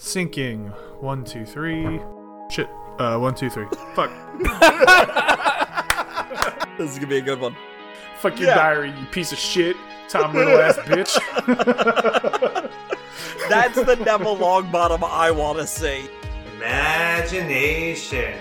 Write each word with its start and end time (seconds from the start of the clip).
Syncing. 0.00 0.70
One, 1.00 1.24
two, 1.24 1.44
three. 1.44 2.00
Shit. 2.50 2.68
Uh, 2.98 3.18
one, 3.18 3.34
two, 3.34 3.50
three. 3.50 3.66
Fuck. 3.94 4.10
This 6.78 6.92
is 6.92 6.96
gonna 6.98 7.08
be 7.08 7.18
a 7.18 7.20
good 7.20 7.40
one. 7.40 7.54
Fuck 8.20 8.38
your 8.40 8.48
Yeah. 8.48 8.54
diary, 8.54 8.94
you 8.98 9.04
piece 9.10 9.32
of 9.32 9.38
shit. 9.38 9.76
Tom 10.08 10.34
Riddle 10.34 10.58
ass 10.62 10.78
bitch. 10.78 11.14
That's 13.50 13.74
the 13.74 13.96
Neville 13.96 14.38
Longbottom 14.38 15.02
I 15.02 15.30
want 15.30 15.58
to 15.58 15.66
see. 15.66 16.08
Imagination. 16.56 18.32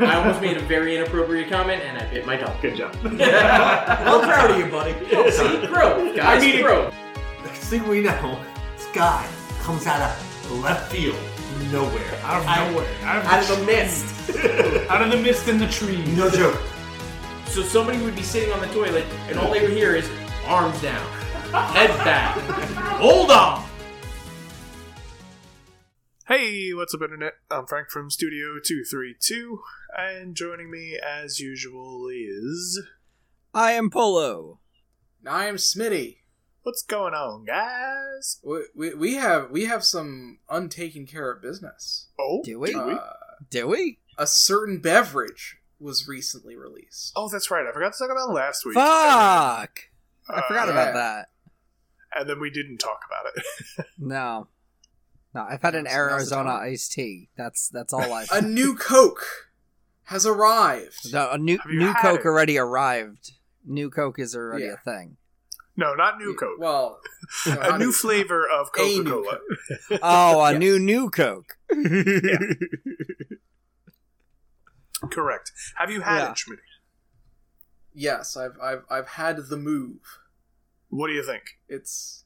I 0.00 0.16
almost 0.16 0.42
made 0.42 0.58
a 0.58 0.60
very 0.60 0.96
inappropriate 0.96 1.48
comment 1.48 1.80
and 1.82 1.96
I 1.96 2.04
bit 2.12 2.26
my 2.26 2.36
tongue. 2.36 2.54
Good 2.60 2.76
job. 2.76 2.94
I'm 3.04 3.16
proud 3.16 4.50
of 4.50 4.58
you, 4.58 4.66
buddy. 4.66 4.92
See, 5.30 5.66
growth, 5.66 6.14
guys, 6.14 6.42
I 6.42 6.46
mean, 6.46 6.62
growth. 6.62 6.92
Next 7.42 7.68
thing 7.70 7.88
we 7.88 8.02
know, 8.02 8.38
this 8.76 8.86
guy 8.92 9.26
comes 9.62 9.86
out 9.86 10.02
of 10.02 10.27
left 10.54 10.90
field, 10.92 11.16
nowhere. 11.72 12.14
Out 12.22 12.40
of 12.42 12.46
I- 12.48 12.70
nowhere. 12.70 12.94
Out 13.02 13.18
of, 13.18 13.24
Out 13.32 13.50
of 13.50 13.58
the 13.58 13.66
mist. 13.66 14.30
out 14.90 15.02
of 15.02 15.10
the 15.10 15.16
mist 15.16 15.48
in 15.48 15.58
the 15.58 15.68
trees. 15.68 16.06
no 16.16 16.28
joke. 16.30 16.58
So 17.46 17.62
somebody 17.62 17.98
would 18.02 18.14
be 18.14 18.22
sitting 18.22 18.52
on 18.52 18.60
the 18.60 18.66
toilet 18.68 19.06
and 19.28 19.38
all 19.38 19.50
they 19.50 19.62
would 19.62 19.70
hear 19.72 19.94
is 19.96 20.08
arms 20.46 20.80
down, 20.82 21.06
head 21.52 21.88
back, 22.04 22.36
hold 23.00 23.30
on. 23.30 23.64
Hey, 26.26 26.74
what's 26.74 26.92
up, 26.94 27.00
Internet? 27.02 27.34
I'm 27.50 27.66
Frank 27.66 27.88
from 27.90 28.10
Studio 28.10 28.58
232, 28.62 29.60
and 29.96 30.34
joining 30.34 30.70
me, 30.70 30.98
as 31.02 31.40
usual, 31.40 32.06
is. 32.12 32.82
I 33.54 33.72
am 33.72 33.88
Polo. 33.88 34.60
I 35.26 35.46
am 35.46 35.56
Smitty. 35.56 36.18
What's 36.68 36.82
going 36.82 37.14
on, 37.14 37.46
guys? 37.46 38.40
We, 38.44 38.58
we, 38.74 38.92
we 38.94 39.14
have 39.14 39.50
we 39.50 39.64
have 39.64 39.82
some 39.82 40.40
untaken 40.50 41.06
care 41.06 41.30
of 41.32 41.40
business. 41.40 42.08
Oh, 42.20 42.42
Do 42.44 42.60
we? 42.60 42.74
Uh, 42.74 42.98
Do 43.48 43.68
we? 43.68 44.00
a 44.18 44.26
certain 44.26 44.76
beverage 44.78 45.56
was 45.80 46.06
recently 46.06 46.56
released. 46.56 47.14
Oh, 47.16 47.30
that's 47.30 47.50
right. 47.50 47.64
I 47.66 47.72
forgot 47.72 47.94
to 47.94 47.98
talk 47.98 48.10
about 48.10 48.28
it 48.28 48.32
last 48.34 48.66
week. 48.66 48.74
Fuck! 48.74 48.84
I 48.84 49.70
Uh, 50.28 50.42
forgot 50.46 50.66
yeah. 50.68 50.72
about 50.72 50.92
that. 50.92 51.28
And 52.14 52.28
then 52.28 52.38
we 52.38 52.50
didn't 52.50 52.76
talk 52.78 53.00
about 53.06 53.32
it. 53.34 53.86
No. 53.98 54.48
No, 55.34 55.46
I've 55.48 55.62
had 55.62 55.74
an 55.74 55.84
Now's- 55.84 55.94
now's 55.94 56.10
Arizona 56.12 56.50
iced 56.50 56.92
tea. 56.92 57.30
That's 57.34 57.70
that's 57.70 57.94
all 57.94 58.12
I've 58.12 58.30
A 58.30 58.42
new 58.42 58.74
Coke 58.76 59.24
has 60.04 60.26
arrived. 60.26 61.14
No, 61.14 61.30
a 61.30 61.38
new 61.38 61.58
new 61.66 61.94
Coke 61.94 62.20
it? 62.20 62.26
already 62.26 62.58
arrived. 62.58 63.32
New 63.64 63.88
Coke 63.88 64.18
is 64.18 64.36
already 64.36 64.66
Yeah. 64.66 64.72
a 64.72 64.76
thing. 64.76 65.16
No, 65.78 65.94
not 65.94 66.18
New 66.18 66.34
Coke. 66.34 66.58
Well, 66.58 67.00
a 67.46 67.78
new 67.78 67.92
flavor 67.92 68.46
of 68.46 68.70
Coca 68.72 69.04
Cola. 69.04 69.38
Oh, 70.02 70.40
a 70.42 70.52
Yes. 70.52 70.58
new 70.60 70.78
new 70.78 71.08
Coke. 71.08 71.56
Correct. 75.10 75.52
Have 75.76 75.90
you 75.90 76.00
had 76.00 76.18
Yeah. 76.18 76.30
it, 76.32 76.38
Schmidt? 76.38 76.58
yes, 77.94 78.36
I've 78.36 78.58
I've 78.60 78.84
I've 78.90 79.08
had 79.08 79.36
the 79.48 79.56
move. 79.56 80.00
What 80.88 81.08
do 81.08 81.12
you 81.14 81.22
think? 81.24 81.58
It's 81.68 82.24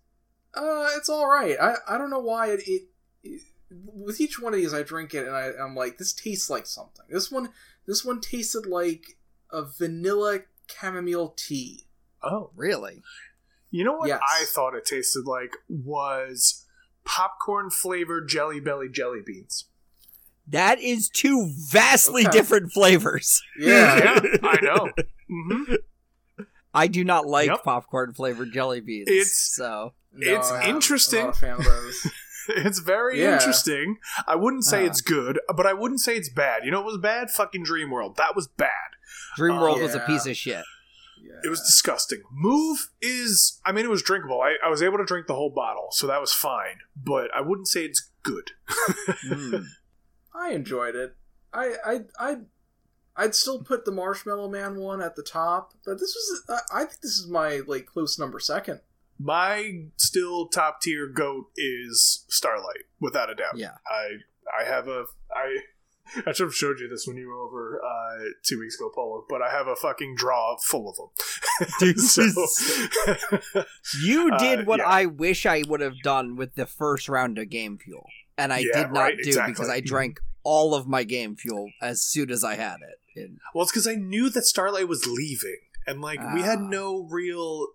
uh, 0.54 0.88
it's 0.96 1.08
all 1.08 1.26
right. 1.28 1.56
I 1.60 1.74
I 1.88 1.98
don't 1.98 2.10
know 2.10 2.20
why 2.20 2.48
it, 2.50 2.60
it, 2.66 2.82
it 3.22 3.42
with 3.70 4.20
each 4.20 4.38
one 4.40 4.52
of 4.54 4.58
these 4.60 4.72
I 4.74 4.82
drink 4.82 5.14
it 5.14 5.26
and 5.26 5.34
I 5.36 5.50
I'm 5.60 5.74
like 5.74 5.98
this 5.98 6.12
tastes 6.12 6.48
like 6.50 6.66
something. 6.66 7.04
This 7.10 7.30
one 7.30 7.50
this 7.86 8.04
one 8.04 8.20
tasted 8.20 8.66
like 8.66 9.18
a 9.50 9.62
vanilla 9.64 10.40
chamomile 10.70 11.34
tea. 11.36 11.86
Oh. 12.22 12.50
really? 12.54 13.02
You 13.72 13.82
know 13.84 13.94
what 13.94 14.06
Yes. 14.08 14.20
I 14.22 14.44
thought 14.44 14.74
it 14.74 14.84
tasted 14.84 15.24
like 15.26 15.56
was 15.68 16.64
popcorn 17.04 17.70
flavored 17.70 18.28
Jelly 18.28 18.60
Belly 18.60 18.88
jelly 18.88 19.20
beans. 19.24 19.64
That 20.46 20.78
is 20.80 21.08
two 21.08 21.50
vastly 21.70 22.22
Okay. 22.26 22.30
different 22.36 22.72
flavors. 22.72 23.42
Yeah. 23.58 24.20
yeah, 24.22 24.36
I 24.44 24.58
know. 24.62 24.90
hmm 25.28 25.74
I 26.74 26.86
do 26.86 27.02
not 27.04 27.26
like 27.26 27.48
Yep. 27.48 27.64
popcorn 27.64 28.12
flavored 28.14 28.52
jelly 28.52 28.80
beans. 28.80 29.08
It's- 29.08 29.36
so 29.54 29.94
It's 30.16 30.50
I'm- 30.50 30.68
interesting. 30.76 31.20
I'm 31.20 31.26
not 31.26 31.36
a 31.36 31.40
fan 31.40 31.56
of 31.58 31.64
those. 31.64 32.06
It's 32.48 32.80
very 32.80 33.20
Yeah. 33.22 33.34
interesting. 33.34 33.98
I 34.26 34.34
wouldn't 34.34 34.64
say 34.64 34.82
Uh. 34.82 34.86
it's 34.86 35.00
good, 35.00 35.38
but 35.56 35.64
I 35.64 35.72
wouldn't 35.74 36.00
say 36.00 36.16
it's 36.16 36.28
bad. 36.28 36.64
You 36.64 36.72
know 36.72 36.80
it 36.80 36.84
was 36.86 36.98
bad? 36.98 37.30
Fucking 37.30 37.64
Dreamworld. 37.64 38.16
That 38.16 38.34
was 38.34 38.48
bad. 38.48 38.68
Dreamworld 39.38 39.76
Oh, 39.78 39.82
was 39.82 39.94
a 39.94 40.00
piece 40.00 40.26
of 40.26 40.36
shit. 40.36 40.64
It 41.44 41.48
was 41.48 41.60
disgusting. 41.60 42.22
Move 42.32 42.90
is, 43.00 43.60
I 43.64 43.72
mean, 43.72 43.84
it 43.84 43.90
was 43.90 44.02
drinkable. 44.02 44.40
I, 44.40 44.54
I 44.64 44.68
was 44.68 44.82
able 44.82 44.98
to 44.98 45.04
drink 45.04 45.26
the 45.26 45.34
whole 45.34 45.50
bottle, 45.50 45.88
so 45.90 46.06
that 46.06 46.20
was 46.20 46.32
fine. 46.32 46.78
But 46.96 47.30
I 47.34 47.40
wouldn't 47.40 47.68
say 47.68 47.84
it's 47.84 48.10
good. 48.22 48.52
Mm. 49.26 49.66
I 50.34 50.50
enjoyed 50.50 50.96
it. 50.96 51.14
I 51.52 51.74
I 51.84 52.00
I 52.18 52.36
I'd 53.16 53.34
still 53.34 53.62
put 53.62 53.84
the 53.84 53.92
Marshmallow 53.92 54.48
Man 54.48 54.76
one 54.76 55.02
at 55.02 55.16
the 55.16 55.22
top, 55.22 55.74
but 55.84 55.98
this 56.00 56.14
was 56.14 56.42
I, 56.48 56.80
I 56.80 56.84
think 56.84 57.00
this 57.02 57.12
is 57.12 57.28
my 57.28 57.60
like 57.66 57.86
close 57.86 58.18
number 58.18 58.40
second. 58.40 58.80
My 59.18 59.84
still 59.96 60.48
top 60.48 60.80
tier 60.80 61.06
goat 61.06 61.46
is 61.56 62.24
Starlight, 62.28 62.86
without 63.00 63.30
a 63.30 63.34
doubt. 63.34 63.56
Yeah. 63.56 63.76
I 63.86 64.16
I 64.58 64.64
have 64.64 64.88
a 64.88 65.04
I 65.34 65.58
I 66.26 66.32
should 66.32 66.44
have 66.46 66.54
showed 66.54 66.78
you 66.80 66.88
this 66.88 67.06
when 67.06 67.16
you 67.16 67.28
were 67.28 67.40
over 67.40 67.80
uh, 67.84 68.24
two 68.44 68.58
weeks 68.60 68.76
ago, 68.76 68.90
Polo. 68.94 69.24
But 69.28 69.42
I 69.42 69.50
have 69.50 69.66
a 69.66 69.76
fucking 69.76 70.14
draw 70.16 70.56
full 70.58 70.88
of 70.90 70.96
them. 70.96 71.96
so, 71.98 72.22
You 74.02 74.30
Uh, 74.32 74.38
did 74.38 74.66
what 74.66 74.80
yeah. 74.80 74.86
I 74.88 75.06
wish 75.06 75.46
I 75.46 75.62
would 75.68 75.80
have 75.80 75.98
done 76.02 76.36
with 76.36 76.54
the 76.54 76.66
first 76.66 77.08
round 77.08 77.38
of 77.38 77.48
Game 77.50 77.78
Fuel, 77.78 78.06
and 78.38 78.52
I 78.52 78.58
Yeah, 78.58 78.82
did 78.84 78.92
not 78.92 79.00
right, 79.00 79.16
do 79.16 79.28
exactly. 79.28 79.52
because 79.52 79.68
I 79.68 79.80
drank 79.80 80.20
all 80.44 80.74
of 80.74 80.86
my 80.88 81.04
Game 81.04 81.36
Fuel 81.36 81.70
as 81.80 82.02
soon 82.02 82.30
as 82.30 82.42
I 82.44 82.54
had 82.56 82.76
it. 82.82 83.20
And 83.20 83.38
well, 83.54 83.62
it's 83.62 83.72
because 83.72 83.86
I 83.86 83.94
knew 83.94 84.30
that 84.30 84.42
Starlight 84.44 84.88
was 84.88 85.06
leaving, 85.06 85.58
and 85.86 86.00
like 86.00 86.18
we 86.34 86.42
had 86.42 86.58
Ah. 86.60 86.68
no 86.68 87.06
real. 87.10 87.68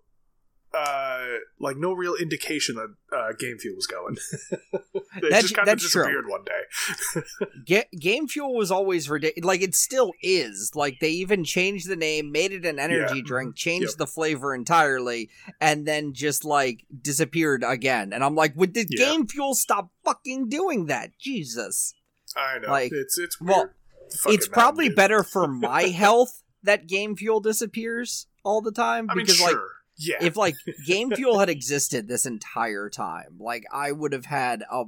Uh, 0.74 1.24
like 1.58 1.78
no 1.78 1.94
real 1.94 2.14
indication 2.14 2.76
that 2.76 2.94
uh, 3.16 3.32
Game 3.38 3.56
Fuel 3.58 3.74
was 3.74 3.86
going. 3.86 4.16
it 4.52 4.92
That's- 5.22 5.42
just 5.42 5.54
kind 5.54 5.66
of 5.66 5.78
that's 5.78 5.90
true. 5.90 6.02
disappeared 6.02 6.26
one 6.28 6.44
day. 6.44 7.22
Ga- 7.66 7.98
Game 7.98 8.28
Fuel 8.28 8.54
was 8.54 8.70
always 8.70 9.08
ridiculous. 9.08 9.46
Like 9.46 9.62
it 9.62 9.74
still 9.74 10.12
is. 10.22 10.72
Like 10.74 10.98
they 11.00 11.08
even 11.10 11.42
changed 11.42 11.88
the 11.88 11.96
name, 11.96 12.30
made 12.32 12.52
it 12.52 12.66
an 12.66 12.78
energy 12.78 13.16
Yeah. 13.16 13.22
drink, 13.24 13.56
changed 13.56 13.92
Yep. 13.92 13.96
the 13.96 14.06
flavor 14.06 14.54
entirely, 14.54 15.30
and 15.60 15.86
then 15.86 16.12
just 16.12 16.44
like 16.44 16.84
disappeared 17.00 17.64
again. 17.66 18.12
And 18.12 18.22
I'm 18.22 18.34
like, 18.34 18.54
would 18.54 18.74
the 18.74 18.86
Yeah. 18.90 19.06
Game 19.06 19.26
Fuel 19.26 19.54
stop 19.54 19.88
fucking 20.04 20.50
doing 20.50 20.86
that? 20.86 21.18
Jesus. 21.18 21.94
I 22.36 22.58
know. 22.58 22.68
Like, 22.68 22.92
it's 22.92 23.16
it's 23.18 23.40
well. 23.40 23.70
Fucking 24.22 24.34
it's 24.38 24.48
probably 24.48 24.88
better 24.90 25.22
for 25.22 25.48
my 25.48 25.82
health 25.88 26.42
that 26.62 26.86
Game 26.86 27.16
Fuel 27.16 27.40
disappears 27.40 28.26
all 28.44 28.60
the 28.60 28.72
time 28.72 29.08
I 29.10 29.14
mean, 29.14 29.24
because 29.26 29.38
sure. 29.38 29.48
like 29.48 29.58
yeah. 29.98 30.16
if 30.20 30.36
like 30.36 30.54
game 30.86 31.10
fuel 31.10 31.38
had 31.38 31.48
existed 31.48 32.08
this 32.08 32.26
entire 32.26 32.88
time 32.88 33.36
like 33.38 33.64
i 33.72 33.92
would 33.92 34.12
have 34.12 34.26
had 34.26 34.64
a 34.70 34.84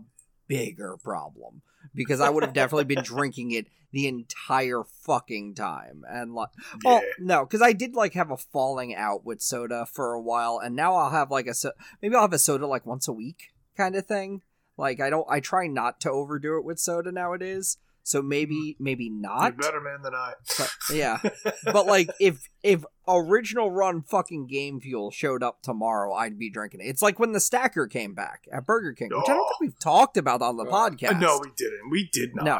bigger 0.48 0.96
problem 1.02 1.62
because 1.94 2.20
i 2.20 2.28
would 2.28 2.42
have 2.42 2.52
definitely 2.52 2.84
been 2.84 3.04
drinking 3.04 3.50
it 3.50 3.66
the 3.92 4.06
entire 4.06 4.84
fucking 4.84 5.54
time 5.54 6.04
and 6.08 6.32
like 6.32 6.50
oh, 6.86 7.00
yeah. 7.00 7.00
oh 7.02 7.12
no 7.18 7.44
because 7.44 7.62
i 7.62 7.72
did 7.72 7.94
like 7.94 8.14
have 8.14 8.30
a 8.30 8.36
falling 8.36 8.94
out 8.94 9.24
with 9.24 9.42
soda 9.42 9.86
for 9.86 10.12
a 10.12 10.20
while 10.20 10.60
and 10.62 10.76
now 10.76 10.94
i'll 10.94 11.10
have 11.10 11.30
like 11.30 11.46
a 11.46 11.54
so- 11.54 11.72
maybe 12.00 12.14
i'll 12.14 12.22
have 12.22 12.32
a 12.32 12.38
soda 12.38 12.66
like 12.66 12.86
once 12.86 13.08
a 13.08 13.12
week 13.12 13.52
kind 13.76 13.96
of 13.96 14.06
thing 14.06 14.42
like 14.76 15.00
i 15.00 15.10
don't 15.10 15.26
i 15.28 15.40
try 15.40 15.66
not 15.66 16.00
to 16.00 16.10
overdo 16.10 16.56
it 16.56 16.64
with 16.64 16.78
soda 16.78 17.10
nowadays 17.10 17.78
so 18.02 18.22
maybe 18.22 18.76
maybe 18.78 19.04
You're 19.04 19.20
not 19.20 19.56
better 19.58 19.80
man 19.80 20.02
than 20.02 20.14
I. 20.14 20.32
but, 20.58 20.70
yeah 20.92 21.18
but 21.64 21.86
like 21.86 22.10
if 22.20 22.48
if 22.62 22.84
original 23.08 23.70
run 23.70 24.02
fucking 24.02 24.46
game 24.46 24.80
fuel 24.80 25.10
showed 25.10 25.42
up 25.42 25.62
tomorrow 25.62 26.12
i'd 26.14 26.38
be 26.38 26.48
drinking 26.48 26.80
it 26.80 26.84
it's 26.84 27.02
like 27.02 27.18
when 27.18 27.32
the 27.32 27.40
stacker 27.40 27.86
came 27.88 28.14
back 28.14 28.44
at 28.52 28.64
burger 28.64 28.92
king 28.92 29.08
which 29.10 29.28
i 29.28 29.32
don't 29.34 29.40
Oh. 29.40 29.48
think 29.48 29.60
we've 29.60 29.78
talked 29.80 30.16
about 30.16 30.42
on 30.42 30.56
the 30.56 30.64
Uh, 30.64 30.70
podcast 30.90 31.20
no, 31.20 31.40
we 31.42 31.50
didn't. 31.56 31.90
We 31.90 32.08
did 32.12 32.34
not. 32.36 32.44
No, 32.44 32.52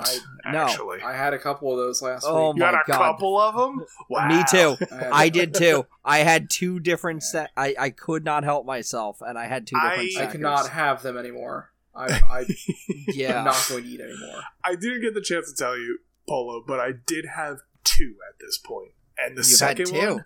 I, 0.45 0.53
no. 0.53 0.59
Actually, 0.63 1.03
I 1.03 1.13
had 1.13 1.33
a 1.35 1.39
couple 1.39 1.71
of 1.71 1.79
those 1.79 2.03
last 2.03 2.25
Oh 2.27 2.49
week. 2.51 2.59
you 2.59 2.65
had 2.65 2.73
my 2.73 2.81
a 2.81 2.85
God. 2.91 2.99
couple 2.99 3.39
of 3.41 3.55
them. 3.55 3.87
Wow. 4.09 4.29
me 4.29 4.43
too 4.51 4.77
had- 4.91 5.11
i 5.13 5.29
did 5.29 5.55
too 5.55 5.87
i 6.05 6.19
had 6.19 6.51
two 6.51 6.81
different 6.81 7.23
set 7.23 7.51
I, 7.57 7.75
I 7.79 7.91
could 7.91 8.25
not 8.25 8.43
help 8.45 8.67
myself 8.67 9.19
and 9.21 9.39
i 9.39 9.47
had 9.47 9.67
two 9.67 9.77
different 9.77 10.01
I- 10.01 10.03
I 10.05 10.09
stackers. 10.09 10.33
cannot 10.33 10.69
have 10.71 11.03
them 11.03 11.17
anymore. 11.17 11.70
I, 11.95 12.21
I 12.31 12.45
yeah 13.09 13.41
am 13.41 13.45
not 13.47 13.67
going 13.69 13.85
to 13.85 13.89
eat 13.89 14.01
anymore. 14.01 14.43
I 14.65 14.75
didn't 14.77 15.03
get 15.03 15.15
the 15.15 15.21
chance 15.21 15.53
to 15.53 15.57
tell 15.57 15.77
you, 15.77 15.99
Polo, 16.29 16.63
but 16.67 16.81
I 16.81 16.91
did 17.07 17.27
have 17.37 17.59
two 17.85 18.17
at 18.29 18.39
this 18.41 18.59
point, 18.59 18.93
and 19.19 19.37
the 19.37 19.41
you've 19.41 19.47
second 19.47 19.91
one 19.91 20.25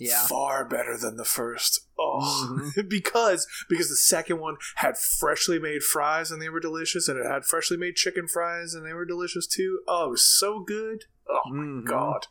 yeah 0.00 0.26
far 0.28 0.64
better 0.64 0.96
than 0.96 1.16
the 1.16 1.24
first. 1.24 1.80
Oh, 1.98 2.60
Mhm. 2.76 2.88
because 2.88 3.46
because 3.68 3.88
the 3.88 3.96
second 3.96 4.38
one 4.38 4.56
had 4.76 4.96
freshly 4.96 5.58
made 5.58 5.82
fries 5.82 6.30
and 6.30 6.40
they 6.40 6.48
were 6.48 6.60
delicious, 6.60 7.08
and 7.08 7.18
it 7.18 7.26
had 7.26 7.44
freshly 7.44 7.76
made 7.76 7.96
chicken 7.96 8.28
fries 8.28 8.74
and 8.74 8.86
they 8.86 8.92
were 8.92 9.04
delicious 9.04 9.46
too. 9.46 9.80
Oh, 9.88 10.06
it 10.06 10.10
was 10.10 10.24
so 10.24 10.60
good. 10.60 11.04
Oh 11.28 11.40
Mhm. 11.50 11.82
my 11.84 11.90
god, 11.90 12.26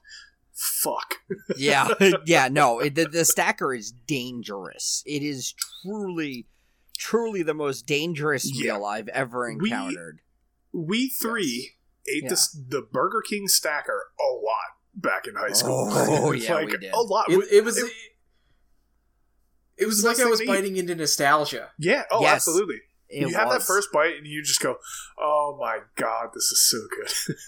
fuck. 0.54 1.16
yeah 1.58 1.88
yeah 2.26 2.48
no 2.48 2.80
it, 2.80 2.96
the, 2.96 3.06
the 3.06 3.24
stacker 3.26 3.74
is 3.76 3.92
dangerous 3.92 5.04
it 5.06 5.22
is 5.22 5.54
truly 5.84 6.48
truly 6.98 7.44
the 7.44 7.54
most 7.54 7.86
dangerous 7.86 8.50
Yeah. 8.52 8.74
meal 8.74 8.86
i've 8.86 9.08
ever 9.10 9.48
encountered 9.50 10.20
we 10.74 11.10
three 11.10 11.72
ate 12.08 12.24
Yeah. 12.24 12.30
this 12.30 12.50
the 12.52 12.82
Burger 12.82 13.22
King 13.28 13.48
stacker 13.48 14.12
a 14.20 14.32
lot 14.34 14.76
back 14.94 15.28
in 15.28 15.36
high 15.36 15.52
school. 15.54 15.88
Oh, 15.92 16.32
It's 16.34 16.46
yeah, 16.48 16.56
like 16.56 16.68
we 16.68 16.78
did. 16.78 16.94
a 16.94 17.00
lot. 17.02 17.30
It, 17.30 17.40
it 17.52 17.64
was. 17.64 17.78
It- 17.78 17.86
It, 17.86 19.84
it 19.84 19.86
was 19.86 20.04
like 20.04 20.20
I 20.20 20.26
was 20.26 20.40
thing 20.40 20.48
eat. 20.48 20.52
biting 20.52 20.78
into 20.78 20.96
nostalgia. 20.96 21.70
yeah. 21.78 22.04
Oh, 22.12 22.22
Yes. 22.22 22.36
absolutely. 22.36 22.80
It 23.10 23.22
you 23.22 23.34
have 23.36 23.50
that 23.52 23.62
first 23.64 23.90
bite 23.94 24.18
and 24.18 24.28
you 24.28 24.42
just 24.44 24.60
go, 24.60 24.78
"Oh 25.18 25.58
my 25.60 25.80
god, 25.96 26.32
this 26.34 26.44
is 26.52 26.70
so 26.70 26.78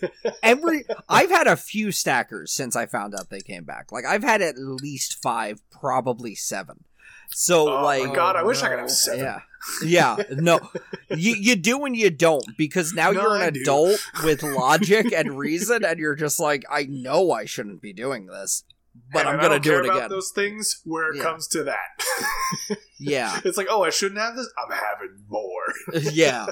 good." 0.01 0.11
every 0.43 0.85
I've 1.09 1.29
had 1.29 1.47
a 1.47 1.57
few 1.57 1.91
stackers 1.91 2.53
since 2.53 2.77
I 2.77 2.85
found 2.85 3.13
out 3.13 3.29
they 3.29 3.41
came 3.41 3.65
back. 3.65 3.91
Like 3.91 4.05
I've 4.05 4.23
had 4.23 4.41
at 4.41 4.55
least 4.57 5.21
five, 5.21 5.59
probably 5.69 6.33
seven. 6.33 6.85
So 7.29 7.69
oh 7.69 7.83
like 7.83 8.07
my 8.07 8.15
god, 8.15 8.35
I 8.35 8.43
wish 8.43 8.61
I 8.63 8.69
could 8.69 8.79
have 8.79 8.85
oh, 8.85 8.89
seven. 8.89 9.23
yeah. 9.25 9.39
Yeah, 9.83 10.15
no, 10.31 10.61
you 11.09 11.35
you 11.35 11.55
do 11.57 11.83
and 11.83 11.93
you 11.95 12.09
don't 12.09 12.45
because 12.57 12.93
now 12.93 13.11
No, 13.11 13.21
you're 13.21 13.35
an 13.35 13.41
I 13.41 13.49
do. 13.49 13.61
adult 13.61 13.99
with 14.23 14.41
logic 14.41 15.11
and 15.13 15.37
reason, 15.37 15.83
and 15.83 15.99
you're 15.99 16.15
just 16.15 16.39
like, 16.39 16.63
I 16.71 16.83
know 16.83 17.31
I 17.31 17.43
shouldn't 17.43 17.81
be 17.81 17.91
doing 17.91 18.27
this, 18.27 18.63
but 19.11 19.19
And 19.27 19.29
I'm 19.29 19.35
gonna 19.35 19.49
don't 19.55 19.63
do 19.63 19.69
care 19.71 19.79
it 19.81 19.85
about 19.85 19.97
again. 19.97 20.09
Those 20.11 20.31
things 20.33 20.79
where 20.85 21.11
it 21.11 21.17
Yeah. 21.17 21.23
comes 21.23 21.47
to 21.49 21.63
that. 21.65 22.77
Yeah, 23.01 23.39
it's 23.45 23.57
like, 23.57 23.67
oh, 23.69 23.83
I 23.83 23.91
shouldn't 23.91 24.19
have 24.19 24.35
this. 24.35 24.49
I'm 24.57 24.75
having 24.75 25.23
more. 25.29 26.11
yeah. 26.11 26.47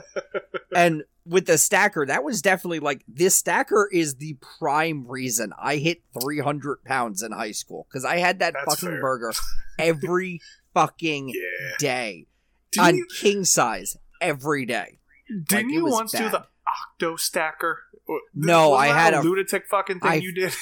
And 0.74 1.04
with 1.26 1.46
the 1.46 1.58
stacker, 1.58 2.06
that 2.06 2.24
was 2.24 2.42
definitely 2.42 2.80
like 2.80 3.04
this 3.06 3.36
stacker 3.36 3.90
is 3.92 4.16
the 4.16 4.38
prime 4.60 5.06
reason 5.10 5.52
I 5.62 5.76
hit 5.76 6.04
300 6.22 6.86
pounds 6.86 7.22
in 7.22 7.34
high 7.34 7.52
school 7.52 7.86
because 7.90 8.06
I 8.06 8.18
had 8.20 8.40
that 8.40 8.54
That's 8.54 8.76
fucking 8.76 8.90
fair. 8.96 9.02
burger 9.02 9.34
every 9.78 10.40
fucking 10.78 11.30
Yeah. 11.30 11.76
day 11.80 12.28
Didn't 12.72 12.86
on 12.88 12.96
you, 12.98 13.08
king 13.20 13.46
size 13.46 13.98
every 14.22 14.66
day. 14.66 15.00
didn't 15.28 15.68
like, 15.68 15.74
you 15.74 15.86
once 15.86 16.12
do 16.12 16.30
the 16.30 16.46
octo 16.68 17.16
stacker? 17.16 17.80
Uh, 18.10 18.14
no, 18.34 18.70
Wasn't 18.72 18.90
I 18.96 19.00
had 19.04 19.14
a 19.14 19.20
a- 19.20 19.22
lunatic 19.22 19.68
fucking 19.70 20.00
thing 20.00 20.10
I- 20.10 20.16
you 20.16 20.34
did. 20.34 20.54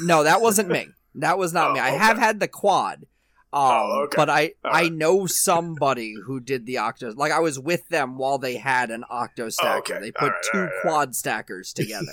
No, 0.00 0.22
that 0.24 0.40
wasn't 0.40 0.68
me. 0.76 0.88
That 1.16 1.36
was 1.38 1.52
not 1.52 1.70
Oh, 1.70 1.74
me. 1.74 1.80
I 1.80 1.88
okay. 1.90 1.98
have 1.98 2.18
had 2.18 2.40
the 2.40 2.48
quad. 2.48 3.06
Um, 3.54 3.60
Oh, 3.62 4.00
okay. 4.04 4.16
but 4.16 4.30
I 4.30 4.52
All 4.64 4.70
I 4.72 4.82
right. 4.82 4.92
know 4.92 5.26
somebody 5.52 6.14
who 6.26 6.40
did 6.40 6.64
the 6.64 6.78
octo. 6.78 7.12
Like 7.14 7.32
I 7.32 7.40
was 7.40 7.58
with 7.58 7.86
them 7.88 8.16
while 8.16 8.38
they 8.38 8.56
had 8.56 8.90
an 8.90 9.04
octo 9.10 9.50
stacker. 9.50 9.94
okay. 9.94 10.00
They 10.00 10.10
put 10.12 10.32
right, 10.32 10.42
two 10.50 10.58
all 10.58 10.64
right, 10.64 10.70
all 10.72 10.76
right. 10.76 10.82
quad 10.82 11.14
stackers 11.14 11.72
together. 11.74 12.12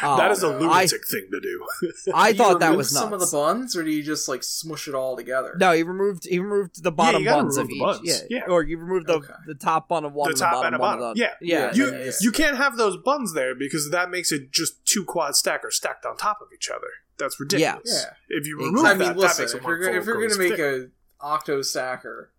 that 0.00 0.30
is 0.30 0.42
a 0.42 0.48
Um, 0.48 0.60
lunatic 0.60 1.06
thing 1.06 1.28
to 1.32 1.40
do. 1.40 1.66
I, 2.14 2.18
I 2.28 2.32
Do 2.32 2.38
you 2.38 2.44
thought 2.44 2.60
that 2.60 2.76
was 2.76 2.92
nuts. 2.92 3.02
some 3.04 3.12
of 3.12 3.20
the 3.20 3.28
buns, 3.30 3.76
or 3.76 3.82
do 3.84 3.90
you 3.90 4.02
just 4.02 4.28
like 4.28 4.42
smush 4.42 4.88
it 4.88 4.94
all 4.94 5.16
together? 5.16 5.54
No, 5.58 5.72
he 5.72 5.82
removed 5.82 6.26
he 6.28 6.38
removed 6.38 6.82
the 6.82 6.92
bottom 6.92 7.20
you 7.22 7.28
gotta 7.28 7.42
buns 7.42 7.56
of 7.58 7.68
each. 7.68 7.80
buns. 7.80 8.00
Yeah. 8.02 8.16
Yeah. 8.30 8.42
or 8.48 8.62
you 8.62 8.78
remove 8.78 9.06
the 9.06 9.14
Okay. 9.14 9.32
the 9.46 9.54
top 9.54 9.88
bun 9.88 10.04
of 10.04 10.12
one 10.14 10.28
The 10.28 10.30
and 10.32 10.38
the 10.38 10.44
top 10.44 10.52
bottom 10.54 10.66
and 10.66 10.74
the 10.74 10.78
one 10.80 10.98
bottom. 10.98 11.10
of 11.10 11.16
the 11.16 11.20
Yeah. 11.20 11.34
yeah. 11.40 11.74
you 11.74 11.92
yeah, 11.92 12.04
yeah. 12.04 12.10
you 12.20 12.32
can't 12.32 12.56
have 12.56 12.76
those 12.76 12.96
buns 12.96 13.34
there 13.34 13.54
because 13.54 13.90
that 13.90 14.10
makes 14.10 14.32
it 14.32 14.50
just 14.50 14.84
two 14.86 15.04
quad 15.04 15.36
stackers 15.36 15.76
stacked 15.76 16.06
on 16.06 16.16
top 16.16 16.38
of 16.40 16.48
each 16.54 16.70
other. 16.70 16.88
That's 17.18 17.38
ridiculous. 17.38 17.82
Yeah. 17.86 18.36
If 18.36 18.46
you 18.46 18.56
Exactly. 18.58 18.66
remove 18.66 18.84
I 18.84 18.88
that, 18.94 18.98
mean, 18.98 19.08
that 19.08 19.16
listen, 19.16 19.42
makes 19.44 19.54
it 19.54 19.56
if 19.58 19.64
one 19.64 19.70
you're, 19.70 19.80
gonna- 19.86 19.98
if 20.00 20.06
you're 20.06 20.28
gonna 20.28 20.38
make 20.38 20.54
stick. 20.54 20.60
a 20.60 20.86
octo 21.20 21.62
stacker, 21.62 22.32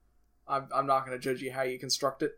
I'm, 0.47 0.67
I'm 0.73 0.85
not 0.85 1.05
gonna 1.05 1.19
judge 1.19 1.41
you 1.41 1.51
how 1.51 1.63
you 1.63 1.79
construct 1.79 2.21
it. 2.23 2.33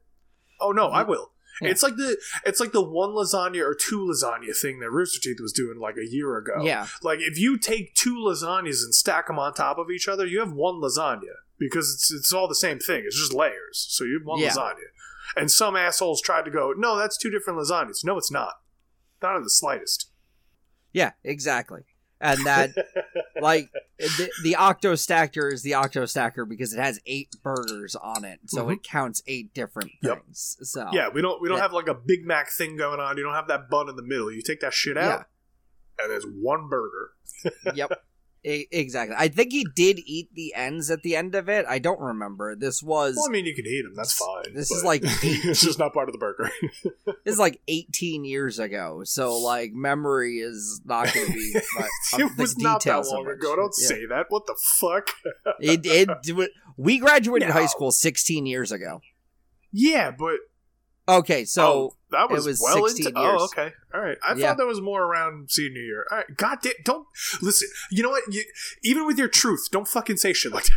Oh 0.61 0.71
no, 0.71 0.91
I 0.91 1.01
mm-hmm. 1.01 1.09
will. 1.11 1.31
Yeah. 1.61 1.69
It's 1.69 1.81
like 1.81 1.95
the 1.95 2.17
it's 2.45 2.59
like 2.59 2.71
the 2.71 2.83
one 2.83 3.09
lasagna 3.11 3.61
or 3.61 3.75
two 3.75 3.99
lasagna 3.99 4.55
thing 4.55 4.79
that 4.79 4.91
Rooster 4.91 5.19
Teeth 5.19 5.39
was 5.39 5.51
doing 5.51 5.79
like 5.79 5.95
a 5.97 6.05
year 6.05 6.37
ago. 6.37 6.63
Yeah. 6.63 6.87
Like 7.01 7.19
if 7.19 7.39
you 7.39 7.57
take 7.57 7.95
two 7.95 8.15
lasagnas 8.15 8.83
and 8.83 8.93
stack 8.93 9.27
them 9.27 9.39
on 9.39 9.53
top 9.53 9.79
of 9.79 9.89
each 9.89 10.07
other, 10.07 10.25
you 10.25 10.39
have 10.39 10.51
one 10.51 10.75
lasagna 10.75 11.33
because 11.57 11.91
it's 11.93 12.11
it's 12.11 12.31
all 12.31 12.47
the 12.47 12.55
same 12.55 12.77
thing. 12.77 13.03
It's 13.07 13.17
just 13.17 13.33
layers. 13.33 13.87
So 13.89 14.03
you 14.03 14.19
have 14.19 14.27
one 14.27 14.39
Yeah. 14.39 14.49
lasagna. 14.51 14.85
And 15.35 15.51
some 15.51 15.75
assholes 15.75 16.21
tried 16.21 16.45
to 16.45 16.51
go, 16.51 16.73
no, 16.77 16.97
that's 16.97 17.17
two 17.17 17.29
different 17.29 17.59
lasagnas. 17.59 18.05
No, 18.05 18.17
it's 18.17 18.31
not. 18.31 18.53
Not 19.21 19.35
in 19.35 19.43
the 19.43 19.49
slightest. 19.49 20.11
Yeah, 20.93 21.11
exactly. 21.23 21.81
And 22.19 22.45
that 22.45 22.71
like 23.41 23.69
the, 23.99 24.29
the 24.43 24.55
octo 24.55 24.95
stacker 24.95 25.49
is 25.49 25.61
the 25.61 25.75
octo 25.75 26.05
stacker 26.05 26.45
because 26.45 26.73
it 26.73 26.79
has 26.79 26.99
eight 27.05 27.29
burgers 27.43 27.95
on 27.95 28.25
it, 28.25 28.39
so 28.47 28.69
it 28.69 28.81
counts 28.83 29.21
eight 29.27 29.53
different 29.53 29.91
Mm-hmm. 30.03 30.07
Yep. 30.07 30.23
things. 30.25 30.57
So 30.63 30.87
Yeah, 30.91 31.09
we 31.13 31.21
don't 31.21 31.41
we 31.41 31.47
don't 31.47 31.57
Yeah. 31.57 31.63
have 31.63 31.73
like 31.73 31.87
a 31.87 31.93
Big 31.93 32.25
Mac 32.25 32.51
thing 32.51 32.75
going 32.77 32.99
on. 32.99 33.17
You 33.17 33.23
don't 33.23 33.35
have 33.35 33.47
that 33.49 33.69
bun 33.69 33.87
in 33.89 33.95
the 33.95 34.03
middle. 34.03 34.31
You 34.31 34.41
take 34.41 34.61
that 34.61 34.73
shit 34.73 34.97
out, 34.97 35.25
and 35.99 36.09
there's 36.11 36.25
one 36.25 36.69
burger. 36.69 37.11
yep. 37.75 37.91
Exactly. 38.71 39.15
I 39.19 39.27
think 39.27 39.51
he 39.51 39.65
did 39.75 39.99
eat 40.05 40.29
the 40.33 40.53
ends 40.55 40.89
at 40.89 41.01
the 41.03 41.15
end 41.17 41.35
of 41.35 41.49
it. 41.49 41.65
I 41.67 41.79
don't 41.79 41.99
remember. 41.99 42.55
This 42.55 42.81
was 42.81 43.15
Well, 43.17 43.25
I 43.27 43.31
mean, 43.31 43.45
you 43.45 43.53
can 43.53 43.65
eat 43.65 43.81
them. 43.81 43.93
That's 43.95 44.13
fine. 44.13 44.45
This 44.55 44.71
is 44.71 44.83
like 44.83 45.01
it's 45.03 45.61
just 45.61 45.77
not 45.79 45.93
part 45.93 46.07
of 46.07 46.13
the 46.13 46.19
burger. 46.19 46.49
this 47.25 47.33
is 47.33 47.39
like 47.39 47.59
18 47.67 48.23
years 48.23 48.57
ago, 48.59 49.01
so 49.03 49.37
like 49.37 49.73
memory 49.73 50.37
is 50.37 50.81
not 50.85 51.13
going 51.13 51.27
to 51.27 51.33
be. 51.33 51.53
It 52.19 52.37
was 52.37 52.57
not 52.57 52.83
that 52.85 53.05
long 53.07 53.27
ago. 53.27 53.55
Don't 53.55 53.73
Yeah. 53.77 53.87
say 53.87 54.05
that. 54.05 54.27
What 54.29 54.45
the 54.47 54.55
fuck? 54.79 55.09
It, 55.59 55.81
it, 55.85 56.51
we 56.77 56.99
graduated 56.99 57.49
No. 57.49 57.53
high 57.53 57.65
school 57.65 57.91
16 57.91 58.45
years 58.45 58.71
ago. 58.71 59.01
yeah, 59.73 60.11
but 60.11 60.37
Okay, 61.09 61.45
so 61.45 61.63
oh, 61.65 61.95
that 62.11 62.25
it 62.25 62.31
was, 62.31 62.45
was 62.45 62.59
well 62.61 62.85
16 62.85 63.07
into. 63.07 63.17
Oh, 63.17 63.23
years. 63.23 63.39
Oh, 63.41 63.45
okay, 63.45 63.71
all 63.93 64.01
right. 64.01 64.17
I 64.21 64.33
Yeah. 64.33 64.47
thought 64.47 64.57
that 64.57 64.65
was 64.65 64.81
more 64.81 65.01
around 65.03 65.49
senior 65.49 65.81
year. 65.81 66.05
All 66.11 66.17
right, 66.17 66.25
God 66.35 66.57
damn, 66.61 66.73
don't 66.83 67.07
listen. 67.41 67.69
You 67.91 68.03
know 68.03 68.09
what? 68.09 68.23
You, 68.29 68.43
even 68.83 69.05
with 69.05 69.17
your 69.17 69.29
truth, 69.29 69.69
don't 69.71 69.87
fucking 69.87 70.17
say 70.17 70.33
shit 70.33 70.51
like 70.51 70.65
that. 70.65 70.71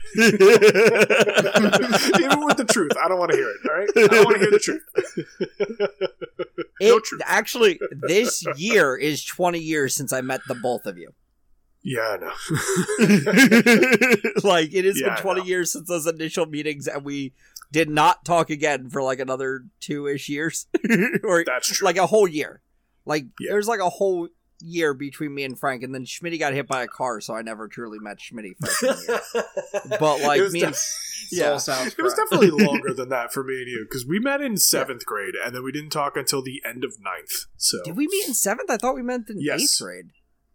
even 2.21 2.45
with 2.45 2.57
the 2.59 2.65
truth, 2.65 2.93
I 3.03 3.09
don't 3.09 3.19
want 3.19 3.33
to 3.33 3.37
hear 3.37 3.49
it. 3.49 3.57
All 3.69 3.77
right, 3.77 3.89
I 3.97 4.07
don't 4.07 4.25
want 4.25 4.37
to 4.37 4.41
hear 4.41 4.51
the 4.53 4.59
truth. 4.61 4.83
it, 6.81 6.89
no 6.89 7.01
truth. 7.01 7.23
actually, 7.25 7.81
this 8.07 8.45
year 8.57 8.97
is 8.97 9.25
20 9.25 9.59
years 9.59 9.95
since 9.97 10.13
I 10.13 10.21
met 10.21 10.43
the 10.47 10.55
both 10.55 10.87
of 10.87 10.97
you. 10.97 11.11
Yeah, 11.83 12.01
I 12.03 12.17
know. 12.19 12.33
like 14.45 14.75
it 14.75 14.85
has 14.85 15.01
Yeah, 15.01 15.15
been 15.15 15.23
20 15.23 15.45
years 15.45 15.73
since 15.73 15.89
those 15.89 16.07
initial 16.07 16.45
meetings, 16.45 16.87
and 16.87 17.03
we 17.05 17.33
did 17.73 17.89
not 17.89 18.25
talk 18.25 18.51
again 18.51 18.89
for 18.91 19.03
like 19.03 19.21
another 19.21 19.65
two 19.81 20.07
ish 20.07 20.29
years, 20.29 20.67
or 21.25 21.45
That's 21.45 21.69
true. 21.77 21.85
like 21.85 21.97
a 21.97 22.07
whole 22.07 22.27
year. 22.29 22.63
Like 23.05 23.27
Yeah. 23.39 23.53
there's 23.53 23.69
like 23.69 23.81
a 23.81 23.89
whole 23.91 24.29
year 24.63 24.93
between 24.93 25.35
me 25.35 25.45
and 25.45 25.59
Frank, 25.59 25.83
and 25.83 25.95
then 25.95 26.05
Schmitty 26.05 26.39
got 26.39 26.53
hit 26.53 26.69
by 26.69 26.83
a 26.83 26.87
car, 26.89 27.21
so 27.23 27.35
I 27.35 27.41
never 27.43 27.67
truly 27.69 27.99
met 27.99 28.19
Schmitty. 28.19 28.53
But 29.99 30.21
like 30.21 30.41
me, 30.53 30.61
def- 30.61 30.79
Yeah. 31.31 31.51
It 31.53 32.03
was 32.03 32.15
definitely 32.15 32.51
longer 32.51 32.93
than 32.93 33.09
that 33.11 33.33
for 33.33 33.43
me 33.45 33.55
and 33.55 33.69
you 33.69 33.87
because 33.89 34.07
we 34.07 34.19
met 34.19 34.41
in 34.41 34.57
seventh 34.57 35.05
grade 35.07 35.35
and 35.43 35.55
then 35.55 35.63
we 35.65 35.73
didn't 35.73 35.91
talk 35.91 36.17
until 36.17 36.43
the 36.43 36.61
end 36.65 36.85
of 36.85 36.95
ninth. 37.01 37.47
So 37.57 37.79
did 37.85 37.97
we 37.97 38.07
meet 38.09 38.27
in 38.29 38.35
seventh? 38.35 38.71
I 38.71 38.77
thought 38.77 38.95
we 38.95 39.03
met 39.03 39.23
in 39.29 39.41
Yes. 39.41 39.63
eighth 39.63 39.79
grade. 39.81 40.11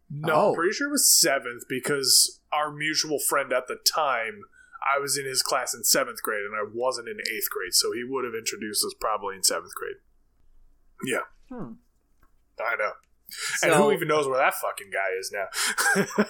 no, 0.10 0.34
Oh. 0.34 0.50
I'm 0.50 0.56
pretty 0.56 0.74
sure 0.74 0.88
it 0.88 0.92
was 0.92 1.10
seventh 1.10 1.64
because 1.68 2.40
our 2.52 2.72
mutual 2.72 3.20
friend 3.20 3.52
at 3.52 3.68
the 3.68 3.78
time, 3.92 4.42
I 4.86 5.00
was 5.00 5.18
in 5.18 5.26
his 5.26 5.42
class 5.42 5.74
in 5.74 5.84
seventh 5.84 6.22
grade 6.22 6.44
and 6.46 6.56
I 6.56 6.70
wasn't 6.72 7.10
in 7.10 7.18
eighth 7.20 7.50
grade, 7.50 7.74
so 7.74 7.92
he 7.92 8.04
would 8.04 8.24
have 8.24 8.36
introduced 8.36 8.86
us 8.86 8.94
probably 9.00 9.36
in 9.36 9.44
seventh 9.44 9.74
grade. 9.76 9.98
Yeah, 11.06 11.26
Hmm. 11.50 11.74
I 12.60 12.76
know. 12.78 12.94
And 13.64 13.72
So- 13.74 13.84
who 13.84 13.92
even 13.92 14.08
knows 14.08 14.28
where 14.28 14.38
that 14.38 14.54
fucking 14.56 14.92
guy 14.92 15.10
is 15.20 15.32
now? 15.34 15.48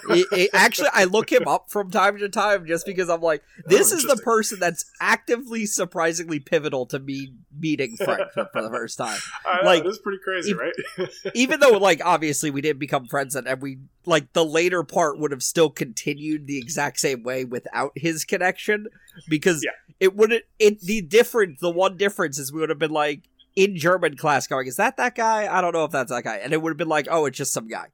It- 0.16 0.26
it- 0.32 0.50
actually, 0.52 0.88
I 0.92 1.04
look 1.04 1.30
him 1.30 1.46
up 1.46 1.70
from 1.70 1.90
time 1.90 2.18
to 2.18 2.28
time 2.28 2.66
just 2.66 2.86
because 2.86 3.08
I'm 3.10 3.20
like, 3.20 3.42
oh, 3.58 3.62
this 3.66 3.92
Oh, 3.92 3.96
is 3.96 4.04
the 4.04 4.16
person 4.16 4.58
that's 4.58 4.84
actively, 5.00 5.66
surprisingly 5.66 6.38
pivotal 6.40 6.86
to 6.86 6.98
me 6.98 7.32
meeting 7.58 7.96
Frank 7.96 8.32
for, 8.32 8.48
for 8.52 8.62
the 8.62 8.70
first 8.76 8.98
time. 8.98 9.18
I 9.44 9.58
know, 9.62 9.66
Like, 9.66 9.84
it 9.84 9.88
is 9.88 9.98
pretty 9.98 10.18
crazy, 10.22 10.52
if- 10.52 10.58
right? 10.58 11.08
Even 11.34 11.60
though, 11.60 11.78
like, 11.78 12.00
obviously 12.04 12.50
we 12.50 12.60
didn't 12.60 12.80
become 12.80 13.06
friends, 13.06 13.34
and 13.34 13.46
and 13.46 13.60
we 13.60 13.78
like 14.04 14.32
the 14.32 14.44
later 14.44 14.82
part 14.84 15.18
would 15.18 15.32
have 15.32 15.42
still 15.42 15.68
continued 15.70 16.46
the 16.46 16.58
exact 16.58 17.00
same 17.00 17.22
way 17.22 17.44
without 17.44 17.92
his 17.96 18.24
connection 18.24 18.86
because 19.28 19.62
Yeah. 19.64 19.70
it 20.00 20.14
wouldn't. 20.16 20.44
It 20.58 20.80
the 20.80 21.00
difference, 21.02 21.60
the 21.60 21.70
one 21.70 21.96
difference 21.96 22.38
is 22.38 22.52
we 22.52 22.60
would 22.60 22.68
have 22.70 22.78
been 22.78 22.90
like 22.92 23.22
in 23.56 23.76
German 23.76 24.16
class 24.16 24.46
going, 24.46 24.66
"Is 24.68 24.76
that 24.76 24.96
that 24.98 25.14
guy? 25.16 25.52
I 25.52 25.60
don't 25.60 25.72
know 25.72 25.84
if 25.84 25.90
that's 25.90 26.10
that 26.12 26.22
guy," 26.24 26.36
and 26.36 26.52
it 26.52 26.62
would 26.62 26.70
have 26.70 26.76
been 26.78 26.88
like, 26.88 27.08
"Oh, 27.10 27.24
it's 27.26 27.36
just 27.38 27.52
some 27.52 27.66
guy," 27.68 27.86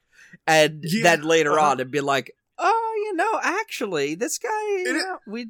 and 0.46 0.80
Yeah, 0.82 1.02
then 1.04 1.22
later 1.22 1.58
uh-huh. 1.58 1.70
on 1.70 1.80
it'd 1.80 1.90
be 1.90 2.00
like, 2.00 2.36
"Oh, 2.58 2.92
you 3.06 3.14
know, 3.16 3.40
actually, 3.42 4.14
this 4.16 4.38
guy, 4.38 4.48
you 4.68 4.84
It 4.88 4.96
is- 4.96 5.04
know, 5.04 5.18
we." 5.26 5.46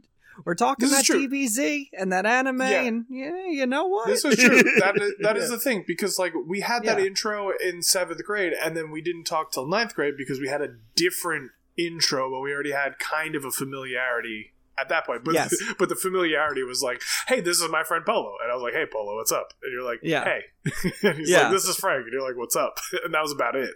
We're 0.47 0.55
talking 0.55 0.89
This 0.89 0.93
is 0.93 0.97
that 0.97 1.05
true. 1.05 1.29
DBZ 1.29 1.91
and 1.93 2.11
that 2.11 2.25
anime, 2.25 2.63
Yeah. 2.63 2.81
and 2.85 3.05
yeah, 3.11 3.47
you 3.49 3.67
know 3.67 3.87
what? 3.87 4.07
This 4.07 4.25
is 4.25 4.37
true. 4.37 4.63
That 4.81 4.97
is, 4.97 5.13
that 5.21 5.37
is 5.37 5.51
the 5.51 5.59
thing 5.59 5.85
because 5.87 6.19
like 6.19 6.33
we 6.49 6.61
had 6.61 6.85
that 6.85 6.99
Yeah. 6.99 7.05
intro 7.05 7.51
in 7.51 7.83
seventh 7.83 8.25
grade, 8.25 8.55
and 8.55 8.75
then 8.75 8.91
we 8.91 9.03
didn't 9.03 9.25
talk 9.25 9.53
till 9.53 9.67
ninth 9.69 9.95
grade 9.95 10.15
because 10.17 10.41
we 10.41 10.49
had 10.49 10.63
a 10.63 10.69
different 10.97 11.51
intro, 11.77 12.31
but 12.31 12.41
we 12.41 12.51
already 12.51 12.71
had 12.73 12.99
kind 12.99 13.35
of 13.37 13.45
a 13.45 13.51
familiarity 13.51 14.52
at 14.79 14.89
that 14.89 15.05
point. 15.07 15.25
But 15.25 15.35
Yes. 15.35 15.55
but 15.79 15.89
the 15.89 15.97
familiarity 15.97 16.63
was 16.63 16.83
like, 16.83 17.03
hey, 17.29 17.41
this 17.41 17.61
is 17.61 17.71
my 17.71 17.85
friend 17.85 18.05
Polo, 18.05 18.35
and 18.43 18.51
I 18.51 18.55
was 18.55 18.63
like, 18.63 18.73
hey, 18.75 18.87
Polo, 18.91 19.17
what's 19.17 19.33
up? 19.33 19.49
And 19.63 19.73
you're 19.73 19.83
like, 19.85 20.01
Yeah. 20.03 20.25
hey, 20.25 20.41
and 21.09 21.19
he's 21.19 21.31
Yeah. 21.31 21.43
like, 21.45 21.53
this 21.53 21.65
is 21.65 21.77
Frank, 21.77 22.05
and 22.05 22.13
you're 22.13 22.27
like, 22.27 22.37
what's 22.37 22.57
up? 22.57 22.79
And 23.05 23.15
that 23.15 23.23
was 23.23 23.33
about 23.33 23.57
it. 23.57 23.71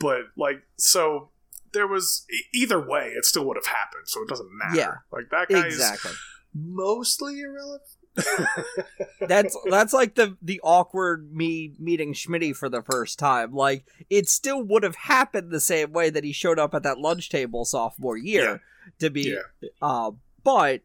But 0.00 0.20
like 0.36 0.62
so. 0.76 1.30
There 1.74 1.86
was 1.86 2.26
either 2.52 2.78
way, 2.78 3.14
it 3.16 3.24
still 3.24 3.46
would 3.46 3.56
have 3.56 3.64
happened, 3.64 4.02
so 4.04 4.20
it 4.20 4.28
doesn't 4.28 4.46
matter. 4.52 4.76
Yeah. 4.76 4.94
like 5.10 5.30
that 5.30 5.48
guy 5.48 5.66
is 5.68 5.76
exactly. 5.76 6.10
mostly 6.54 7.40
irrelevant. 7.40 7.80
that's 9.26 9.56
that's 9.70 9.94
like 9.94 10.14
the 10.16 10.36
the 10.42 10.60
awkward 10.62 11.32
me 11.34 11.72
meeting 11.78 12.12
Schmitty 12.12 12.54
for 12.54 12.68
the 12.68 12.82
first 12.82 13.18
time. 13.18 13.52
Like 13.54 13.86
it 14.10 14.28
still 14.28 14.62
would 14.62 14.82
have 14.82 14.96
happened 14.96 15.50
the 15.50 15.60
same 15.60 15.92
way 15.92 16.10
that 16.10 16.24
he 16.24 16.32
showed 16.32 16.58
up 16.58 16.74
at 16.74 16.82
that 16.82 16.98
lunch 16.98 17.30
table 17.30 17.64
sophomore 17.64 18.18
year 18.18 18.60
to 18.98 19.08
be, 19.10 19.34
Yeah. 19.62 19.68
uh, 19.80 20.10
but 20.44 20.82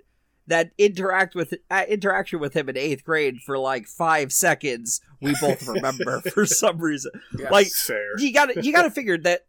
that 0.48 0.72
interact 0.78 1.36
with 1.36 1.54
uh, 1.70 1.84
interaction 1.90 2.40
with 2.40 2.54
him 2.56 2.70
in 2.70 2.78
eighth 2.78 3.04
grade 3.04 3.40
for 3.46 3.58
like 3.58 3.86
five 3.86 4.32
seconds 4.32 5.02
we 5.22 5.36
both 5.42 5.68
remember 5.68 6.22
for 6.22 6.46
some 6.46 6.78
reason. 6.80 7.12
Yes. 7.38 7.52
Like 7.52 7.68
Fair. 7.68 8.18
you 8.20 8.32
got 8.34 8.46
to 8.54 8.64
you 8.64 8.72
got 8.72 8.84
to 8.84 8.92
figure 8.92 9.18
that 9.20 9.46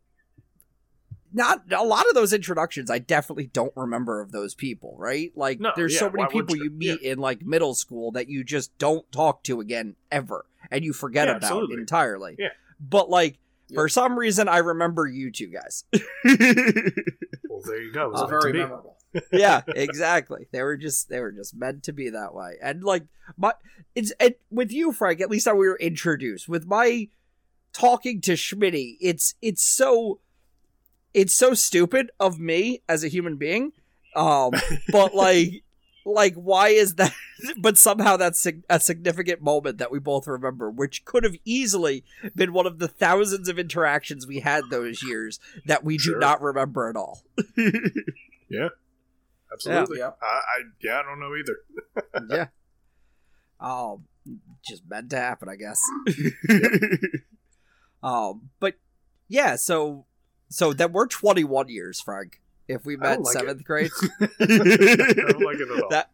not 1.32 1.62
a 1.72 1.84
lot 1.84 2.08
of 2.08 2.14
those 2.14 2.32
introductions 2.32 2.90
I 2.90 2.98
definitely 2.98 3.46
don't 3.48 3.72
remember 3.76 4.20
of 4.20 4.32
those 4.32 4.54
people, 4.54 4.96
right? 4.98 5.30
Like 5.36 5.60
No, 5.60 5.72
there's 5.76 5.98
so 5.98 6.10
many 6.10 6.26
people 6.30 6.56
you? 6.56 6.64
you 6.64 6.70
meet 6.70 7.00
in 7.02 7.18
like 7.18 7.42
middle 7.42 7.74
school 7.74 8.10
that 8.12 8.28
you 8.28 8.42
just 8.42 8.76
don't 8.78 9.10
talk 9.12 9.44
to 9.44 9.60
again 9.60 9.94
ever 10.10 10.46
and 10.70 10.84
you 10.84 10.92
forget 10.92 11.28
Yeah, 11.28 11.32
about 11.36 11.42
absolutely. 11.44 11.76
entirely. 11.76 12.36
Yeah. 12.38 12.48
But 12.80 13.08
like 13.10 13.38
Yep. 13.70 13.76
for 13.76 13.88
some 13.90 14.18
reason 14.18 14.48
I 14.48 14.58
remember 14.58 15.06
you 15.06 15.30
two 15.30 15.48
guys. 15.48 15.84
Well, 17.50 17.62
there 17.66 17.82
you 17.82 17.92
go. 17.92 18.06
It 18.06 18.12
was 18.12 18.22
It's 18.22 18.30
meant 18.30 18.42
to 18.42 18.48
very 18.48 18.52
memorable. 18.58 18.96
Yeah, 19.32 19.62
exactly. 19.68 20.46
They 20.52 20.62
were 20.62 20.76
just 20.76 21.08
they 21.08 21.20
were 21.20 21.32
just 21.32 21.54
meant 21.56 21.82
to 21.84 21.92
be 21.92 22.10
that 22.10 22.34
way. 22.34 22.56
And 22.62 22.82
like 22.84 23.04
my 23.36 23.52
it's 23.94 24.12
it, 24.20 24.40
with 24.50 24.70
you, 24.70 24.92
Frank. 24.92 25.20
At 25.20 25.30
least 25.30 25.46
how 25.46 25.54
we 25.54 25.68
were 25.68 25.78
introduced. 25.78 26.48
With 26.48 26.66
my 26.66 27.08
talking 27.72 28.20
to 28.22 28.32
Schmitty, 28.32 28.96
it's 29.00 29.34
it's 29.42 29.62
so 29.62 30.20
it's 31.14 31.34
so 31.34 31.54
stupid 31.54 32.10
of 32.20 32.38
me 32.38 32.82
as 32.88 33.02
a 33.04 33.08
human 33.08 33.36
being. 33.36 33.72
Um, 34.14 34.52
but 34.92 35.14
like 35.14 35.62
like 36.04 36.34
why 36.34 36.68
is 36.68 36.94
that? 36.96 37.12
But 37.56 37.78
somehow 37.78 38.16
that's 38.16 38.44
a 38.68 38.80
significant 38.80 39.40
moment 39.40 39.78
that 39.78 39.92
we 39.92 40.00
both 40.00 40.26
remember, 40.26 40.68
which 40.68 41.04
could 41.04 41.22
have 41.22 41.36
easily 41.44 42.02
been 42.34 42.52
one 42.52 42.66
of 42.66 42.80
the 42.80 42.88
thousands 42.88 43.48
of 43.48 43.60
interactions 43.60 44.26
we 44.26 44.40
had 44.40 44.64
those 44.70 45.04
years 45.04 45.38
that 45.64 45.84
we 45.84 45.98
Sure. 45.98 46.14
do 46.14 46.18
not 46.20 46.42
remember 46.42 46.88
at 46.88 46.96
all. 46.96 47.22
Absolutely. 49.52 49.98
Yeah. 49.98 50.10
I, 50.20 50.26
I 50.26 50.62
yeah, 50.82 51.00
I 51.00 51.02
don't 51.02 51.20
know 51.20 51.34
either. 51.36 52.28
yeah. 52.30 52.46
Um, 53.60 54.04
just 54.64 54.82
meant 54.88 55.10
to 55.10 55.16
happen, 55.16 55.48
I 55.48 55.56
guess. 55.56 55.80
um, 58.02 58.50
but 58.60 58.74
yeah, 59.28 59.56
so 59.56 60.06
so 60.48 60.72
that 60.72 60.92
we're 60.92 61.06
21 61.06 61.68
years, 61.68 62.00
Frank. 62.00 62.40
If 62.66 62.84
we 62.84 62.96
met 62.96 63.22
like 63.22 63.32
seventh 63.32 63.64
grade, 63.64 63.90
I 64.20 64.26
don't 64.28 65.40
like 65.40 65.58
it 65.58 65.70
at 65.70 65.82
all. 65.82 65.88
that 65.88 66.10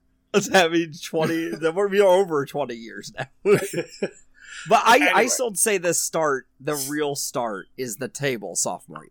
that 0.50 0.70
means 0.70 1.00
20. 1.00 1.56
Then 1.56 1.74
we're, 1.74 1.88
we're 1.88 2.04
over 2.04 2.46
20 2.46 2.74
years 2.74 3.12
now. 3.16 3.26
but 3.42 4.82
I 4.84 5.10
I 5.14 5.26
still 5.26 5.54
say 5.54 5.78
the 5.78 5.94
start, 5.94 6.46
the 6.60 6.76
real 6.88 7.16
start, 7.16 7.66
is 7.76 7.96
the 7.96 8.06
table 8.08 8.54
sophomore 8.54 9.04
year. 9.04 9.10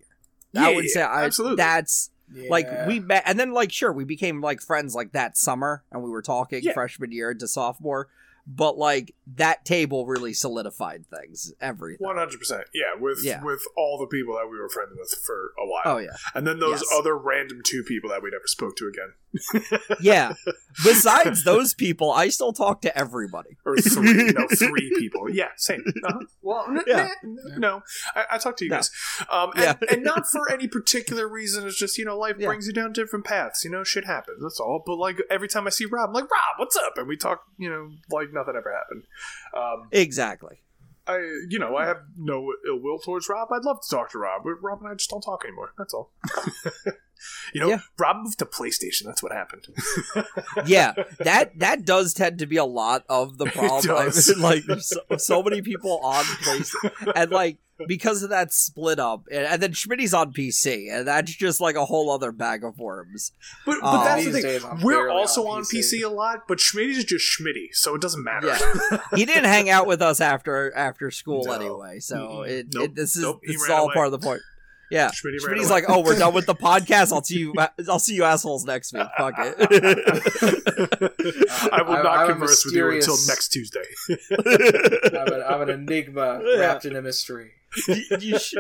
Yeah, 0.54 0.68
I 0.68 0.76
would 0.76 0.86
yeah, 0.86 0.92
say 0.94 1.02
I, 1.02 1.26
absolutely. 1.26 1.58
that's 1.58 2.12
like 2.50 2.68
we 2.88 3.00
met 3.00 3.24
and 3.26 3.40
then 3.40 3.52
like 3.54 3.72
sure 3.72 3.92
we 3.92 4.06
became 4.06 4.42
like 4.42 4.62
friends 4.62 4.96
like 4.96 5.12
that 5.12 5.38
summer 5.38 5.84
and 5.92 6.02
we 6.04 6.10
were 6.10 6.22
talking 6.22 6.62
Yeah. 6.64 6.74
freshman 6.74 7.12
year 7.12 7.32
into 7.32 7.48
sophomore 7.48 8.08
but 8.46 8.78
like 8.78 9.16
that 9.26 9.64
table 9.64 10.06
really 10.06 10.34
solidified 10.34 11.06
things 11.08 11.54
everything 11.62 12.06
One 12.06 12.18
hundred 12.18 12.40
percent. 12.40 12.64
Yeah, 12.74 13.00
with 13.00 13.20
Yeah. 13.24 13.42
with 13.44 13.64
all 13.78 13.98
the 13.98 14.08
people 14.08 14.34
that 14.36 14.50
we 14.52 14.58
were 14.60 14.68
friends 14.70 14.92
with 14.98 15.18
for 15.26 15.54
a 15.62 15.66
while. 15.66 15.96
oh 15.96 15.98
yeah 16.00 16.16
And 16.36 16.46
then 16.46 16.60
those 16.60 16.82
Yes. 16.82 17.00
other 17.00 17.18
random 17.18 17.62
two 17.66 17.84
people 17.84 18.10
that 18.10 18.22
we 18.22 18.30
never 18.32 18.44
spoke 18.48 18.76
to 18.78 18.88
again. 18.88 19.14
yeah 20.02 20.34
besides 20.84 21.44
those 21.44 21.74
people 21.74 22.12
i 22.12 22.28
still 22.30 22.54
talk 22.54 22.82
to 22.82 22.96
everybody 22.98 23.58
Or 23.66 23.78
three, 23.78 24.32
no, 24.32 24.48
three 24.56 24.92
people. 25.00 25.30
Yeah, 25.30 25.50
same. 25.58 25.84
Uh-huh. 26.04 26.20
Well, 26.42 26.66
n- 26.70 26.84
Yeah. 26.86 27.10
n- 27.24 27.38
no, 27.58 27.82
I, 28.16 28.26
I 28.32 28.38
talk 28.38 28.58
to 28.58 28.66
you 28.66 28.70
No. 28.72 28.78
guys, 28.78 28.92
um, 29.32 29.52
and, 29.56 29.64
Yeah. 29.64 29.76
and 29.94 30.04
not 30.04 30.28
for 30.32 30.52
any 30.52 30.68
particular 30.68 31.28
reason. 31.28 31.66
It's 31.66 31.78
just 31.80 31.98
you 31.98 32.06
know, 32.06 32.18
life 32.18 32.36
Yeah. 32.38 32.48
brings 32.48 32.68
you 32.68 32.74
down 32.74 32.92
different 32.94 33.26
paths. 33.26 33.64
You 33.64 33.72
know, 33.72 33.84
shit 33.84 34.06
happens. 34.06 34.42
That's 34.42 34.60
all. 34.60 34.84
But 34.86 34.98
like 34.98 35.18
every 35.30 35.48
time 35.48 35.66
I 35.66 35.70
see 35.70 35.86
Rob, 35.86 36.10
I'm 36.10 36.14
like 36.14 36.24
Rob, 36.30 36.56
what's 36.58 36.76
up? 36.76 36.94
And 36.98 37.08
we 37.08 37.16
talk. 37.18 37.44
You 37.58 37.70
know, 37.70 37.90
like 38.12 38.33
nothing 38.34 38.56
ever 38.58 38.74
happened. 38.74 39.04
Um, 39.56 39.88
exactly 39.92 40.64
I, 41.06 41.18
you 41.50 41.60
know, 41.60 41.76
I 41.76 41.86
have 41.86 42.02
no 42.18 42.54
ill 42.68 42.80
will 42.80 43.00
towards 43.00 43.28
Rob. 43.28 43.50
I'd 43.52 43.66
love 43.66 43.82
to 43.82 43.90
talk 43.90 44.12
to 44.12 44.20
Rob, 44.20 44.44
but 44.44 44.62
Rob 44.62 44.80
and 44.82 44.90
I 44.90 44.94
just 44.96 45.10
don't 45.10 45.22
talk 45.22 45.44
anymore. 45.44 45.74
That's 45.78 45.94
all. 45.94 46.12
you 47.54 47.62
know, 47.62 47.70
Yeah. 47.70 47.80
Rob 47.98 48.18
moved 48.24 48.40
to 48.40 48.46
PlayStation. 48.46 49.04
That's 49.06 49.22
what 49.24 49.32
happened. 49.32 49.68
yeah 50.66 50.94
that 51.20 51.58
that 51.60 51.86
does 51.86 52.14
tend 52.14 52.40
to 52.40 52.46
be 52.46 52.58
a 52.58 52.66
lot 52.66 53.04
of 53.10 53.38
the 53.38 53.46
problem 53.58 53.96
I 53.98 54.06
does. 54.06 54.30
mean, 54.30 54.42
like 54.42 54.64
there's 54.66 54.90
so, 54.90 55.18
so 55.18 55.44
many 55.44 55.62
people 55.62 56.00
on 56.04 56.24
place 56.44 56.76
and 57.16 57.32
like 57.32 57.58
because 57.88 58.22
of 58.24 58.30
that 58.30 58.54
split 58.54 59.00
up 59.00 59.24
and, 59.32 59.46
and 59.46 59.62
then 59.62 59.72
schmitty's 59.72 60.14
on 60.14 60.32
pc 60.32 60.92
and 60.96 61.08
that's 61.08 61.34
just 61.36 61.60
like 61.60 61.76
a 61.76 61.86
whole 61.86 62.12
other 62.12 62.32
bag 62.32 62.64
of 62.64 62.78
worms 62.80 63.32
But, 63.66 63.78
but 63.82 63.88
Oh. 63.90 64.04
that's 64.04 64.26
the 64.26 64.42
thing. 64.42 64.62
We're 64.84 65.10
also 65.10 65.48
on 65.48 65.58
on 65.58 65.64
PC. 65.64 66.00
PC. 66.02 66.04
a 66.04 66.10
lot, 66.10 66.48
but 66.48 66.58
Schmitty's 66.60 67.04
just 67.04 67.26
Schmitty, 67.26 67.68
so 67.74 67.94
it 67.96 68.02
doesn't 68.02 68.24
matter. 68.24 68.48
Yeah. 68.48 69.00
he 69.16 69.26
didn't 69.26 69.44
hang 69.46 69.70
out 69.70 69.86
with 69.88 70.02
us 70.02 70.20
after 70.22 70.74
after 70.76 71.12
school 71.12 71.46
No. 71.46 71.52
anyway. 71.54 72.00
So 72.00 72.42
it, 72.44 72.68
Nope. 72.74 72.84
it 72.86 72.96
this 72.96 73.16
is 73.16 73.22
Nope. 73.24 73.42
He 73.44 73.54
this 73.54 73.64
is 73.64 73.70
all 73.70 73.86
away. 73.86 73.94
part 73.94 74.06
of 74.08 74.12
the 74.14 74.20
point. 74.20 74.42
Yeah, 74.94 75.10
Schmitty 75.10 75.46
ran 75.46 75.58
Schmitty's 75.58 75.70
away. 75.72 75.82
like, 75.82 75.90
oh, 75.90 76.02
we're 76.02 76.18
done 76.18 76.34
with 76.34 76.46
the 76.46 76.56
podcast. 76.70 77.12
I'll 77.12 77.24
see 77.24 77.40
you. 77.40 77.54
I'll 77.90 78.00
see 78.00 78.16
you 78.16 78.24
assholes 78.24 78.64
next 78.66 78.94
week. 78.94 79.08
Fuck 79.18 79.34
it. 79.38 79.56
I 81.74 81.82
will 81.82 81.94
I- 81.96 82.04
not 82.04 82.18
I'm 82.18 82.26
a 82.26 82.28
converse 82.34 82.64
with 82.66 82.76
you 82.76 82.90
until 82.92 83.16
next 83.28 83.50
Tuesday. 83.50 83.84
I'm, 84.10 85.34
an, 85.34 85.44
I'm 85.48 85.62
an 85.62 85.70
enigma 85.70 86.42
Yeah. 86.46 86.60
wrapped 86.60 86.86
in 86.86 86.96
a 86.96 87.02
mystery. 87.02 87.52
you, 87.88 88.04
you, 88.20 88.40
sh- 88.40 88.54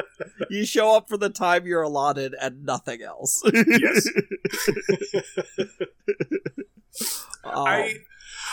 you 0.49 0.65
show 0.65 0.95
up 0.97 1.07
for 1.07 1.17
the 1.17 1.29
time 1.29 1.67
you're 1.67 1.83
allotted 1.83 2.33
and 2.41 2.65
nothing 2.65 3.03
else. 3.03 3.43
yes. 3.53 4.07
Um, 7.45 7.67
I 7.67 7.95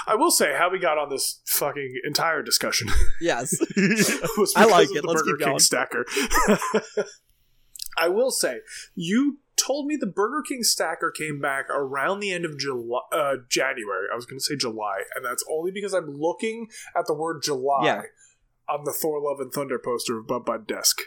I 0.06 0.14
will 0.16 0.30
say 0.30 0.54
how 0.56 0.70
we 0.70 0.78
got 0.78 0.98
on 0.98 1.08
this 1.10 1.40
fucking 1.46 2.00
entire 2.04 2.42
discussion 2.42 2.88
yes. 3.20 3.54
was 4.36 4.52
I 4.56 4.64
like 4.64 4.88
of 4.90 4.96
it. 4.96 5.02
the 5.02 5.08
Let's 5.08 5.22
Burger 5.22 5.36
keep 5.36 5.44
King 5.44 5.48
going. 5.48 5.58
stacker. 5.60 6.06
I 8.00 8.08
will 8.08 8.30
say 8.30 8.60
you 8.94 9.38
told 9.56 9.86
me 9.86 9.96
the 9.96 10.06
Burger 10.06 10.42
King 10.46 10.62
stacker 10.62 11.10
came 11.10 11.38
back 11.40 11.66
around 11.68 12.20
the 12.20 12.32
end 12.32 12.44
of 12.46 12.58
July, 12.58 13.00
uh, 13.12 13.36
January. 13.48 14.06
I 14.10 14.16
was 14.16 14.24
going 14.26 14.38
to 14.38 14.44
say 14.44 14.56
July, 14.56 15.02
and 15.14 15.24
that's 15.24 15.44
only 15.50 15.70
because 15.70 15.92
I'm 15.92 16.18
looking 16.18 16.68
at 16.96 17.06
the 17.06 17.14
word 17.14 17.42
July 17.42 17.84
Yeah. 17.84 18.02
on 18.68 18.84
the 18.84 18.92
Thor: 18.92 19.20
Love 19.20 19.40
and 19.40 19.52
Thunder 19.52 19.78
poster 19.78 20.18
above 20.18 20.46
my 20.46 20.56
desk. 20.58 21.00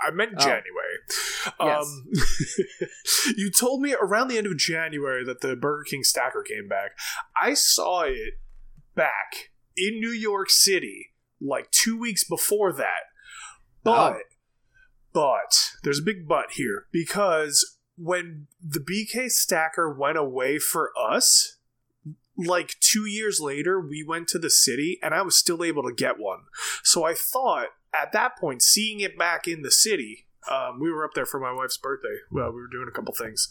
I 0.00 0.10
meant 0.12 0.32
Oh. 0.38 0.40
January. 0.40 0.98
Um, 1.58 2.12
you 3.36 3.50
told 3.50 3.82
me 3.82 3.94
around 4.00 4.28
the 4.28 4.38
end 4.38 4.46
of 4.46 4.56
January 4.56 5.24
that 5.24 5.40
the 5.40 5.56
Burger 5.56 5.84
King 5.84 6.04
stacker 6.04 6.42
came 6.42 6.68
back. 6.68 6.92
I 7.40 7.54
saw 7.54 8.02
it 8.02 8.34
back 8.94 9.50
in 9.76 10.00
New 10.00 10.10
York 10.10 10.50
City 10.50 11.08
like 11.40 11.70
two 11.70 11.98
weeks 11.98 12.24
before 12.24 12.72
that. 12.72 13.02
But, 13.84 14.16
Oh. 14.16 14.20
But, 15.12 15.72
there's 15.82 16.00
a 16.00 16.02
big 16.02 16.28
but 16.28 16.52
here 16.52 16.86
because 16.92 17.76
when 17.96 18.46
the 18.62 18.80
BK 18.80 19.30
stacker 19.30 19.90
went 19.92 20.18
away 20.18 20.58
for 20.58 20.92
us, 20.98 21.56
like 22.36 22.76
two 22.80 23.04
years 23.04 23.40
later, 23.40 23.80
we 23.80 24.04
went 24.04 24.28
to 24.28 24.38
the 24.38 24.50
city 24.50 24.98
and 25.02 25.14
I 25.14 25.22
was 25.22 25.36
still 25.36 25.64
able 25.64 25.82
to 25.82 25.92
get 25.92 26.18
one. 26.18 26.40
So 26.84 27.04
I 27.04 27.14
thought 27.14 27.68
at 27.92 28.12
that 28.12 28.36
point, 28.38 28.62
seeing 28.62 29.00
it 29.00 29.18
back 29.18 29.48
in 29.48 29.62
the 29.62 29.70
city, 29.70 30.26
um, 30.48 30.78
we 30.80 30.90
were 30.90 31.04
up 31.04 31.12
there 31.14 31.26
for 31.26 31.40
my 31.40 31.52
wife's 31.52 31.76
birthday. 31.76 32.16
Well, 32.30 32.50
we 32.52 32.60
were 32.60 32.68
doing 32.68 32.88
a 32.88 32.92
couple 32.92 33.12
things. 33.14 33.48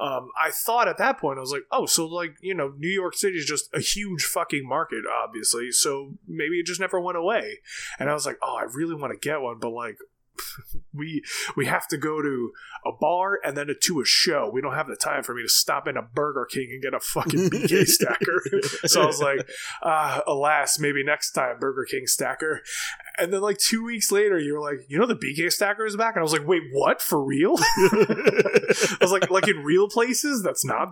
Um, 0.00 0.30
I 0.40 0.50
thought 0.50 0.88
at 0.88 0.98
that 0.98 1.18
point, 1.18 1.38
I 1.38 1.40
was 1.40 1.50
like, 1.50 1.64
oh, 1.70 1.84
so 1.86 2.06
like, 2.06 2.36
you 2.40 2.54
know, 2.54 2.72
New 2.78 2.88
York 2.88 3.16
City 3.16 3.36
is 3.36 3.44
just 3.44 3.68
a 3.74 3.80
huge 3.80 4.24
fucking 4.24 4.66
market, 4.66 5.04
obviously. 5.06 5.72
So 5.72 6.14
maybe 6.26 6.60
it 6.60 6.66
just 6.66 6.80
never 6.80 7.00
went 7.00 7.18
away. 7.18 7.58
And 7.98 8.08
I 8.08 8.14
was 8.14 8.24
like, 8.24 8.38
oh, 8.42 8.56
I 8.56 8.62
really 8.62 8.94
want 8.94 9.12
to 9.12 9.18
get 9.18 9.40
one, 9.40 9.58
but 9.60 9.70
like, 9.70 9.98
we 10.94 11.22
we 11.56 11.66
have 11.66 11.86
to 11.88 11.96
go 11.96 12.22
to 12.22 12.52
a 12.86 12.90
bar 12.92 13.38
and 13.44 13.56
then 13.56 13.68
to 13.80 14.00
a 14.00 14.04
show. 14.04 14.50
We 14.52 14.60
don't 14.60 14.74
have 14.74 14.88
the 14.88 14.96
time 14.96 15.22
for 15.22 15.34
me 15.34 15.42
to 15.42 15.48
stop 15.48 15.86
in 15.86 15.96
a 15.96 16.02
Burger 16.02 16.46
King 16.50 16.68
and 16.72 16.82
get 16.82 16.94
a 16.94 17.00
fucking 17.00 17.50
BK 17.50 17.86
stacker. 17.86 18.42
so 18.86 19.02
I 19.02 19.06
was 19.06 19.20
like, 19.20 19.48
uh, 19.82 20.20
alas, 20.26 20.78
maybe 20.78 21.04
next 21.04 21.32
time 21.32 21.58
Burger 21.58 21.86
King 21.88 22.06
stacker. 22.06 22.62
And 23.18 23.32
then 23.32 23.40
like 23.40 23.58
two 23.58 23.84
weeks 23.84 24.12
later, 24.12 24.38
you 24.38 24.54
were 24.54 24.60
like, 24.60 24.80
you 24.88 24.98
know, 24.98 25.06
the 25.06 25.16
BK 25.16 25.52
stacker 25.52 25.84
is 25.84 25.96
back, 25.96 26.14
and 26.14 26.20
I 26.20 26.22
was 26.22 26.32
like, 26.32 26.46
wait, 26.46 26.62
what? 26.72 27.02
For 27.02 27.22
real? 27.22 27.56
I 27.58 28.96
was 29.00 29.12
like, 29.12 29.30
like 29.30 29.48
in 29.48 29.58
real 29.58 29.88
places? 29.88 30.42
That's 30.42 30.64
not 30.64 30.88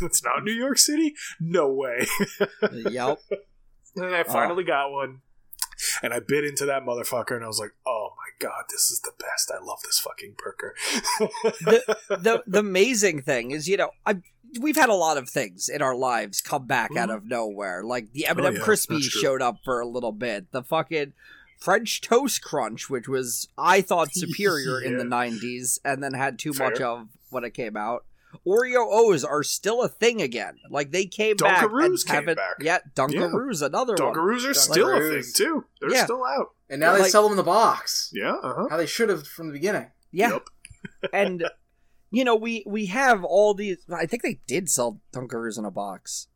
that's 0.00 0.22
not 0.22 0.44
New 0.44 0.52
York 0.52 0.78
City? 0.78 1.14
No 1.40 1.72
way. 1.72 2.06
yep. 2.90 3.18
And 3.96 4.14
I 4.14 4.22
finally 4.22 4.64
got 4.64 4.90
one. 4.90 5.20
And 6.02 6.12
I 6.12 6.18
bit 6.20 6.44
into 6.44 6.66
that 6.66 6.84
motherfucker, 6.84 7.36
and 7.36 7.44
I 7.44 7.46
was 7.48 7.58
like, 7.60 7.72
"Oh 7.86 8.10
my 8.16 8.46
god, 8.48 8.64
this 8.70 8.90
is 8.90 9.00
the 9.00 9.12
best! 9.18 9.50
I 9.54 9.64
love 9.64 9.78
this 9.84 9.98
fucking 10.00 10.34
burger." 10.36 10.74
the 11.42 11.96
the 12.08 12.42
the 12.46 12.58
amazing 12.58 13.22
thing 13.22 13.50
is, 13.52 13.68
you 13.68 13.76
know, 13.76 13.90
I 14.06 14.16
we've 14.60 14.76
had 14.76 14.88
a 14.90 14.94
lot 14.94 15.16
of 15.16 15.28
things 15.28 15.68
in 15.68 15.80
our 15.80 15.94
lives 15.94 16.40
come 16.40 16.66
back 16.66 16.94
out 16.96 17.08
Mhm. 17.08 17.16
of 17.16 17.24
nowhere. 17.24 17.82
Like 17.82 18.12
the 18.12 18.26
M&M 18.26 18.54
yeah, 18.56 18.60
Crispy 18.60 19.00
showed 19.00 19.40
up 19.40 19.58
for 19.64 19.80
a 19.80 19.86
little 19.86 20.12
bit. 20.12 20.50
The 20.52 20.62
fucking 20.62 21.12
French 21.58 22.00
Toast 22.00 22.42
Crunch, 22.42 22.90
which 22.90 23.08
was 23.08 23.48
I 23.56 23.80
thought 23.80 24.08
superior 24.12 24.80
in 24.80 24.98
the 24.98 25.04
'90s, 25.04 25.78
and 25.84 26.02
then 26.02 26.14
had 26.14 26.38
too 26.38 26.52
Fair. 26.52 26.70
much 26.70 26.80
of 26.80 27.08
when 27.30 27.44
it 27.44 27.54
came 27.54 27.76
out. 27.76 28.04
Oreo 28.46 28.86
O's 28.90 29.24
are 29.24 29.42
still 29.42 29.82
a 29.82 29.88
thing 29.88 30.22
again. 30.22 30.56
Like 30.70 30.90
they 30.90 31.06
came 31.06 31.36
back 31.36 31.62
and 31.62 31.70
Dunkaroos 31.70 32.06
came 32.06 32.24
back. 32.26 32.38
yet. 32.60 32.94
Dunkaroos, 32.94 33.62
another 33.62 33.94
one. 33.98 34.14
Dunkaroos 34.14 34.48
are 34.48 34.54
still 34.54 34.88
a 34.94 35.00
thing 35.00 35.24
too. 35.34 35.64
They're 35.80 35.90
Yeah. 35.92 36.04
still 36.04 36.24
out. 36.24 36.48
And 36.70 36.80
now 36.80 36.92
Yeah, 36.92 36.96
they 36.96 37.02
like- 37.02 37.10
sell 37.12 37.22
them 37.24 37.32
in 37.32 37.36
the 37.36 37.42
box. 37.42 38.10
Yeah. 38.14 38.32
Uh 38.42 38.54
huh. 38.54 38.66
How 38.70 38.76
they 38.76 38.86
should 38.86 39.08
have 39.10 39.26
from 39.26 39.48
the 39.48 39.52
beginning. 39.52 39.90
Yeah, 40.10 40.30
Yep. 40.32 40.48
and 41.12 41.44
you 42.10 42.24
know 42.24 42.34
we 42.36 42.64
we 42.66 42.86
have 42.86 43.24
all 43.24 43.54
these. 43.54 43.78
I 43.90 44.06
think 44.06 44.22
they 44.22 44.40
did 44.46 44.68
sell 44.68 45.00
Dunkaroos 45.14 45.58
in 45.58 45.64
a 45.64 45.70
box. 45.70 46.28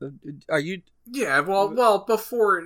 Uh, 0.00 0.08
Are 0.48 0.60
you? 0.60 0.82
Yeah, 1.06 1.40
well, 1.40 1.72
well, 1.74 2.04
before 2.04 2.64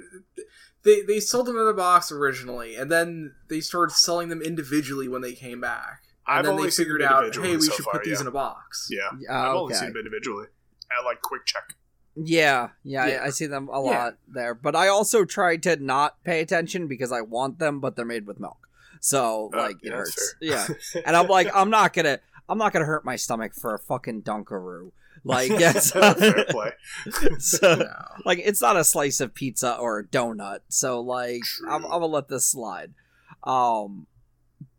they 0.82 1.02
they 1.02 1.20
sold 1.20 1.46
them 1.46 1.56
in 1.58 1.66
a 1.66 1.72
box 1.72 2.10
originally, 2.12 2.76
and 2.76 2.90
then 2.90 3.34
they 3.48 3.60
started 3.60 3.94
selling 3.94 4.28
them 4.28 4.42
individually 4.42 5.08
when 5.08 5.22
they 5.22 5.32
came 5.34 5.60
back. 5.60 6.02
And 6.28 6.38
I've 6.38 6.45
then 6.45 6.52
only 6.54 6.64
they 6.66 6.71
figured 6.71 7.02
out, 7.02 7.35
hey, 7.35 7.56
we 7.56 7.61
so 7.62 7.73
should 7.73 7.85
far, 7.85 7.95
put 7.95 8.04
these 8.04 8.14
yeah. 8.18 8.21
in 8.23 8.26
a 8.26 8.30
box. 8.33 8.88
Yeah. 8.90 9.11
Uh, 9.30 9.33
I've 9.50 9.54
only 9.56 9.75
okay. 9.75 9.80
seen 9.80 9.88
them 9.88 9.99
individually 9.99 10.47
at 10.99 11.04
like 11.04 11.21
QuickChek. 11.23 11.75
Yeah, 12.16 12.71
yeah, 12.83 13.06
Yeah. 13.06 13.14
I, 13.16 13.26
I 13.26 13.30
see 13.30 13.47
them 13.47 13.68
a 13.68 13.73
Yeah. 13.73 13.78
lot 13.78 14.14
there. 14.26 14.54
But 14.54 14.75
I 14.75 14.88
also 14.88 15.25
try 15.25 15.56
to 15.59 15.76
not 15.76 16.23
pay 16.25 16.40
attention 16.40 16.87
because 16.88 17.12
I 17.12 17.21
want 17.21 17.59
them, 17.59 17.78
but 17.80 17.95
they're 17.95 18.04
made 18.06 18.26
with 18.26 18.40
milk, 18.40 18.68
so 19.00 19.50
Uh, 19.52 19.59
like 19.59 19.76
it 19.83 19.92
hurts. 19.92 20.35
Yeah, 20.40 20.66
and 21.06 21.14
I'm 21.16 21.26
like, 21.28 21.49
I'm 21.54 21.68
not 21.71 21.92
gonna, 21.92 22.21
I'm 22.49 22.56
not 22.59 22.73
gonna 22.73 22.87
hurt 22.87 23.04
my 23.04 23.16
stomach 23.16 23.52
for 23.54 23.75
a 23.75 23.78
fucking 23.78 24.23
Dunkaroo. 24.23 24.92
Like, 25.25 25.50
yes, 25.59 25.90
Fair 25.92 26.45
play. 26.49 26.71
so 27.38 27.75
No. 27.75 27.92
like 28.25 28.40
it's 28.42 28.62
not 28.62 28.76
a 28.76 28.85
slice 28.85 29.21
of 29.21 29.35
pizza 29.35 29.76
or 29.76 29.99
a 29.99 30.04
donut. 30.04 30.61
So 30.68 31.00
like, 31.00 31.42
I'm, 31.68 31.85
I'm 31.85 31.90
gonna 31.90 32.06
let 32.06 32.28
this 32.28 32.47
slide. 32.47 32.95
Um, 33.45 34.06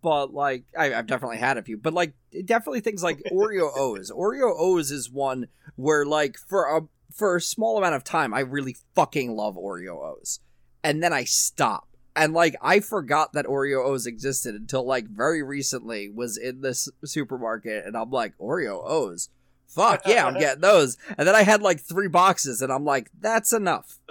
but 0.08 0.34
like, 0.34 0.64
I, 0.78 0.94
I've 0.94 1.06
definitely 1.06 1.36
had 1.36 1.58
a 1.58 1.62
few, 1.62 1.76
but 1.76 1.94
like, 1.94 2.14
definitely 2.46 2.80
things 2.80 3.04
like 3.04 3.22
Oreo 3.32 3.70
O's. 3.76 4.10
Oreo 4.10 4.54
O's 4.58 4.90
is 4.90 5.12
one 5.12 5.50
where 5.76 6.06
like 6.06 6.38
for 6.38 6.64
a 6.64 6.84
for 7.14 7.36
a 7.36 7.42
small 7.42 7.78
amount 7.78 7.96
of 7.96 8.06
time, 8.06 8.34
I 8.34 8.40
really 8.40 8.78
fucking 8.96 9.36
love 9.36 9.58
Oreo 9.58 10.02
O's, 10.02 10.40
and 10.82 11.04
then 11.04 11.12
I 11.12 11.26
stop. 11.26 11.90
And 12.16 12.32
like 12.32 12.56
I 12.62 12.80
forgot 12.80 13.34
that 13.34 13.48
Oreo 13.48 13.84
O's 13.84 14.08
existed 14.08 14.56
until 14.56 14.86
like 14.86 15.08
very 15.08 15.44
recently 15.44 16.08
was 16.08 16.38
in 16.38 16.62
this 16.62 16.88
supermarket 17.04 17.86
and 17.86 17.98
I'm 17.98 18.10
like 18.10 18.38
Oreo 18.38 18.82
O's. 18.90 19.28
Fuck 19.68 20.08
yeah, 20.08 20.26
I'm 20.26 20.40
getting 20.40 20.62
those. 20.62 20.98
And 21.18 21.28
then 21.28 21.36
I 21.36 21.44
had 21.44 21.62
like 21.62 21.82
three 21.82 22.08
boxes 22.08 22.62
and 22.62 22.72
I'm 22.72 22.86
like 22.86 23.12
that's 23.20 23.52
enough. 23.52 24.00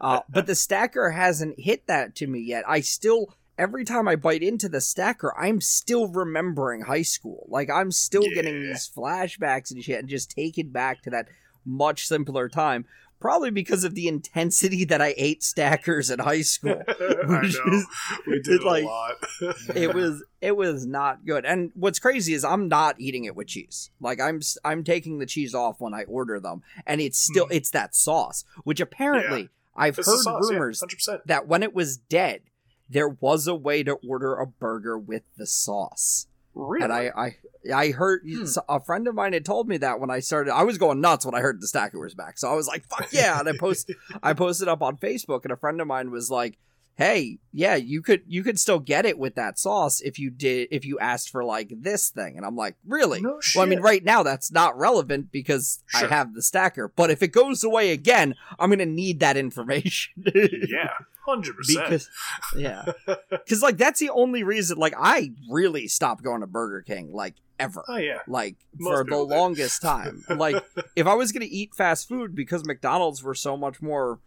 uh, 0.00 0.20
but 0.28 0.46
the 0.46 0.56
stacker 0.56 1.12
hasn't 1.12 1.60
hit 1.60 1.86
that 1.86 2.16
to 2.16 2.26
me 2.26 2.40
yet. 2.40 2.64
I 2.68 2.80
still 2.80 3.32
every 3.58 3.84
time 3.84 4.08
I 4.08 4.16
bite 4.16 4.42
into 4.42 4.68
the 4.68 4.80
stacker, 4.80 5.34
I'm 5.38 5.60
still 5.60 6.08
remembering 6.08 6.82
high 6.82 7.02
school. 7.02 7.46
Like 7.48 7.70
I'm 7.70 7.90
still 7.90 8.24
getting 8.34 8.62
these 8.62 8.90
flashbacks 8.94 9.70
and 9.70 9.82
shit 9.82 10.00
and 10.00 10.08
just 10.08 10.30
taken 10.30 10.68
back 10.70 11.02
to 11.02 11.10
that 11.10 11.28
much 11.64 12.06
simpler 12.06 12.48
time. 12.48 12.86
Probably 13.20 13.50
because 13.50 13.84
of 13.84 13.94
the 13.94 14.06
intensity 14.06 14.84
that 14.84 15.00
I 15.00 15.14
ate 15.16 15.42
stackers 15.42 16.10
in 16.10 16.18
high 16.18 16.42
school. 16.42 16.82
I 16.88 16.92
Which 17.40 17.54
know. 17.54 17.72
is- 17.72 17.86
We 18.26 18.40
did 18.42 18.60
it, 18.60 18.64
like- 18.64 18.84
a 18.84 18.86
lot. 18.86 19.14
it 19.74 19.94
was 19.94 20.22
it 20.42 20.56
was 20.56 20.84
not 20.84 21.24
good. 21.24 21.46
And 21.46 21.70
what's 21.74 21.98
crazy 21.98 22.34
is 22.34 22.44
I'm 22.44 22.68
not 22.68 23.00
eating 23.00 23.24
it 23.24 23.34
with 23.34 23.46
cheese. 23.46 23.90
Like 23.98 24.20
I'm 24.20 24.40
I'm 24.62 24.84
taking 24.84 25.20
the 25.20 25.26
cheese 25.26 25.54
off 25.54 25.80
when 25.80 25.94
I 25.94 26.02
order 26.04 26.38
them, 26.38 26.62
and 26.86 27.00
it's 27.00 27.18
still 27.18 27.46
hmm. 27.46 27.52
it's 27.54 27.70
that 27.70 27.94
sauce, 27.94 28.44
which 28.64 28.80
apparently 28.80 29.48
I've 29.74 29.98
It's 29.98 30.06
heard 30.06 30.18
sauce, 30.20 30.50
rumors 30.50 30.82
100%. 30.82 31.20
that 31.24 31.48
when 31.48 31.62
it 31.62 31.74
was 31.74 31.96
dead, 31.96 32.42
there 32.88 33.08
was 33.08 33.46
a 33.46 33.54
way 33.54 33.82
to 33.82 33.94
order 34.06 34.34
a 34.34 34.46
burger 34.46 34.98
with 34.98 35.22
the 35.36 35.46
sauce. 35.46 36.26
Really? 36.54 36.84
And 36.84 36.92
I, 36.92 37.10
I, 37.16 37.36
I 37.74 37.90
heard 37.90 38.22
Hmm. 38.24 38.44
a 38.68 38.78
friend 38.80 39.08
of 39.08 39.14
mine 39.14 39.32
had 39.32 39.44
told 39.44 39.66
me 39.68 39.76
that 39.78 39.98
when 39.98 40.10
I 40.10 40.20
started. 40.20 40.52
I 40.52 40.62
was 40.62 40.78
going 40.78 41.00
nuts 41.00 41.26
when 41.26 41.34
I 41.34 41.40
heard 41.40 41.60
the 41.60 41.66
stacker 41.66 41.98
was 41.98 42.14
back. 42.14 42.38
So 42.38 42.48
I 42.50 42.54
was 42.54 42.68
like, 42.68 42.84
"Fuck 42.84 43.12
yeah!" 43.12 43.40
And 43.40 43.48
I 43.48 43.52
post, 43.58 43.90
I 44.22 44.34
posted 44.34 44.68
up 44.68 44.80
on 44.82 44.96
Facebook, 44.98 45.42
and 45.44 45.50
a 45.52 45.56
friend 45.56 45.80
of 45.80 45.86
mine 45.88 46.10
was 46.12 46.30
like, 46.30 46.58
"Hey, 46.96 47.38
yeah, 47.52 47.74
you 47.74 48.02
could, 48.02 48.22
you 48.26 48.42
could 48.42 48.58
still 48.58 48.78
get 48.78 49.06
it 49.06 49.18
with 49.18 49.34
that 49.34 49.58
sauce 49.58 50.00
if 50.00 50.18
you 50.18 50.30
did, 50.30 50.68
if 50.70 50.84
you 50.84 50.98
asked 50.98 51.30
for 51.30 51.44
like 51.44 51.72
this 51.76 52.10
thing." 52.10 52.36
And 52.36 52.44
I'm 52.44 52.56
like, 52.56 52.76
"Really?" 52.86 53.20
no 53.20 53.40
shit. 53.40 53.58
Well, 53.58 53.66
I 53.66 53.68
mean, 53.68 53.80
right 53.80 54.04
now 54.04 54.22
that's 54.22 54.52
not 54.52 54.78
relevant 54.78 55.32
because 55.32 55.82
I 55.94 56.06
have 56.06 56.34
the 56.34 56.42
stacker. 56.42 56.88
But 56.88 57.10
if 57.10 57.22
it 57.22 57.28
goes 57.28 57.64
away 57.64 57.90
again, 57.90 58.34
I'm 58.58 58.70
gonna 58.70 58.86
need 58.86 59.20
that 59.20 59.36
information. 59.36 60.24
Yeah, 60.66 60.90
100%. 61.26 61.52
because 61.68 62.08
yeah 62.56 62.84
because 63.30 63.62
like 63.62 63.76
that's 63.76 64.00
the 64.00 64.10
only 64.10 64.42
reason 64.42 64.78
like 64.78 64.94
i 64.98 65.32
really 65.50 65.88
stopped 65.88 66.22
going 66.22 66.40
to 66.40 66.46
burger 66.46 66.82
king 66.82 67.12
like 67.12 67.34
ever 67.58 67.84
oh, 67.88 67.96
yeah. 67.96 68.18
like 68.26 68.56
Most 68.78 68.98
for 68.98 69.04
the 69.04 69.16
longest 69.16 69.80
time 69.80 70.24
like 70.28 70.62
if 70.96 71.06
i 71.06 71.14
was 71.14 71.32
gonna 71.32 71.46
eat 71.48 71.74
fast 71.74 72.08
food 72.08 72.34
because 72.34 72.64
mcdonald's 72.64 73.22
were 73.22 73.34
so 73.34 73.56
much 73.56 73.80
more 73.80 74.18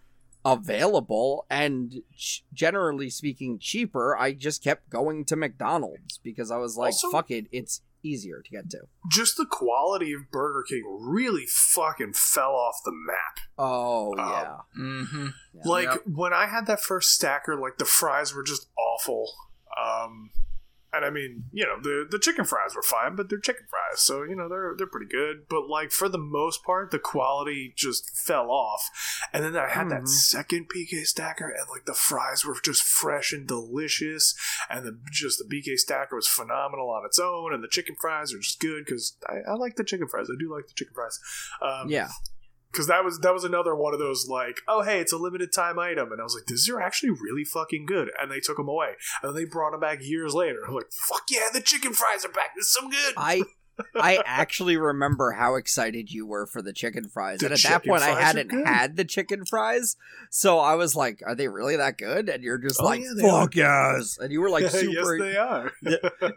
available 0.52 1.46
and 1.50 1.96
ch- 2.16 2.44
generally 2.54 3.10
speaking 3.10 3.58
cheaper 3.60 4.16
i 4.18 4.32
just 4.32 4.64
kept 4.64 4.90
going 4.90 5.26
to 5.26 5.36
mcdonald's 5.36 6.20
because 6.24 6.50
i 6.52 6.58
was 6.58 6.78
like 6.78 6.88
Also- 6.94 7.12
fuck 7.12 7.30
it 7.32 7.46
it's 7.52 7.82
easier 8.04 8.42
to 8.46 8.50
get 8.52 8.70
to 8.70 8.80
Just 9.10 9.36
the 9.38 9.46
quality 9.46 10.14
of 10.14 10.30
Burger 10.32 10.64
King 10.70 10.84
really 11.02 11.46
fucking 11.48 12.14
fell 12.14 12.52
off 12.52 12.76
the 12.86 12.92
map. 12.94 13.40
oh 13.58 14.14
Um, 14.18 14.30
yeah 14.30 14.58
Mm-hmm. 14.80 15.26
Yeah. 15.56 15.62
Like 15.66 15.90
Yep. 15.90 16.02
when 16.06 16.32
I 16.32 16.46
had 16.46 16.68
that 16.68 16.80
first 16.80 17.10
stacker, 17.10 17.60
like 17.60 17.80
the 17.80 17.86
fries 17.86 18.34
were 18.36 18.44
just 18.44 18.70
awful. 18.78 19.32
Um, 19.84 20.30
and 20.94 21.04
I 21.04 21.10
mean, 21.10 21.44
you 21.52 21.66
know, 21.66 21.80
the 21.82 22.08
the 22.10 22.20
chicken 22.20 22.46
fries 22.46 22.76
were 22.76 22.82
fine, 22.82 23.16
but 23.16 23.30
they're 23.30 23.40
chicken 23.40 23.66
fries, 23.70 24.00
so 24.02 24.24
you 24.24 24.36
know 24.36 24.48
they're 24.48 24.74
they're 24.78 24.88
pretty 24.88 25.12
good. 25.12 25.48
But 25.50 25.68
like 25.68 25.92
for 25.92 26.08
the 26.10 26.18
most 26.18 26.64
part, 26.64 26.92
the 26.92 27.00
quality 27.00 27.74
just 27.76 28.16
fell 28.18 28.50
off. 28.52 28.90
And 29.34 29.44
then 29.44 29.56
I 29.58 29.68
had 29.70 29.90
that 29.90 30.04
Mhm. 30.04 30.08
second 30.08 30.70
BK 30.70 31.04
stacker, 31.06 31.48
and 31.50 31.68
like 31.70 31.86
the 31.86 31.94
fries 31.94 32.46
were 32.46 32.56
just 32.64 32.84
fresh 32.84 33.34
and 33.34 33.48
delicious, 33.48 34.34
and 34.70 34.86
the 34.86 34.98
just 35.12 35.40
the 35.40 35.46
BK 35.46 35.78
stacker 35.78 36.16
was 36.16 36.28
phenomenal 36.28 36.90
on 36.90 37.06
its 37.06 37.20
own, 37.20 37.54
and 37.54 37.64
the 37.64 37.68
chicken 37.68 37.96
fries 38.00 38.34
are 38.34 38.40
just 38.40 38.60
good 38.60 38.86
because 38.86 39.18
I, 39.28 39.52
I 39.52 39.54
like 39.56 39.76
the 39.76 39.84
chicken 39.84 40.08
fries. 40.08 40.30
I 40.32 40.36
do 40.40 40.54
like 40.54 40.68
the 40.68 40.74
chicken 40.74 40.94
fries. 40.94 41.20
Um, 41.62 41.90
yeah 41.90 42.10
because 42.78 42.88
that 42.88 43.04
was 43.04 43.18
that 43.22 43.34
was 43.34 43.44
another 43.44 43.76
one 43.76 43.92
of 43.92 44.00
those 44.00 44.28
like 44.28 44.62
oh 44.68 44.84
hey 44.84 45.00
it's 45.00 45.12
a 45.12 45.18
limited 45.18 45.52
time 45.52 45.80
item. 45.80 46.12
And 46.12 46.22
i 46.22 46.24
was 46.24 46.36
like 46.36 46.46
these 46.46 46.70
are 46.70 46.80
actually 46.80 47.10
really 47.10 47.44
fucking 47.44 47.88
good. 47.88 48.12
And 48.22 48.32
they 48.32 48.40
took 48.40 48.58
them 48.58 48.70
away. 48.70 48.90
And 49.24 49.36
they 49.36 49.46
brought 49.46 49.72
them 49.72 49.80
back 49.80 50.00
years 50.02 50.36
later. 50.36 50.60
I'm 50.68 50.76
like 50.76 50.92
fuck 50.92 51.24
yeah 51.32 51.48
the 51.52 51.62
chicken 51.62 51.94
fries 51.94 52.24
are 52.24 52.32
back. 52.32 52.52
It's 52.56 52.72
so 52.72 52.88
good. 52.88 53.16
I 53.18 53.42
I 53.96 54.22
actually 54.26 54.78
remember 54.78 55.32
how 55.32 55.56
excited 55.56 56.12
you 56.12 56.26
were 56.26 56.46
for 56.46 56.62
the 56.62 56.74
chicken 56.74 57.10
fries. 57.10 57.40
The 57.40 57.48
and 57.48 57.54
at 57.54 57.62
that 57.64 57.86
point 57.86 58.04
I 58.04 58.20
hadn't 58.20 58.50
had 58.66 58.96
the 58.96 59.06
chicken 59.06 59.46
fries. 59.46 59.96
So 60.30 60.60
I 60.60 60.76
was 60.76 60.96
like, 60.96 61.22
are 61.26 61.36
they 61.36 61.48
really 61.48 61.76
that 61.78 61.98
good? 61.98 62.30
And 62.30 62.44
you're 62.44 62.58
just 62.58 62.80
Oh, 62.82 62.86
like, 62.86 63.02
yeah, 63.02 63.30
fuck 63.30 63.56
yes. 63.56 64.18
And 64.20 64.32
you 64.32 64.42
were 64.42 64.50
like 64.50 64.68
super. 64.70 65.18
yes 65.18 65.20
they 65.20 65.38
are 65.38 65.72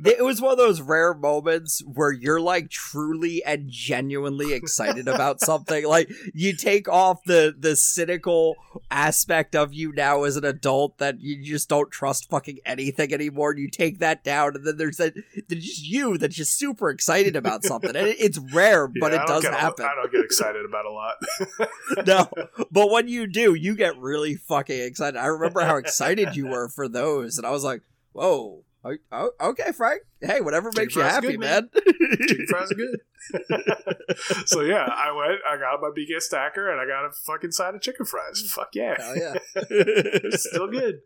it 0.05 0.25
was 0.25 0.41
one 0.41 0.53
of 0.53 0.59
those 0.59 0.81
rare 0.81 1.15
moments 1.15 1.83
where 1.85 2.13
you're 2.13 2.41
like 2.41 2.71
truly 2.71 3.43
and 3.45 3.69
genuinely 3.69 4.53
excited 4.53 5.09
about 5.09 5.41
something. 5.51 5.87
Like 5.87 6.11
you 6.35 6.55
take 6.55 6.89
off 6.89 7.23
the 7.25 7.55
the 7.59 7.77
cynical 7.77 8.57
aspect 8.91 9.55
of 9.55 9.73
you 9.73 9.93
now 9.93 10.25
as 10.25 10.37
an 10.37 10.45
adult 10.45 10.99
that 10.99 11.21
you 11.21 11.43
just 11.45 11.69
don't 11.69 11.91
trust 11.91 12.29
fucking 12.31 12.59
anything 12.65 13.13
anymore. 13.13 13.51
And 13.51 13.61
you 13.61 13.69
take 13.71 13.99
that 13.99 14.25
down, 14.25 14.57
and 14.57 14.67
then 14.67 14.77
there's 14.77 14.97
that 14.99 15.15
there's 15.49 15.65
just 15.65 15.87
you 15.87 16.19
that's 16.19 16.37
just 16.37 16.59
super 16.59 16.91
excited 16.91 17.30
about 17.37 17.65
something, 17.65 17.95
and 17.95 18.07
it's 18.09 18.39
rare, 18.53 18.87
but 19.01 19.13
Yeah, 19.13 19.23
it 19.23 19.27
does 19.27 19.45
happen. 19.45 19.85
i 19.85 19.95
don't 19.95 20.13
get 20.13 20.25
excited 20.25 20.65
about 20.65 20.85
a 20.87 20.91
lot 20.91 21.17
no, 22.07 22.29
but 22.71 22.91
when 22.91 23.09
you 23.09 23.27
do, 23.27 23.55
you 23.55 23.75
get 23.77 23.97
really 23.99 24.37
fucking 24.37 24.81
excited. 24.81 25.19
I 25.19 25.27
remember 25.27 25.61
how 25.61 25.77
excited 25.77 26.37
you 26.37 26.47
were 26.49 26.69
for 26.69 26.89
those, 26.89 27.39
and 27.39 27.47
I 27.47 27.51
was 27.51 27.65
like, 27.65 27.83
"Whoa, 28.13 28.65
o- 28.85 28.97
o- 29.13 29.51
okay, 29.51 29.73
Frank. 29.73 30.03
Hey, 30.21 30.41
whatever 30.41 30.71
makes 30.77 30.95
you 30.95 31.03
happy, 31.03 31.29
good, 31.29 31.41
man. 31.41 31.69
man." 31.73 31.83
chicken 32.29 32.47
fries 32.49 32.71
are 32.71 32.75
good 32.75 33.01
so 34.47 34.63
yeah 34.63 34.89
i 34.97 35.13
went 35.13 35.41
i 35.49 35.57
got 35.57 35.81
my 35.81 35.91
bk 35.97 36.21
stacker 36.21 36.71
and 36.71 36.81
i 36.81 36.87
got 36.87 37.05
a 37.05 37.11
fucking 37.13 37.53
side 37.53 37.75
of 37.75 37.81
chicken 37.81 38.05
fries 38.05 38.43
mm. 38.43 38.49
fuck 38.49 38.69
yeah 38.75 38.95
Hell 38.99 39.17
yeah. 39.17 39.35
still 40.31 40.69
good. 40.69 41.01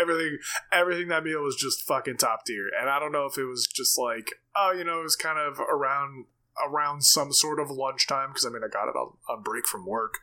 Everything, 0.00 0.38
everything 0.72 1.08
that 1.08 1.24
meal 1.24 1.42
was 1.42 1.56
just 1.56 1.82
fucking 1.86 2.16
top 2.16 2.44
tier. 2.46 2.68
And 2.78 2.88
I 2.88 2.98
don't 2.98 3.12
know 3.12 3.26
if 3.26 3.38
it 3.38 3.44
was 3.44 3.66
just 3.66 3.98
like, 3.98 4.30
oh, 4.54 4.72
you 4.72 4.84
know, 4.84 5.00
it 5.00 5.04
was 5.04 5.16
kind 5.16 5.38
of 5.38 5.60
around 5.60 6.26
around 6.68 7.02
some 7.02 7.32
sort 7.32 7.58
of 7.60 7.70
lunchtime 7.70 8.28
because 8.30 8.44
I 8.46 8.50
mean 8.50 8.62
I 8.64 8.68
got 8.68 8.88
it 8.88 8.96
on, 8.96 9.12
on 9.28 9.42
break 9.42 9.66
from 9.66 9.86
work, 9.86 10.14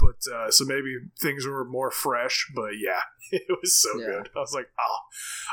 but 0.00 0.16
uh, 0.34 0.50
so 0.50 0.64
maybe 0.64 0.96
things 1.20 1.46
were 1.46 1.64
more 1.64 1.90
fresh. 1.90 2.50
But 2.54 2.72
yeah, 2.78 3.00
it 3.32 3.46
was 3.60 3.80
so 3.80 3.98
Yeah. 3.98 4.06
good. 4.06 4.30
I 4.36 4.38
was 4.40 4.52
like, 4.54 4.68
oh, 4.80 4.98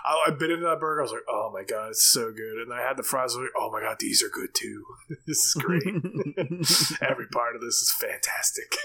I, 0.05 0.31
I 0.31 0.31
bit 0.31 0.51
into 0.51 0.65
that 0.65 0.79
burger. 0.79 1.01
I 1.01 1.03
was 1.03 1.11
like, 1.11 1.21
oh 1.29 1.51
my 1.53 1.63
god, 1.63 1.89
it's 1.89 2.03
so 2.03 2.31
good. 2.31 2.61
And 2.61 2.71
then 2.71 2.77
I 2.77 2.81
had 2.81 2.97
the 2.97 3.03
fries. 3.03 3.35
I 3.35 3.39
was 3.39 3.47
like, 3.53 3.61
oh 3.61 3.71
my 3.71 3.81
god, 3.81 3.97
these 3.99 4.23
are 4.23 4.29
good 4.29 4.49
too. 4.53 4.83
this 5.27 5.37
is 5.37 5.53
great. 5.53 5.83
Every 7.01 7.27
part 7.31 7.55
of 7.55 7.61
this 7.61 7.75
is 7.75 7.91
fantastic. 7.99 8.75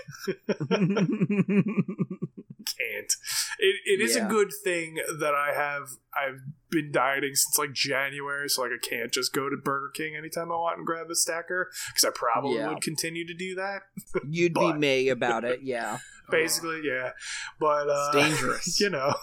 Can't. 2.66 3.12
It, 3.58 3.76
it 3.86 4.00
is 4.02 4.16
Yeah. 4.16 4.26
a 4.26 4.28
good 4.28 4.52
thing 4.62 4.96
that 5.20 5.34
I 5.34 5.52
have. 5.54 5.88
I've 6.14 6.40
been 6.70 6.92
dieting 6.92 7.34
since 7.34 7.58
like 7.58 7.72
January, 7.72 8.48
so 8.48 8.62
like 8.62 8.72
I 8.72 8.86
can't 8.86 9.12
just 9.12 9.32
go 9.32 9.48
to 9.48 9.56
Burger 9.56 9.90
King 9.94 10.16
anytime 10.16 10.52
I 10.52 10.56
want 10.56 10.78
and 10.78 10.86
grab 10.86 11.10
a 11.10 11.14
stacker 11.14 11.70
because 11.88 12.04
I 12.04 12.10
probably 12.14 12.56
Yeah. 12.58 12.68
would 12.68 12.82
continue 12.82 13.26
to 13.26 13.34
do 13.34 13.54
that. 13.56 13.82
You'd 14.28 14.54
be 14.54 14.60
But- 14.60 14.78
me 14.78 15.08
about 15.08 15.44
it, 15.44 15.60
yeah. 15.62 15.98
Basically, 16.30 16.82
yeah. 16.84 17.12
But 17.58 17.88
uh, 17.88 18.10
It's 18.12 18.28
dangerous. 18.28 18.80
you 18.82 18.90
know. 18.90 19.14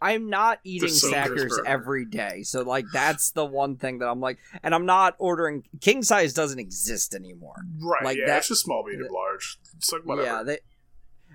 I'm 0.00 0.30
not 0.30 0.60
eating 0.64 0.88
stackers 0.88 1.58
every 1.66 2.04
day. 2.06 2.42
So 2.44 2.62
like 2.62 2.86
that's 2.92 3.30
the 3.32 3.44
one 3.44 3.76
thing 3.76 3.98
that 3.98 4.08
I'm 4.08 4.20
like 4.20 4.38
and 4.62 4.74
I'm 4.74 4.86
not 4.86 5.14
ordering 5.18 5.64
king 5.80 6.02
size 6.02 6.32
doesn't 6.32 6.58
exist 6.58 7.14
anymore. 7.14 7.56
Right, 7.80 8.04
Like 8.04 8.16
yeah, 8.18 8.26
that- 8.26 8.38
it's 8.38 8.48
just 8.48 8.64
small, 8.64 8.84
medium, 8.84 9.08
large. 9.12 9.58
It's 9.76 9.92
like 9.92 10.02
whatever. 10.04 10.26
Yeah, 10.26 10.42
they 10.42 10.58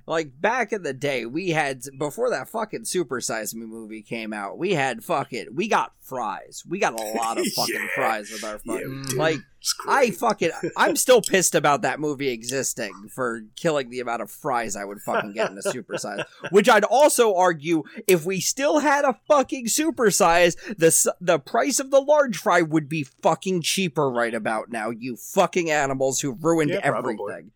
like 0.07 0.39
back 0.41 0.73
in 0.73 0.83
the 0.83 0.93
day 0.93 1.25
we 1.25 1.49
had 1.49 1.83
before 1.97 2.29
that 2.31 2.49
fucking 2.49 2.85
Super 2.85 3.21
Size 3.21 3.53
Me 3.55 3.65
movie 3.65 4.01
came 4.01 4.33
out, 4.33 4.57
we 4.57 4.73
had 4.73 5.03
fucking 5.03 5.47
we 5.53 5.67
got 5.67 5.93
fries. 6.01 6.63
We 6.67 6.79
got 6.79 6.99
a 6.99 7.03
lot 7.17 7.37
of 7.37 7.45
fucking 7.55 7.75
Yeah. 7.75 7.87
fries 7.95 8.31
with 8.31 8.43
our 8.43 8.57
fucking 8.59 9.03
dude, 9.03 9.13
like 9.13 9.37
I 9.87 10.09
fucking 10.11 10.49
I'm 10.75 10.95
still 11.05 11.21
pissed 11.21 11.53
about 11.55 11.83
that 11.83 11.99
movie 11.99 12.29
existing 12.29 13.09
for 13.13 13.43
killing 13.55 13.89
the 13.91 13.99
amount 13.99 14.23
of 14.23 14.31
fries 14.31 14.75
I 14.75 14.83
would 14.85 15.01
fucking 15.01 15.33
get 15.33 15.51
in 15.51 15.57
a 15.57 15.61
supersize. 15.61 16.25
Which 16.49 16.67
I'd 16.67 16.83
also 16.83 17.35
argue 17.35 17.83
if 18.07 18.25
we 18.25 18.39
still 18.39 18.79
had 18.79 19.05
a 19.05 19.19
fucking 19.27 19.67
supersize, 19.67 20.55
the 20.77 21.13
the 21.21 21.37
price 21.39 21.79
of 21.79 21.91
the 21.91 22.01
large 22.01 22.37
fry 22.37 22.61
would 22.63 22.89
be 22.89 23.03
fucking 23.03 23.61
cheaper 23.61 24.09
right 24.09 24.33
about 24.33 24.69
now. 24.71 24.89
You 24.89 25.15
fucking 25.15 25.69
animals 25.69 26.21
who 26.21 26.31
ruined 26.33 26.71
Yeah, 26.71 26.89
probably. 26.89 27.13
everything. 27.13 27.51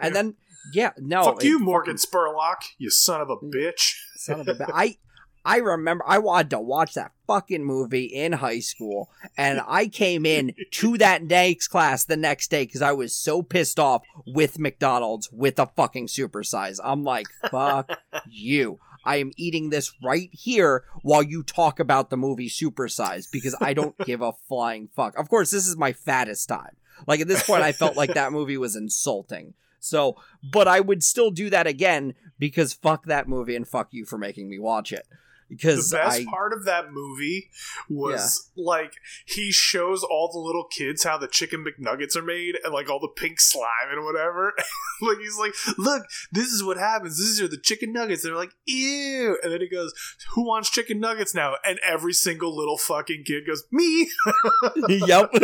And 0.00 0.12
Yeah. 0.14 0.22
then 0.22 0.34
yeah, 0.72 0.92
no, 0.98 1.24
Fuck 1.24 1.44
it 1.44 1.48
you, 1.48 1.58
Morgan 1.58 1.96
Spurlock, 1.96 2.62
you 2.78 2.90
son 2.90 3.20
of 3.20 3.30
a 3.30 3.36
mm. 3.36 3.52
bitch. 3.52 3.96
Son 4.16 4.40
of 4.40 4.48
a 4.48 4.54
ba- 4.54 4.68
I 4.74 4.96
I 5.44 5.58
remember 5.58 6.04
I 6.06 6.18
wanted 6.18 6.50
to 6.50 6.60
watch 6.60 6.94
that 6.94 7.12
fucking 7.26 7.64
movie 7.64 8.04
in 8.04 8.32
high 8.32 8.60
school, 8.60 9.10
and 9.36 9.60
I 9.66 9.88
came 9.88 10.24
in 10.24 10.54
to 10.72 10.98
that 10.98 11.22
next 11.22 11.68
class 11.68 12.04
the 12.04 12.16
next 12.16 12.50
day 12.50 12.64
because 12.64 12.82
I 12.82 12.92
was 12.92 13.14
so 13.14 13.42
pissed 13.42 13.78
off 13.78 14.02
with 14.26 14.58
McDonald's 14.58 15.30
with 15.30 15.58
a 15.58 15.70
fucking 15.76 16.06
supersize. 16.06 16.80
I'm 16.82 17.04
like, 17.04 17.26
fuck 17.50 17.98
you. 18.28 18.78
I 19.06 19.16
am 19.16 19.32
eating 19.36 19.68
this 19.68 19.92
right 20.02 20.30
here 20.32 20.84
while 21.02 21.22
you 21.22 21.42
talk 21.42 21.78
about 21.78 22.08
the 22.08 22.16
movie 22.16 22.48
Supersize 22.48 23.30
because 23.30 23.54
I 23.60 23.74
don't 23.74 23.96
give 23.98 24.22
a 24.22 24.32
flying 24.32 24.88
fuck. 24.96 25.18
Of 25.18 25.28
course, 25.28 25.50
this 25.50 25.66
is 25.66 25.76
my 25.76 25.92
fattest 25.92 26.48
time. 26.48 26.76
Like 27.06 27.20
at 27.20 27.28
this 27.28 27.42
point, 27.42 27.62
I 27.62 27.72
felt 27.72 27.96
like 27.96 28.14
that 28.14 28.32
movie 28.32 28.56
was 28.56 28.76
insulting. 28.76 29.52
So, 29.84 30.16
but 30.42 30.66
I 30.66 30.80
would 30.80 31.04
still 31.04 31.30
do 31.30 31.50
that 31.50 31.66
again 31.66 32.14
because 32.38 32.72
fuck 32.72 33.06
that 33.06 33.28
movie 33.28 33.54
and 33.54 33.68
fuck 33.68 33.88
you 33.92 34.04
for 34.04 34.18
making 34.18 34.48
me 34.48 34.58
watch 34.58 34.92
it. 34.92 35.06
Because 35.56 35.90
the 35.90 35.96
best 35.98 36.20
I, 36.20 36.24
part 36.24 36.52
of 36.52 36.64
that 36.64 36.92
movie 36.92 37.50
was 37.88 38.50
like 38.56 38.94
he 39.26 39.52
shows 39.52 40.02
all 40.02 40.30
the 40.32 40.38
little 40.38 40.64
kids 40.64 41.04
how 41.04 41.18
the 41.18 41.28
chicken 41.28 41.64
McNuggets 41.64 42.16
are 42.16 42.22
made 42.22 42.56
and 42.64 42.72
like 42.72 42.88
all 42.90 43.00
the 43.00 43.08
pink 43.08 43.40
slime 43.40 43.90
and 43.90 44.04
whatever. 44.04 44.54
like 45.02 45.18
he's 45.18 45.38
like, 45.38 45.54
"Look, 45.78 46.04
this 46.32 46.48
is 46.48 46.62
what 46.62 46.76
happens. 46.76 47.18
These 47.18 47.40
are 47.40 47.48
the 47.48 47.58
chicken 47.58 47.92
nuggets." 47.92 48.22
They're 48.22 48.36
like, 48.36 48.52
"Ew!" 48.66 49.38
And 49.42 49.52
then 49.52 49.60
he 49.60 49.68
goes, 49.68 49.92
"Who 50.34 50.46
wants 50.46 50.70
chicken 50.70 51.00
nuggets 51.00 51.34
now?" 51.34 51.56
And 51.64 51.78
every 51.86 52.12
single 52.12 52.56
little 52.56 52.78
fucking 52.78 53.24
kid 53.24 53.46
goes, 53.46 53.64
"Me." 53.70 54.08
yep, 54.88 55.30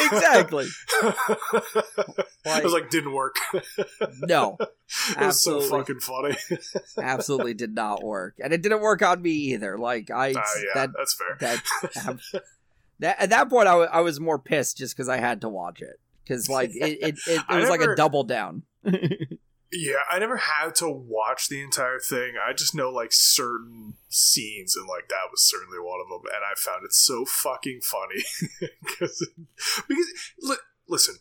exactly. 0.00 0.66
I 2.46 2.60
was 2.62 2.72
like, 2.72 2.90
"Didn't 2.90 3.12
work." 3.12 3.36
No, 4.22 4.58
it 5.10 5.18
was 5.18 5.42
so 5.44 5.56
Absolutely. 5.58 5.68
fucking 5.68 6.00
funny. 6.00 6.36
absolutely 6.98 7.54
did 7.54 7.74
not 7.74 8.02
work, 8.02 8.34
and 8.42 8.52
it 8.52 8.62
didn't 8.62 8.80
work 8.80 9.02
on 9.02 9.22
me 9.22 9.30
either. 9.30 9.78
Like 9.78 10.10
I, 10.10 10.34
Ah, 10.36 10.42
yeah, 10.56 10.70
that 10.74 10.90
that's 10.96 11.14
fair. 11.14 11.36
that, 11.40 12.18
that 13.00 13.16
at 13.20 13.30
that 13.30 13.48
point 13.48 13.68
I 13.68 14.00
was 14.00 14.20
more 14.20 14.38
pissed 14.38 14.76
just 14.78 14.96
because 14.96 15.08
I 15.08 15.18
had 15.18 15.40
to 15.42 15.48
watch 15.48 15.80
it 15.80 16.00
because 16.24 16.48
like 16.48 16.70
it 16.74 16.98
it, 17.00 17.02
it, 17.02 17.18
it 17.26 17.42
I 17.48 17.58
was 17.60 17.68
like 17.70 17.80
a 17.80 17.94
double 17.94 18.24
down. 18.24 18.62
Yeah, 19.72 19.98
I 20.10 20.18
never 20.18 20.36
had 20.36 20.74
to 20.76 20.90
watch 20.90 21.48
the 21.48 21.62
entire 21.62 22.00
thing. 22.00 22.32
I 22.44 22.52
just 22.52 22.74
know 22.74 22.90
like 22.90 23.10
certain 23.12 23.94
scenes, 24.08 24.74
and 24.74 24.88
like 24.88 25.08
that 25.08 25.30
was 25.30 25.48
certainly 25.48 25.78
one 25.78 26.00
of 26.00 26.08
them. 26.08 26.22
And 26.34 26.42
I 26.44 26.54
found 26.58 26.84
it 26.84 26.92
so 26.92 27.24
fucking 27.24 27.80
funny 27.82 28.24
because 28.84 29.24
because 29.86 30.06
li- 30.42 30.56
listen, 30.88 31.14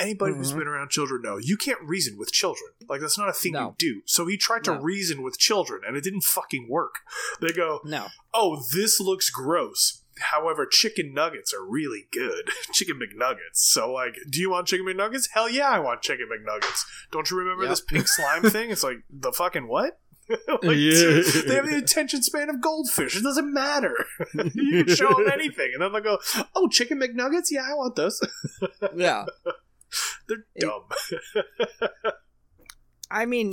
anybody 0.00 0.34
who's 0.34 0.52
Mhm. 0.52 0.58
been 0.58 0.68
around 0.68 0.90
children 0.90 1.22
know 1.22 1.36
you 1.36 1.56
can't 1.56 1.80
reason 1.82 2.16
with 2.18 2.32
children. 2.32 2.70
Like 2.88 3.00
that's 3.00 3.18
not 3.18 3.28
a 3.28 3.32
thing 3.32 3.52
No. 3.52 3.68
you 3.78 3.94
do. 3.94 4.02
So 4.06 4.26
he 4.26 4.36
tried 4.36 4.64
to 4.64 4.74
No. 4.74 4.80
reason 4.80 5.22
with 5.22 5.38
children, 5.38 5.82
and 5.86 5.96
it 5.96 6.02
didn't 6.04 6.22
fucking 6.22 6.68
work. 6.68 6.96
They 7.40 7.52
go, 7.52 7.80
no, 7.84 8.08
"Oh, 8.34 8.64
this 8.72 8.98
looks 9.00 9.30
gross." 9.30 10.02
However, 10.18 10.66
chicken 10.66 11.14
nuggets 11.14 11.54
are 11.54 11.64
really 11.64 12.06
good. 12.12 12.50
chicken 12.74 12.98
McNuggets. 13.00 13.56
So, 13.56 13.90
like, 13.90 14.16
do 14.28 14.38
you 14.40 14.50
want 14.50 14.66
chicken 14.66 14.84
McNuggets? 14.84 15.28
Hell 15.32 15.48
yeah, 15.48 15.68
I 15.70 15.78
want 15.78 16.02
chicken 16.02 16.28
McNuggets. 16.28 16.82
Don't 17.10 17.30
you 17.30 17.38
remember 17.38 17.62
Yep. 17.62 17.70
this 17.70 17.80
pink 17.80 18.06
slime 18.08 18.42
thing? 18.42 18.70
It's 18.70 18.82
like, 18.82 18.98
the 19.08 19.32
fucking 19.32 19.66
what? 19.66 19.98
like, 20.28 20.76
Yeah. 20.76 21.22
They 21.46 21.54
have 21.54 21.70
the 21.70 21.80
attention 21.82 22.22
span 22.22 22.50
of 22.50 22.60
goldfish. 22.60 23.16
It 23.16 23.22
doesn't 23.22 23.50
matter. 23.52 23.94
you 24.54 24.84
can 24.84 24.94
show 24.94 25.08
them 25.08 25.30
anything. 25.32 25.70
And 25.72 25.82
then 25.82 25.90
they'll 25.92 26.02
go, 26.02 26.18
oh, 26.54 26.68
chicken 26.68 27.00
McNuggets? 27.00 27.46
Yeah, 27.50 27.66
I 27.70 27.74
want 27.74 27.96
those. 27.96 28.20
yeah. 28.94 29.24
They're 30.28 30.44
It- 30.54 30.60
dumb. 30.62 30.84
I 33.12 33.26
mean, 33.26 33.52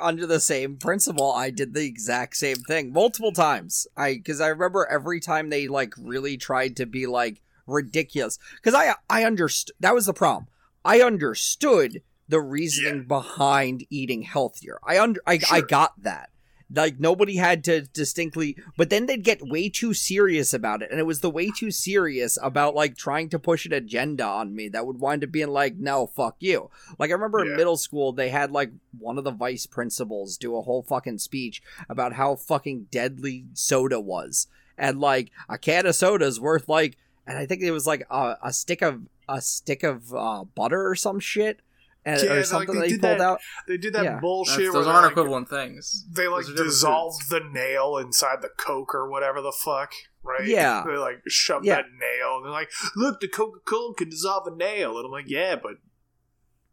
under 0.00 0.26
the 0.26 0.40
same 0.40 0.78
principle, 0.78 1.30
I 1.30 1.50
did 1.50 1.74
the 1.74 1.84
exact 1.84 2.36
same 2.36 2.56
thing 2.56 2.92
multiple 2.92 3.30
times. 3.30 3.86
I 3.96 4.14
because 4.14 4.40
I 4.40 4.48
remember 4.48 4.84
every 4.90 5.20
time 5.20 5.48
they 5.48 5.68
like 5.68 5.94
really 5.96 6.36
tried 6.36 6.74
to 6.78 6.86
be 6.86 7.06
like 7.06 7.40
ridiculous. 7.68 8.38
Because 8.56 8.74
I 8.74 8.94
I 9.08 9.22
understood 9.24 9.76
that 9.78 9.94
was 9.94 10.06
the 10.06 10.12
problem. 10.12 10.48
I 10.84 11.02
understood 11.02 12.02
the 12.28 12.40
reasoning 12.40 13.04
behind 13.04 13.86
eating 13.90 14.22
healthier. 14.22 14.80
I 14.84 14.98
under 14.98 15.20
I, 15.24 15.38
I 15.52 15.60
got 15.60 16.02
that. 16.02 16.30
Like 16.68 16.98
nobody 16.98 17.36
had 17.36 17.62
to 17.64 17.82
distinctly, 17.82 18.56
but 18.76 18.90
then 18.90 19.06
they'd 19.06 19.22
get 19.22 19.46
way 19.46 19.68
too 19.68 19.94
serious 19.94 20.52
about 20.52 20.82
it, 20.82 20.90
and 20.90 20.98
it 20.98 21.06
was 21.06 21.20
the 21.20 21.30
way 21.30 21.50
too 21.50 21.70
serious 21.70 22.36
about 22.42 22.74
like 22.74 22.96
trying 22.96 23.28
to 23.28 23.38
push 23.38 23.66
an 23.66 23.72
agenda 23.72 24.24
on 24.24 24.54
me 24.54 24.68
that 24.70 24.84
would 24.84 24.98
wind 24.98 25.22
up 25.22 25.30
being 25.30 25.50
like, 25.50 25.76
no, 25.76 26.08
fuck 26.08 26.36
you. 26.40 26.68
Like 26.98 27.10
I 27.10 27.12
remember 27.12 27.44
in 27.44 27.56
middle 27.56 27.76
school, 27.76 28.12
they 28.12 28.30
had 28.30 28.50
like 28.50 28.72
one 28.98 29.16
of 29.16 29.22
the 29.22 29.30
vice 29.30 29.66
principals 29.66 30.36
do 30.36 30.56
a 30.56 30.62
whole 30.62 30.82
fucking 30.82 31.18
speech 31.18 31.62
about 31.88 32.14
how 32.14 32.34
fucking 32.34 32.88
deadly 32.90 33.46
soda 33.52 34.00
was, 34.00 34.48
and 34.76 34.98
like 34.98 35.30
a 35.48 35.58
can 35.58 35.86
of 35.86 35.94
soda 35.94 36.26
is 36.26 36.40
worth 36.40 36.68
like, 36.68 36.96
and 37.28 37.38
I 37.38 37.46
think 37.46 37.62
it 37.62 37.70
was 37.70 37.86
like 37.86 38.04
a, 38.10 38.38
a 38.42 38.52
stick 38.52 38.82
of 38.82 39.02
a 39.28 39.40
stick 39.40 39.82
of 39.84 40.12
uh, 40.12 40.44
butter 40.44 40.88
or 40.88 40.96
some 40.96 41.20
shit, 41.20 41.60
and, 42.06 42.22
Yeah, 42.22 42.30
or 42.32 42.36
like, 42.36 42.44
something 42.46 42.74
they 42.76 42.80
they, 42.82 42.88
did 42.88 43.00
pulled 43.02 43.18
that 43.18 43.20
out. 43.20 43.40
They 43.68 43.76
did 43.76 43.92
that 43.94 44.04
Yeah. 44.04 44.20
bullshit 44.20 44.56
That's- 44.58 44.72
those 44.72 44.86
aren't 44.86 45.02
like, 45.02 45.10
equivalent 45.12 45.48
things. 45.50 46.06
They 46.10 46.28
like 46.28 46.46
Those 46.46 46.56
dissolved 46.56 47.28
the 47.28 47.40
nail 47.40 47.98
inside 47.98 48.40
the 48.42 48.48
Coke 48.56 48.94
or 48.94 49.10
whatever 49.10 49.42
the 49.42 49.52
fuck, 49.52 49.92
right? 50.22 50.46
Yeah. 50.46 50.84
They 50.86 50.96
like 50.96 51.22
shove 51.28 51.64
Yeah. 51.64 51.76
that 51.76 51.86
nail 51.98 52.36
and 52.36 52.44
they're 52.46 52.52
like, 52.52 52.70
look, 52.94 53.20
the 53.20 53.28
Coca 53.28 53.58
Cola 53.66 53.94
can 53.94 54.08
dissolve 54.08 54.46
a 54.46 54.54
nail. 54.56 54.96
And 54.96 55.04
I'm 55.06 55.10
like, 55.12 55.28
yeah, 55.28 55.56
but 55.56 55.72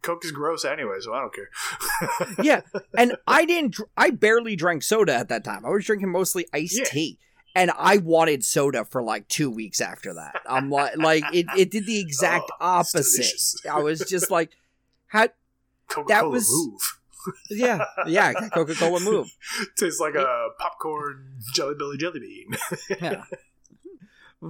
Coke 0.04 0.24
is 0.26 0.32
gross 0.32 0.66
anyway, 0.66 0.98
so 1.00 1.14
I 1.14 1.22
don't 1.22 1.34
care. 1.34 2.36
yeah, 2.44 2.62
and 2.98 3.16
I 3.26 3.46
didn't. 3.46 3.72
dr- 3.76 3.90
I 3.96 4.10
barely 4.10 4.56
drank 4.58 4.84
soda 4.84 5.16
at 5.16 5.30
that 5.30 5.44
time. 5.46 5.66
I 5.66 5.70
was 5.70 5.86
drinking 5.86 6.12
mostly 6.12 6.46
iced 6.54 6.78
Yeah. 6.78 6.84
tea, 6.84 7.20
and 7.56 7.72
I 7.78 7.98
wanted 7.98 8.44
soda 8.44 8.84
for 8.84 9.02
like 9.02 9.30
two 9.30 9.50
weeks 9.50 9.80
after 9.80 10.14
that. 10.16 10.42
I'm 10.46 10.70
like, 10.70 10.98
like 10.98 11.24
it. 11.34 11.46
It 11.58 11.72
did 11.72 11.86
the 11.86 12.02
exact 12.02 12.52
Oh, 12.60 12.66
opposite. 12.82 13.26
I 13.72 13.80
was 13.80 14.00
just 14.02 14.30
like, 14.30 14.52
how? 15.14 15.30
Coca 15.88 16.08
That 16.10 16.26
was- 16.28 16.50
move. 16.52 16.82
Yeah, 17.50 17.86
yeah. 18.06 18.34
Coca 18.54 18.76
Cola 18.76 19.00
move. 19.12 19.30
Tastes 19.78 20.02
like 20.02 20.16
a 20.16 20.48
popcorn 20.60 21.40
Jelly 21.54 21.74
Belly 21.80 21.96
jelly 21.98 22.20
bean. 22.20 22.58
Yeah. 23.02 23.24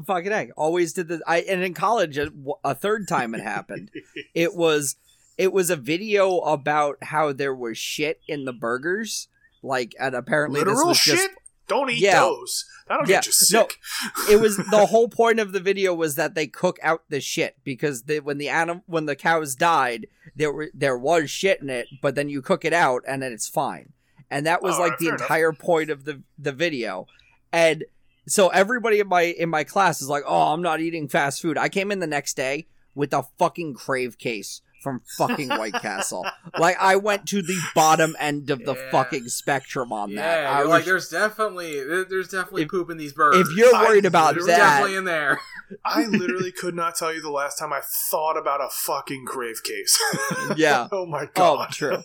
Fucking 0.07 0.31
egg. 0.31 0.51
Always 0.57 0.91
did 0.93 1.07
the. 1.07 1.21
I 1.27 1.41
and 1.41 1.61
in 1.61 1.75
college, 1.75 2.17
a, 2.17 2.31
a 2.63 2.73
third 2.73 3.07
time 3.07 3.35
it 3.35 3.41
happened. 3.41 3.91
it 4.33 4.55
was 4.55 4.95
it 5.37 5.53
was 5.53 5.69
a 5.69 5.75
video 5.75 6.39
about 6.39 6.97
how 7.03 7.31
there 7.31 7.53
was 7.53 7.77
shit 7.77 8.21
in 8.27 8.45
the 8.45 8.53
burgers 8.53 9.27
like 9.61 9.93
and 9.99 10.15
apparently 10.15 10.63
this 10.63 10.83
was 10.83 10.97
shit. 10.97 11.15
just 11.17 11.29
Don't 11.67 11.89
eat 11.89 11.99
Yeah. 11.99 12.19
those. 12.19 12.65
That'll 12.87 13.07
Yeah. 13.07 13.21
get 13.21 13.27
you 13.27 13.31
No. 13.53 13.61
sick. 13.67 13.79
it 14.29 14.39
was 14.41 14.57
the 14.57 14.87
whole 14.87 15.07
point 15.07 15.39
of 15.39 15.51
the 15.53 15.59
video 15.59 15.93
was 15.93 16.15
that 16.15 16.35
they 16.35 16.47
cook 16.47 16.77
out 16.83 17.03
the 17.09 17.21
shit 17.21 17.57
because 17.63 18.03
they, 18.03 18.19
when 18.19 18.37
the 18.37 18.49
anim- 18.49 18.81
when 18.85 19.05
the 19.05 19.15
cows 19.15 19.55
died 19.55 20.07
there 20.35 20.51
were 20.51 20.69
there 20.73 20.97
was 20.97 21.29
shit 21.29 21.61
in 21.61 21.69
it 21.69 21.87
but 22.01 22.15
then 22.15 22.27
you 22.29 22.41
cook 22.41 22.65
it 22.65 22.73
out 22.73 23.03
and 23.07 23.21
then 23.21 23.31
it's 23.31 23.47
fine 23.47 23.93
and 24.29 24.45
that 24.45 24.61
was 24.63 24.75
All 24.75 24.81
like 24.81 24.91
right, 24.91 24.99
the 24.99 25.07
enough. 25.09 25.21
entire 25.21 25.53
point 25.53 25.89
of 25.89 26.05
the 26.05 26.23
the 26.37 26.51
video 26.51 27.07
and 27.51 27.85
so 28.27 28.47
everybody 28.49 28.99
in 28.99 29.07
my 29.07 29.21
in 29.21 29.49
my 29.49 29.63
class 29.63 30.01
is 30.01 30.09
like 30.09 30.23
oh 30.25 30.53
i'm 30.53 30.61
not 30.61 30.79
eating 30.81 31.07
fast 31.07 31.41
food 31.41 31.57
i 31.57 31.69
came 31.69 31.91
in 31.91 31.99
the 31.99 32.07
next 32.07 32.35
day 32.35 32.67
with 32.95 33.13
a 33.13 33.23
fucking 33.37 33.73
crave 33.75 34.17
case 34.17 34.61
from 34.83 35.01
fucking 35.17 35.47
white 35.49 35.73
castle 35.81 36.25
like 36.59 36.75
i 36.79 36.95
went 36.95 37.25
to 37.25 37.41
the 37.41 37.57
bottom 37.73 38.15
end 38.19 38.49
of 38.49 38.59
the 38.65 38.75
Yeah. 38.75 38.91
fucking 38.91 39.27
spectrum 39.29 39.91
on 39.93 40.13
that 40.15 40.41
Yeah, 40.41 40.51
I 40.51 40.59
was- 40.61 40.69
like 40.69 40.85
there's 40.85 41.09
definitely 41.09 41.81
there's 41.83 42.27
definitely 42.27 42.63
If- 42.63 42.69
poop 42.69 42.89
in 42.91 42.97
these 42.97 43.13
birds. 43.13 43.49
if 43.49 43.55
you're 43.57 43.73
I 43.73 43.83
worried 43.83 44.05
about 44.05 44.33
There's 44.35 44.45
that 44.47 44.57
definitely 44.57 44.97
in 44.97 45.05
there. 45.05 45.39
I 45.85 46.05
literally 46.05 46.51
could 46.51 46.75
not 46.75 46.95
tell 46.95 47.11
you 47.13 47.21
the 47.21 47.31
last 47.31 47.57
time 47.57 47.71
I 47.73 47.79
thought 48.11 48.37
about 48.37 48.61
a 48.61 48.67
fucking 48.69 49.25
crave 49.25 49.63
case. 49.63 49.97
Yeah. 50.57 50.87
oh 50.91 51.05
my 51.05 51.25
god. 51.33 51.53
Oh, 51.53 51.57
god. 51.57 51.69
true. 51.71 52.03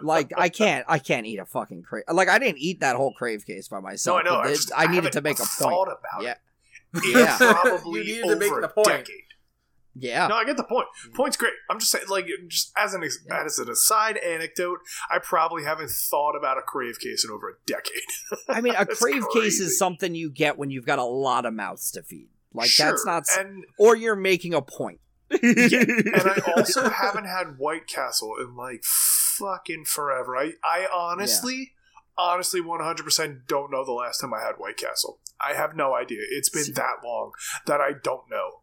Like 0.00 0.32
I 0.36 0.48
can't, 0.48 0.84
I 0.88 0.98
can't 0.98 1.26
eat 1.26 1.38
a 1.38 1.44
fucking 1.44 1.82
crave. 1.82 2.04
Like 2.12 2.28
I 2.28 2.38
didn't 2.38 2.58
eat 2.58 2.80
that 2.80 2.96
whole 2.96 3.12
crave 3.12 3.44
case 3.44 3.68
by 3.68 3.78
No, 3.78 3.82
myself. 3.82 4.20
I 4.20 4.22
know. 4.22 4.36
I, 4.36 4.48
just, 4.48 4.70
I 4.74 4.82
needed 4.86 4.94
haven't 4.96 5.12
to 5.12 5.20
make 5.22 5.38
a 5.40 5.44
thought 5.44 5.88
point. 5.88 5.98
about 5.98 6.22
Yeah. 6.22 6.34
it. 6.94 7.02
Yeah. 7.04 7.48
In 7.48 7.54
probably 7.54 8.00
You 8.06 8.06
needed 8.06 8.24
over 8.24 8.34
to 8.34 8.40
make 8.40 8.50
the 8.50 8.64
a 8.64 8.68
point. 8.68 8.86
decade. 8.88 9.16
Yeah, 9.94 10.26
No, 10.26 10.36
I 10.36 10.44
get 10.44 10.56
the 10.56 10.64
point. 10.64 10.86
Mm-hmm. 11.04 11.16
Point's 11.16 11.36
great. 11.36 11.52
I'm 11.70 11.78
just 11.78 11.92
saying, 11.92 12.04
like, 12.08 12.26
just 12.48 12.72
as 12.76 12.94
an 12.94 13.02
ex- 13.04 13.18
Yeah. 13.28 13.44
as 13.44 13.58
an 13.58 13.68
aside 13.68 14.16
anecdote, 14.16 14.78
I 15.10 15.18
probably 15.18 15.64
haven't 15.64 15.90
thought 15.90 16.34
about 16.36 16.56
a 16.56 16.62
crave 16.62 16.98
case 16.98 17.24
in 17.24 17.30
over 17.30 17.50
a 17.50 17.52
decade. 17.66 18.02
I 18.48 18.60
mean, 18.62 18.74
a 18.78 18.86
crave 18.86 19.24
case 19.34 19.60
is 19.60 19.78
something 19.78 20.14
you 20.14 20.30
get 20.30 20.56
when 20.56 20.70
you've 20.70 20.86
got 20.86 20.98
a 20.98 21.04
lot 21.04 21.44
of 21.44 21.52
mouths 21.54 21.90
to 21.92 22.02
feed. 22.02 22.28
Like 22.54 22.68
Sure, 22.70 22.86
that's 23.04 23.36
not, 23.36 23.44
And 23.46 23.64
or 23.78 23.94
you're 23.96 24.16
making 24.16 24.54
a 24.54 24.62
point. 24.62 25.00
and 25.30 25.40
I 25.42 26.40
also 26.56 26.88
haven't 26.88 27.24
had 27.26 27.58
White 27.58 27.86
Castle 27.86 28.34
in 28.40 28.56
like 28.56 28.84
fucking 28.84 29.84
forever. 29.86 30.36
I 30.36 30.52
I 30.62 30.86
honestly, 30.92 31.72
honestly, 32.18 32.60
one 32.60 32.80
hundred 32.80 33.04
percent 33.04 33.46
don't 33.46 33.70
know 33.70 33.84
the 33.84 33.92
last 33.92 34.20
time 34.20 34.32
I 34.34 34.40
had 34.44 34.56
White 34.58 34.76
Castle. 34.76 35.20
I 35.40 35.54
have 35.54 35.74
no 35.74 35.94
idea. 35.94 36.18
It's 36.30 36.48
been 36.50 36.74
that 36.74 36.96
long 37.04 37.32
that 37.66 37.80
I 37.80 37.92
don't 38.02 38.28
know. 38.30 38.60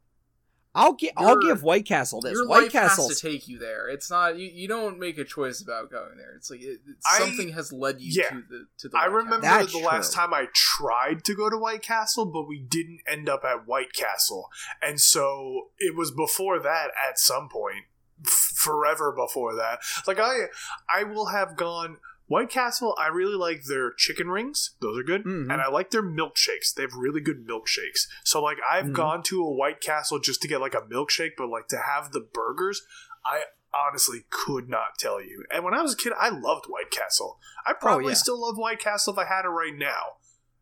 I'll 0.75 0.93
give, 0.93 1.11
I'll 1.17 1.41
give 1.41 1.63
White 1.63 1.85
Castle 1.85 2.21
this. 2.21 2.33
Your 2.33 2.47
White 2.47 2.63
life 2.63 2.71
Castle, 2.71 3.07
has 3.07 3.19
to 3.19 3.27
take 3.29 3.47
you 3.47 3.57
there. 3.57 3.87
It's 3.89 4.09
not 4.11 4.37
you. 4.37 4.49
You 4.53 4.67
don't 4.67 4.99
make 4.99 5.17
a 5.17 5.23
choice 5.23 5.61
about 5.61 5.89
going 5.89 6.17
there. 6.17 6.33
It's 6.35 6.51
like 6.51 6.61
it, 6.61 6.79
it's 6.87 7.05
I- 7.05 7.17
something 7.17 7.53
has 7.53 7.73
led 7.73 7.99
you 7.99 8.21
yeah. 8.21 8.29
to 8.29 8.43
the 8.47 8.65
to 8.77 8.89
the. 8.89 8.97
I 8.97 9.07
White 9.07 9.13
remember 9.15 9.47
Castle. 9.47 9.59
That's 9.61 9.73
the 9.73 9.85
last 9.85 10.13
time 10.13 10.33
I 10.33 10.45
tried 10.53 11.23
to 11.23 11.33
go 11.35 11.49
to 11.49 11.57
White 11.57 11.81
Castle, 11.81 12.25
but 12.25 12.47
we 12.47 12.59
didn't 12.59 12.99
end 13.07 13.27
up 13.27 13.43
at 13.43 13.67
White 13.67 13.93
Castle, 13.93 14.49
and 14.81 15.01
so 15.01 15.69
it 15.79 15.95
was 15.95 16.11
before 16.11 16.59
that 16.59 16.89
at 17.09 17.17
some 17.17 17.49
point, 17.49 17.85
f- 18.23 18.51
forever 18.55 19.11
before 19.11 19.55
that. 19.55 19.79
Like 20.05 20.19
I, 20.19 20.45
I 20.87 21.03
will 21.03 21.27
have 21.27 21.57
gone 21.57 21.97
White 22.29 22.49
Castle. 22.49 22.95
I 22.97 23.07
really 23.07 23.35
like 23.35 23.63
their 23.65 23.91
chicken 23.91 24.29
rings; 24.29 24.75
those 24.81 24.97
are 24.97 25.03
good, 25.03 25.25
Mhm. 25.25 25.51
and 25.51 25.61
I 25.61 25.67
like 25.67 25.89
their 25.91 26.01
milkshakes. 26.03 26.73
They 26.73 26.83
have 26.83 26.93
really 26.93 27.19
good 27.21 27.45
milkshakes. 27.45 28.07
So 28.23 28.41
like 28.41 28.57
I've 28.71 28.85
Mhm. 28.85 28.93
gone 28.93 29.23
to 29.23 29.43
a 29.43 29.51
White 29.53 29.81
Castle 29.81 30.19
just 30.19 30.41
to 30.43 30.47
get 30.47 30.61
like 30.61 30.73
a 30.75 30.81
milkshake, 30.81 31.31
but 31.37 31.49
like 31.49 31.67
to 31.69 31.77
have 31.79 32.11
the 32.13 32.21
burgers, 32.21 32.85
I 33.25 33.43
honestly 33.73 34.25
could 34.29 34.69
not 34.69 34.97
tell 34.97 35.21
you. 35.21 35.43
And 35.51 35.63
when 35.63 35.73
I 35.73 35.81
was 35.81 35.93
a 35.93 35.97
kid, 35.97 36.13
I 36.17 36.29
loved 36.29 36.65
White 36.67 36.89
Castle. 36.91 37.39
I 37.65 37.73
probably 37.73 38.05
Oh, 38.05 38.09
yeah. 38.09 38.13
still 38.15 38.39
love 38.41 38.57
White 38.57 38.79
Castle 38.79 39.13
if 39.13 39.19
I 39.19 39.25
had 39.25 39.45
it 39.45 39.49
right 39.49 39.75
now. 39.75 40.13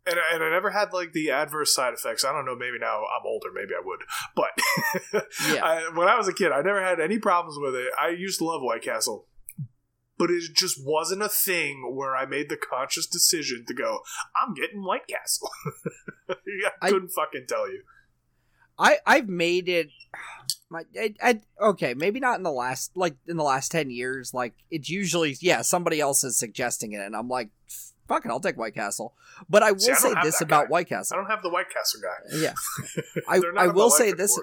And, 0.06 0.18
I- 0.20 0.36
and 0.36 0.44
I 0.44 0.50
never 0.50 0.70
had 0.72 0.94
like 0.94 1.12
the 1.12 1.32
adverse 1.32 1.74
side 1.74 1.94
effects. 1.94 2.24
I 2.24 2.32
don't 2.32 2.46
know. 2.46 2.56
Maybe 2.56 2.80
now 2.80 3.00
I'm 3.06 3.26
older. 3.26 3.50
Maybe 3.54 3.72
I 3.76 3.82
would. 3.84 4.00
But 4.36 4.52
Yeah. 5.54 5.66
I, 5.66 5.90
when 5.94 6.08
I 6.08 6.16
was 6.16 6.30
a 6.30 6.34
kid, 6.34 6.52
I 6.54 6.62
never 6.62 6.82
had 6.82 7.00
any 7.02 7.20
problems 7.20 7.58
with 7.60 7.76
it. 7.76 7.92
I 8.00 8.10
used 8.10 8.40
to 8.40 8.46
love 8.46 8.62
White 8.62 8.82
Castle. 8.84 9.28
But 10.18 10.32
it 10.32 10.42
just 10.56 10.84
wasn't 10.84 11.22
a 11.22 11.30
thing 11.30 11.94
where 11.96 12.16
I 12.16 12.26
made 12.26 12.50
the 12.50 12.58
conscious 12.58 13.06
decision 13.06 13.66
to 13.68 13.74
go, 13.74 14.00
I'm 14.42 14.54
getting 14.56 14.84
White 14.84 15.08
Castle. 15.08 15.52
I 16.30 16.36
I- 16.82 16.90
couldn't 16.90 17.10
fucking 17.10 17.46
tell 17.48 17.70
you. 17.72 17.84
I 18.80 18.98
I've 19.06 19.28
made 19.30 19.70
it. 19.70 19.90
My, 20.70 20.84
I, 21.00 21.14
I, 21.22 21.40
okay, 21.62 21.94
maybe 21.94 22.20
not 22.20 22.38
in 22.38 22.44
the 22.44 22.52
last 22.52 22.92
like 22.98 23.16
in 23.26 23.38
the 23.38 23.44
last 23.44 23.72
ten 23.72 23.90
years. 23.90 24.34
Like 24.34 24.54
it's 24.70 24.90
usually 24.90 25.38
yeah 25.40 25.62
somebody 25.62 26.02
else 26.02 26.26
is 26.26 26.38
suggesting 26.38 26.92
it, 26.92 26.98
and 27.00 27.16
I'm 27.16 27.30
like, 27.30 27.50
fucking, 28.10 28.30
I'll 28.30 28.42
take 28.42 28.58
White 28.58 28.76
Castle. 28.76 29.14
But 29.50 29.64
I 29.64 29.72
will 29.72 29.80
See, 29.80 29.94
I 29.94 29.96
say 29.96 30.14
this 30.24 30.42
about 30.42 30.66
guy. 30.66 30.70
White 30.70 30.90
Castle. 30.90 31.16
I 31.16 31.22
don't 31.22 31.30
have 31.30 31.42
the 31.42 31.50
White 31.50 31.70
Castle 31.70 32.02
guy. 32.02 32.38
Yeah, 32.38 32.54
I 33.30 33.42
I 33.58 33.68
will 33.68 33.90
say 33.90 34.12
this. 34.12 34.38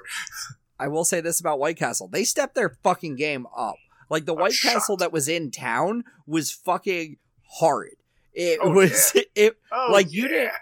I 0.80 0.88
will 0.88 1.04
say 1.04 1.20
this 1.20 1.40
about 1.40 1.58
White 1.58 1.76
Castle. 1.76 2.08
They 2.08 2.24
stepped 2.24 2.54
their 2.54 2.70
fucking 2.82 3.16
game 3.16 3.46
up. 3.54 3.76
Like 4.10 4.24
the 4.26 4.34
I'm 4.34 4.40
White 4.40 4.54
Castle 4.62 4.96
that 4.98 5.12
was 5.12 5.28
in 5.28 5.50
town 5.50 6.04
was 6.26 6.50
fucking 6.52 7.16
horrid. 7.44 7.96
It 8.32 8.58
Oh, 8.62 8.70
was 8.70 9.12
it 9.34 9.56
Oh, 9.72 9.88
like 9.92 10.12
you 10.12 10.22
yeah. 10.22 10.28
didn't 10.28 10.52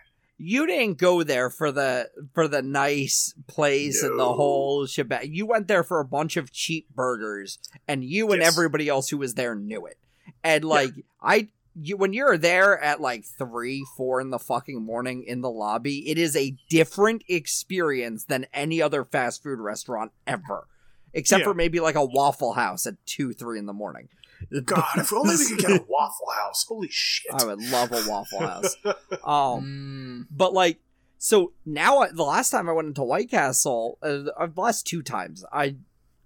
you 0.45 0.67
didn't 0.67 0.99
go 0.99 1.23
there 1.23 1.51
for 1.51 1.71
the 1.71 2.11
for 2.35 2.49
the 2.49 2.63
nice 2.63 3.33
place 3.47 4.03
and 4.03 4.13
the 4.15 4.17
No. 4.25 4.33
whole 4.33 4.87
shebang. 4.87 5.33
You 5.33 5.47
went 5.47 5.69
there 5.69 5.85
for 5.85 6.01
a 6.01 6.05
bunch 6.05 6.37
of 6.37 6.51
cheap 6.53 6.89
burgers, 6.95 7.59
and 7.87 8.03
you 8.03 8.33
and 8.33 8.43
everybody 8.43 8.89
else 8.89 9.09
who 9.11 9.19
was 9.19 9.35
there 9.35 9.55
knew 9.55 9.87
it. 9.87 9.99
And 10.43 10.65
like 10.65 10.91
I, 11.23 11.49
you 11.81 11.97
when 11.97 12.13
you're 12.13 12.37
there 12.37 12.77
at 12.83 13.01
like 13.01 13.25
three, 13.25 13.85
four 13.97 14.21
in 14.21 14.31
the 14.31 14.39
fucking 14.41 14.83
morning 14.83 15.23
in 15.25 15.43
the 15.43 15.51
lobby, 15.51 16.11
it 16.11 16.19
is 16.19 16.35
a 16.35 16.57
different 16.69 17.23
experience 17.29 18.25
than 18.25 18.47
any 18.53 18.83
other 18.83 19.05
fast 19.05 19.43
food 19.45 19.61
restaurant 19.61 20.11
ever, 20.27 20.67
except 21.15 21.41
Yeah. 21.41 21.45
for 21.47 21.55
maybe 21.55 21.81
like 21.81 21.95
a 21.95 22.05
Waffle 22.05 22.53
House 22.55 22.87
at 22.87 22.95
two, 23.07 23.33
three 23.33 23.59
in 23.59 23.67
the 23.67 23.73
morning. 23.73 24.09
God, 24.65 24.85
if 24.97 25.13
only 25.13 25.37
we 25.37 25.49
could 25.49 25.59
get 25.59 25.71
a 25.71 25.85
Waffle 25.89 26.31
House. 26.35 26.65
Holy 26.69 26.89
shit. 26.91 27.33
I 27.33 27.45
would 27.45 27.63
love 27.71 27.93
a 27.93 28.03
Waffle 28.09 28.41
House. 28.41 28.77
Um, 29.25 30.25
Mm. 30.25 30.27
But 30.31 30.53
like, 30.53 30.81
so 31.19 31.53
now 31.65 31.99
I- 31.99 32.11
the 32.13 32.25
last 32.25 32.51
time 32.51 32.69
I 32.69 32.73
went 32.73 32.89
into 32.89 33.03
White 33.05 33.31
Castle, 33.31 33.99
uh, 34.03 34.09
the 34.09 34.53
last 34.57 34.87
two 34.87 35.03
times, 35.03 35.45
I, 35.53 35.77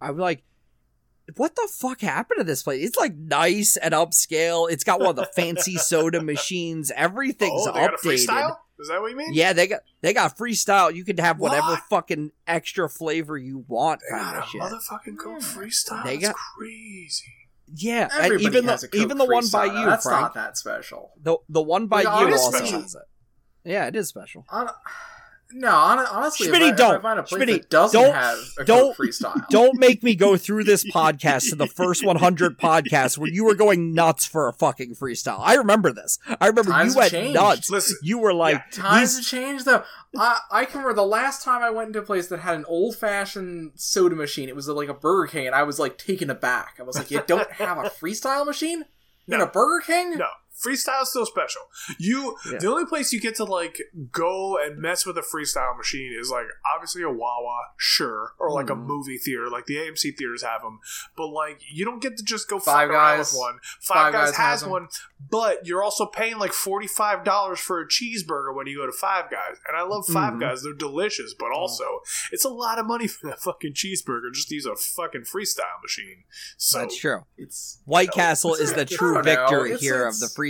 I'm 0.01 0.17
like, 0.17 0.43
what 1.37 1.57
the 1.57 1.69
fuck 1.73 2.01
happened 2.01 2.39
to 2.39 2.45
this 2.45 2.63
place? 2.63 2.87
It's 2.87 2.97
like 2.97 3.15
nice 3.17 3.77
and 3.77 3.93
upscale. 3.95 4.71
It's 4.71 4.85
got 4.85 5.01
one 5.01 5.11
of 5.11 5.17
the 5.17 5.27
fancy 5.35 5.77
soda 5.77 6.23
machines. 6.23 6.93
Everything's 6.95 7.67
oh, 7.67 7.73
they 7.73 7.81
got 7.81 7.95
a 7.95 7.97
updated. 7.97 8.27
freestyle? 8.27 8.57
Is 8.79 8.89
that 8.89 9.01
what 9.01 9.11
you 9.11 9.17
mean? 9.17 9.31
Yeah, 9.33 9.53
they 9.55 9.67
got 9.67 9.81
they 10.03 10.13
got 10.13 10.37
freestyle. 10.37 10.95
You 10.95 11.05
can 11.05 11.17
have 11.19 11.39
whatever 11.39 11.69
What? 11.69 11.83
fucking 11.91 12.33
extra 12.47 12.89
flavor 12.89 13.37
you 13.39 13.65
want, 13.69 14.03
They 14.09 14.17
kind 14.19 14.35
got 14.37 14.43
of 14.43 14.45
a 14.45 14.47
shit. 14.49 14.61
motherfucking 14.61 15.19
Coke 15.19 15.41
freestyle? 15.41 16.05
They 16.05 16.17
That's 16.19 16.29
got- 16.29 16.37
crazy. 16.59 17.25
Yeah, 17.75 18.09
Everybody 18.13 18.45
even 18.45 18.65
has 18.69 18.83
the 18.83 18.87
a 18.87 18.91
Coke 18.91 19.01
even 19.01 19.19
the 19.19 19.25
one 19.25 19.45
by 19.51 19.69
freestyle. 19.69 19.81
you, 19.81 19.87
That's 19.87 20.05
Frank. 20.05 20.21
not 20.21 20.35
that 20.35 20.57
special. 20.59 21.11
The 21.21 21.39
the 21.49 21.63
one 21.63 21.87
by 21.89 22.03
Yeah, 22.03 22.21
you 22.21 22.33
also 22.33 22.51
special. 22.59 22.81
has 22.83 22.95
it. 22.95 23.03
Yeah, 23.65 23.87
it 23.87 23.97
is 23.97 24.07
special. 24.09 24.45
Hon- 25.53 25.61
no, 25.61 25.71
hon- 25.71 26.07
honestly, 26.11 26.49
Schmitty, 26.49 26.69
if 26.69 26.75
I, 26.75 26.77
don't. 26.77 26.95
I 26.97 27.01
find 27.01 27.19
a 27.21 27.23
place 27.23 27.43
Schmitty, 27.43 27.53
that 27.61 27.71
doesn't 27.71 28.01
don't- 28.01 28.15
have 28.15 28.39
a 28.59 28.65
don't- 28.65 28.97
freestyle, 28.97 29.47
Don't 29.51 29.79
make 29.79 30.03
me 30.03 30.15
go 30.15 30.37
through 30.37 30.65
this 30.65 30.85
podcast 30.93 31.51
to 31.51 31.57
the 31.57 31.67
first 31.67 32.05
100 32.05 32.59
podcasts 32.59 33.17
where 33.17 33.31
you 33.31 33.45
were 33.45 33.55
going 33.55 33.95
nuts 33.95 34.25
for 34.27 34.49
a 34.49 34.53
fucking 34.53 34.95
freestyle. 34.97 35.39
I 35.41 35.55
remember 35.55 35.93
this. 35.93 36.19
I 36.41 36.49
remember 36.49 36.71
Times 36.73 36.95
you 36.95 37.01
have 37.01 37.13
went 37.13 37.13
changed. 37.13 37.35
nuts. 37.35 37.71
Listen, 37.71 37.97
You 38.03 38.19
were 38.19 38.35
like, 38.35 38.57
Yeah, 38.57 38.83
Times 38.83 39.17
have 39.17 39.25
changed 39.25 39.65
though. 39.65 39.83
I 40.19 40.39
I 40.51 40.65
can 40.65 40.79
remember 40.81 40.95
the 40.97 41.07
last 41.07 41.45
time 41.45 41.63
I 41.63 41.71
went 41.71 41.89
into 41.89 41.99
a 41.99 42.03
place 42.03 42.27
that 42.29 42.41
had 42.41 42.57
an 42.57 42.65
old 42.67 42.97
fashioned 42.97 43.73
soda 43.77 44.17
machine. 44.17 44.49
It 44.49 44.57
was 44.57 44.67
like 44.69 44.89
a 44.89 44.95
Burger 44.95 45.31
King, 45.31 45.47
and 45.47 45.55
I 45.55 45.63
was 45.63 45.79
like 45.79 45.99
taken 45.99 46.31
aback. 46.31 46.77
I 46.79 46.83
was 46.85 46.97
like, 46.97 47.11
"You 47.11 47.23
don't 47.27 47.51
have 47.53 47.79
a 47.79 47.83
freestyle 47.91 48.47
machine 48.47 48.85
in 49.29 49.39
No. 49.39 49.45
a 49.45 49.47
Burger 49.47 49.85
King?" 49.85 50.17
no. 50.19 50.29
Freestyle's 50.63 51.11
still 51.11 51.27
special. 51.27 51.63
You 51.99 52.37
Yeah. 52.51 52.59
the 52.59 52.69
only 52.69 52.87
place 52.87 53.13
you 53.13 53.21
get 53.21 53.35
to 53.37 53.45
like 53.45 53.79
go 54.11 54.57
and 54.59 54.79
mess 54.79 55.05
with 55.05 55.19
a 55.19 55.23
freestyle 55.23 55.77
machine 55.77 56.17
is 56.19 56.31
like 56.31 56.47
obviously 56.75 57.03
a 57.03 57.11
Wawa, 57.11 57.59
sure, 57.77 58.35
or 58.39 58.51
like 58.53 58.71
a 58.71 58.75
Mhm. 58.75 58.87
movie 58.87 59.19
theater, 59.19 59.49
like 59.51 59.67
the 59.67 59.77
AMC 59.79 60.13
theaters 60.13 60.43
have 60.43 60.63
them. 60.63 60.81
But 61.17 61.27
like 61.29 61.61
you 61.71 61.85
don't 61.85 62.01
get 62.01 62.17
to 62.17 62.25
just 62.25 62.49
go 62.49 62.59
Five 62.59 62.89
fuck 62.89 62.91
around 62.97 63.17
Guys. 63.19 63.33
with 63.33 63.39
one. 63.41 63.59
Five 63.81 63.97
Five, 63.97 64.13
Guys, 64.13 64.29
Guys 64.31 64.37
has 64.37 64.47
has 64.47 64.63
'em. 64.65 64.71
one, 64.71 64.89
but 65.31 65.67
you're 65.67 65.83
also 65.83 66.07
paying 66.07 66.39
like 66.39 66.53
forty 66.53 66.87
five 66.87 67.25
dollars 67.25 67.61
for 67.61 67.81
a 67.81 67.87
cheeseburger 67.87 68.55
when 68.55 68.67
you 68.67 68.77
go 68.79 68.87
to 68.87 68.93
Five 68.93 69.31
Guys. 69.31 69.59
And 69.69 69.77
I 69.77 69.83
love 69.83 70.07
5 70.07 70.35
Mhm. 70.35 70.41
Guys; 70.41 70.63
they're 70.63 70.73
delicious, 70.73 71.35
but 71.35 71.51
also 71.53 72.01
it's 72.33 72.45
a 72.45 72.49
lot 72.49 72.79
of 72.79 72.87
money 72.87 73.07
for 73.09 73.27
that 73.29 73.41
fucking 73.43 73.75
cheeseburger 73.75 74.33
just 74.33 74.49
to 74.49 74.55
use 74.55 74.65
a 74.67 74.75
fucking 74.77 75.23
freestyle 75.23 75.83
machine. 75.83 76.25
So 76.57 76.79
that's 76.79 76.97
true. 76.97 77.25
It's 77.37 77.79
White 77.85 78.09
No, 78.09 78.15
Castle 78.15 78.55
is 78.55 78.73
the 78.73 78.85
true 78.87 79.15
don't 79.15 79.25
know. 79.27 79.35
victory 79.49 79.69
It's- 79.73 79.81
here 79.83 79.97
it's- 80.07 80.15
of 80.15 80.21
the 80.21 80.35
freestyle. 80.35 80.46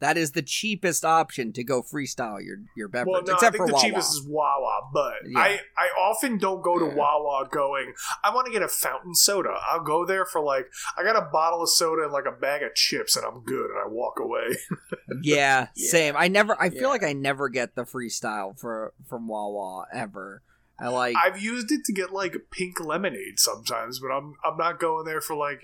That 0.00 0.16
is 0.16 0.32
the 0.32 0.42
cheapest 0.42 1.04
option 1.04 1.52
to 1.54 1.64
go 1.64 1.82
freestyle 1.82 2.44
your 2.44 2.56
your 2.76 2.88
beverage, 2.88 3.12
Well, 3.12 3.22
no, 3.24 3.34
except 3.34 3.54
I 3.56 3.58
think 3.58 3.62
for 3.62 3.66
the 3.68 3.72
Wawa. 3.74 3.84
cheapest 3.84 4.10
is 4.12 4.26
Wawa, 4.26 4.90
but 4.92 5.14
Yeah. 5.26 5.38
I, 5.40 5.60
I 5.76 5.88
often 6.00 6.38
don't 6.38 6.62
go 6.62 6.78
to 6.78 6.86
Yeah. 6.86 6.94
Wawa 6.94 7.48
going, 7.50 7.92
I 8.24 8.34
want 8.34 8.46
to 8.46 8.52
get 8.52 8.62
a 8.62 8.68
fountain 8.68 9.14
soda. 9.14 9.54
I'll 9.70 9.82
go 9.84 10.04
there 10.04 10.24
for 10.24 10.40
like, 10.40 10.66
I 10.96 11.02
got 11.02 11.16
a 11.16 11.28
bottle 11.30 11.62
of 11.62 11.68
soda 11.70 12.02
and 12.04 12.12
like 12.12 12.26
a 12.26 12.32
bag 12.32 12.62
of 12.62 12.74
chips 12.74 13.16
and 13.16 13.24
I'm 13.26 13.42
good 13.42 13.70
and 13.70 13.78
I 13.78 13.88
walk 13.88 14.18
away. 14.20 14.56
yeah, 15.22 15.68
Yeah. 15.74 15.90
same. 15.90 16.14
I 16.16 16.28
never. 16.28 16.60
I 16.60 16.70
feel 16.70 16.82
Yeah. 16.82 16.88
like 16.88 17.02
I 17.04 17.12
never 17.12 17.48
get 17.48 17.74
the 17.74 17.84
freestyle 17.84 18.58
for 18.58 18.92
from 19.08 19.28
Wawa 19.28 19.86
ever. 19.92 20.42
I 20.80 20.88
like. 20.88 21.16
I've 21.16 21.42
used 21.42 21.72
it 21.72 21.80
to 21.86 21.92
get 21.92 22.12
like 22.12 22.36
pink 22.52 22.78
lemonade 22.78 23.38
sometimes, 23.40 23.98
but 23.98 24.08
I'm 24.08 24.34
I'm 24.44 24.56
not 24.56 24.78
going 24.78 25.04
there 25.06 25.20
for 25.20 25.34
like 25.34 25.60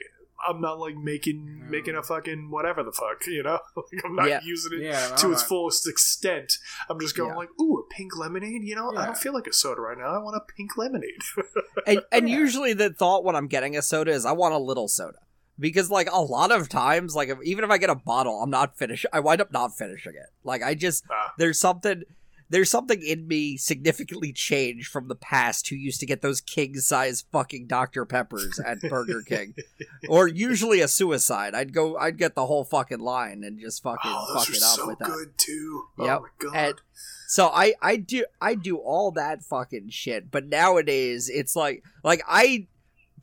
I'm 0.47 0.61
not 0.61 0.79
like 0.79 0.97
making 0.97 1.61
No. 1.65 1.71
making 1.71 1.97
a 1.97 2.03
fucking 2.03 2.51
whatever 2.51 2.83
the 2.83 2.93
fuck, 2.93 3.27
you 3.27 3.43
know? 3.43 3.59
like 3.77 4.05
I'm 4.05 4.15
not 4.17 4.29
Yeah. 4.29 4.41
using 4.45 4.75
it 4.81 4.83
Yeah, 4.85 5.15
to 5.17 5.33
its 5.33 5.43
I- 5.43 5.47
fullest 5.47 5.89
extent. 5.89 6.59
I'm 6.89 7.01
just 7.01 7.17
going 7.17 7.31
Yeah. 7.31 7.37
like, 7.37 7.49
ooh, 7.61 7.79
a 7.79 7.95
pink 7.95 8.17
lemonade. 8.17 8.63
You 8.65 8.77
know, 8.77 8.95
I 8.97 9.07
don't 9.07 9.19
feel 9.19 9.33
like 9.35 9.47
a 9.47 9.53
soda 9.53 9.81
right 9.81 9.97
now. 9.99 10.15
I 10.15 10.19
want 10.19 10.37
a 10.37 10.41
pink 10.57 10.77
lemonade. 10.77 11.23
and 11.87 12.03
and 12.13 12.29
Yeah. 12.29 12.37
usually 12.37 12.73
the 12.73 12.91
thought 12.93 13.25
when 13.25 13.37
I'm 13.37 13.47
getting 13.49 13.77
a 13.77 13.83
soda 13.83 14.11
is 14.13 14.25
I 14.27 14.33
want 14.33 14.55
a 14.55 14.59
little 14.59 14.89
soda 14.89 15.19
because 15.59 15.89
like 15.91 16.09
a 16.11 16.21
lot 16.21 16.51
of 16.51 16.69
times 16.69 17.15
like 17.15 17.29
if, 17.29 17.39
even 17.45 17.65
if 17.65 17.71
I 17.71 17.79
get 17.79 17.89
a 17.91 17.95
bottle 17.95 18.43
I'm 18.43 18.51
not 18.51 18.77
finish 18.77 19.07
I 19.13 19.21
wind 19.21 19.41
up 19.41 19.53
not 19.53 19.77
finishing 19.79 20.15
it 20.15 20.29
like 20.43 20.63
I 20.63 20.75
just 20.75 21.05
Ah. 21.11 21.33
there's 21.39 21.61
something 21.61 22.03
there's 22.51 22.71
something 22.71 23.03
in 23.03 23.27
me 23.27 23.57
significantly 23.57 24.33
changed 24.33 24.89
from 24.89 25.09
the 25.09 25.15
past 25.15 25.69
who 25.69 25.77
used 25.77 26.01
to 26.01 26.07
get 26.07 26.23
those 26.23 26.41
king 26.41 26.75
size 26.77 27.25
fucking 27.33 27.67
Dr 27.67 28.05
Peppers 28.05 28.61
at 28.61 28.81
Burger 28.83 29.23
King 29.23 29.55
or 30.09 30.29
usually 30.29 30.81
a 30.81 30.89
suicide 30.89 31.55
I'd 31.55 31.73
go 31.73 31.97
I'd 31.97 32.19
get 32.19 32.35
the 32.35 32.47
whole 32.47 32.65
fucking 32.65 33.01
line 33.01 33.45
and 33.45 33.59
just 33.59 33.83
fucking 33.83 34.11
oh, 34.13 34.35
fuck 34.35 34.49
it 34.49 34.63
up 34.63 34.77
so 34.77 34.87
with 34.87 34.99
that 34.99 35.09
good 35.09 35.39
too. 35.39 35.85
Oh, 35.99 36.05
yep. 36.05 36.19
Oh 36.19 36.23
my 36.23 36.51
god. 36.51 36.57
And 36.57 36.81
so 37.27 37.49
I 37.49 37.75
I 37.83 37.97
do 37.97 38.25
I 38.41 38.55
do 38.55 38.77
all 38.77 39.11
that 39.13 39.43
fucking 39.43 39.91
shit, 39.91 40.31
but 40.31 40.47
nowadays 40.47 41.29
it's 41.29 41.57
like 41.57 41.83
like 42.03 42.23
I 42.29 42.67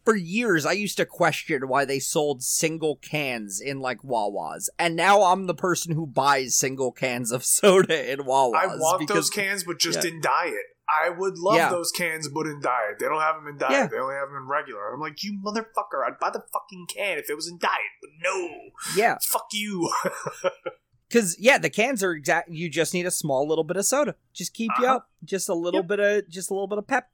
for 0.03 0.15
years 0.15 0.65
I 0.65 0.71
used 0.73 0.97
to 0.97 1.05
question 1.05 1.67
why 1.67 1.85
they 1.85 1.99
sold 1.99 2.43
single 2.43 2.95
cans 2.97 3.61
in 3.61 3.79
like 3.79 3.99
Wawas, 4.01 4.69
and 4.79 4.95
now 4.95 5.23
I'm 5.23 5.47
the 5.47 5.53
person 5.53 5.93
who 5.95 6.05
buys 6.07 6.55
single 6.55 6.91
cans 6.91 7.31
of 7.31 7.43
soda 7.45 8.11
in 8.11 8.19
Wawas. 8.19 8.55
I 8.55 8.67
want 8.67 8.99
because, 8.99 9.15
those 9.15 9.29
cans, 9.29 9.63
but 9.63 9.79
just 9.79 10.03
Yeah. 10.03 10.11
in 10.11 10.21
diet. 10.21 10.55
I 10.89 11.09
would 11.09 11.37
love 11.37 11.55
Yeah. 11.55 11.69
those 11.69 11.89
cans, 11.91 12.27
but 12.27 12.47
in 12.47 12.59
diet. 12.59 12.97
They 12.99 13.05
don't 13.05 13.21
have 13.21 13.35
them 13.35 13.47
in 13.47 13.57
diet. 13.57 13.71
Yeah. 13.71 13.87
They 13.87 13.97
only 13.97 14.15
have 14.15 14.27
them 14.27 14.37
in 14.43 14.47
regular. 14.49 14.93
I'm 14.93 14.99
like, 14.99 15.23
you 15.23 15.39
motherfucker! 15.41 16.05
I'd 16.05 16.19
buy 16.19 16.31
the 16.31 16.43
fucking 16.51 16.87
can 16.93 17.17
if 17.17 17.29
it 17.29 17.35
was 17.35 17.47
in 17.47 17.57
diet, 17.59 17.71
but 18.01 18.09
no, 18.21 18.49
Yeah, 18.97 19.15
fuck 19.23 19.47
you. 19.53 19.89
because 21.07 21.37
yeah, 21.39 21.57
the 21.57 21.69
cans 21.69 22.03
are 22.03 22.11
exact. 22.11 22.49
You 22.49 22.69
just 22.69 22.93
need 22.93 23.05
a 23.05 23.11
small 23.11 23.47
little 23.47 23.63
bit 23.63 23.77
of 23.77 23.85
soda, 23.85 24.15
just 24.33 24.53
keep 24.53 24.71
you 24.79 24.85
Uh-huh. 24.85 24.95
up, 24.97 25.09
just 25.23 25.47
a 25.47 25.53
little 25.53 25.79
Yep. 25.81 25.87
bit 25.87 25.99
of 25.99 26.29
just 26.29 26.49
a 26.49 26.53
little 26.53 26.67
bit 26.67 26.77
of 26.79 26.87
pep. 26.87 27.09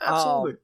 Absolutely. 0.00 0.60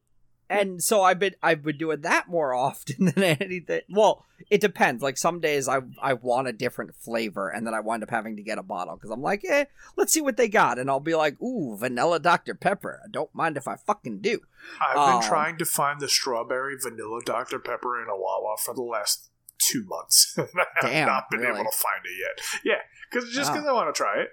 And 0.48 0.82
so 0.82 1.02
I've 1.02 1.18
been 1.18 1.34
I've 1.42 1.62
been 1.62 1.78
doing 1.78 2.02
that 2.02 2.28
more 2.28 2.54
often 2.54 3.06
than 3.06 3.22
anything. 3.22 3.82
Well, 3.88 4.24
it 4.50 4.60
depends. 4.60 5.02
Like 5.02 5.18
some 5.18 5.40
days 5.40 5.68
I 5.68 5.80
I 6.00 6.14
want 6.14 6.48
a 6.48 6.52
different 6.52 6.94
flavor, 6.94 7.48
and 7.48 7.66
then 7.66 7.74
I 7.74 7.80
wind 7.80 8.02
up 8.02 8.10
having 8.10 8.36
to 8.36 8.42
get 8.42 8.58
a 8.58 8.62
bottle 8.62 8.96
because 8.96 9.10
I'm 9.10 9.22
like, 9.22 9.44
eh, 9.48 9.64
let's 9.96 10.12
see 10.12 10.20
what 10.20 10.36
they 10.36 10.48
got, 10.48 10.78
and 10.78 10.90
I'll 10.90 11.00
be 11.00 11.14
like, 11.14 11.40
ooh, 11.40 11.76
vanilla 11.76 12.20
Dr 12.20 12.54
Pepper. 12.54 13.00
I 13.04 13.08
don't 13.10 13.34
mind 13.34 13.56
if 13.56 13.68
I 13.68 13.76
fucking 13.76 14.20
do. 14.20 14.40
I've 14.80 14.96
um, 14.96 15.20
been 15.20 15.28
trying 15.28 15.58
to 15.58 15.64
find 15.64 16.00
the 16.00 16.08
strawberry 16.08 16.76
vanilla 16.82 17.20
Dr 17.24 17.58
Pepper 17.58 18.02
in 18.02 18.08
a 18.08 18.16
Wawa 18.16 18.56
for 18.64 18.74
the 18.74 18.82
last 18.82 19.30
two 19.58 19.84
months. 19.84 20.34
I 20.38 20.42
have 20.42 20.90
Damn, 20.90 21.06
not 21.06 21.30
been 21.30 21.40
really? 21.40 21.60
able 21.60 21.70
to 21.70 21.76
find 21.76 22.04
it 22.04 22.18
yet. 22.20 22.62
Yeah, 22.64 22.82
because 23.10 23.32
just 23.32 23.52
because 23.52 23.66
I 23.66 23.72
want 23.72 23.94
to 23.94 23.96
try 23.96 24.20
it, 24.20 24.28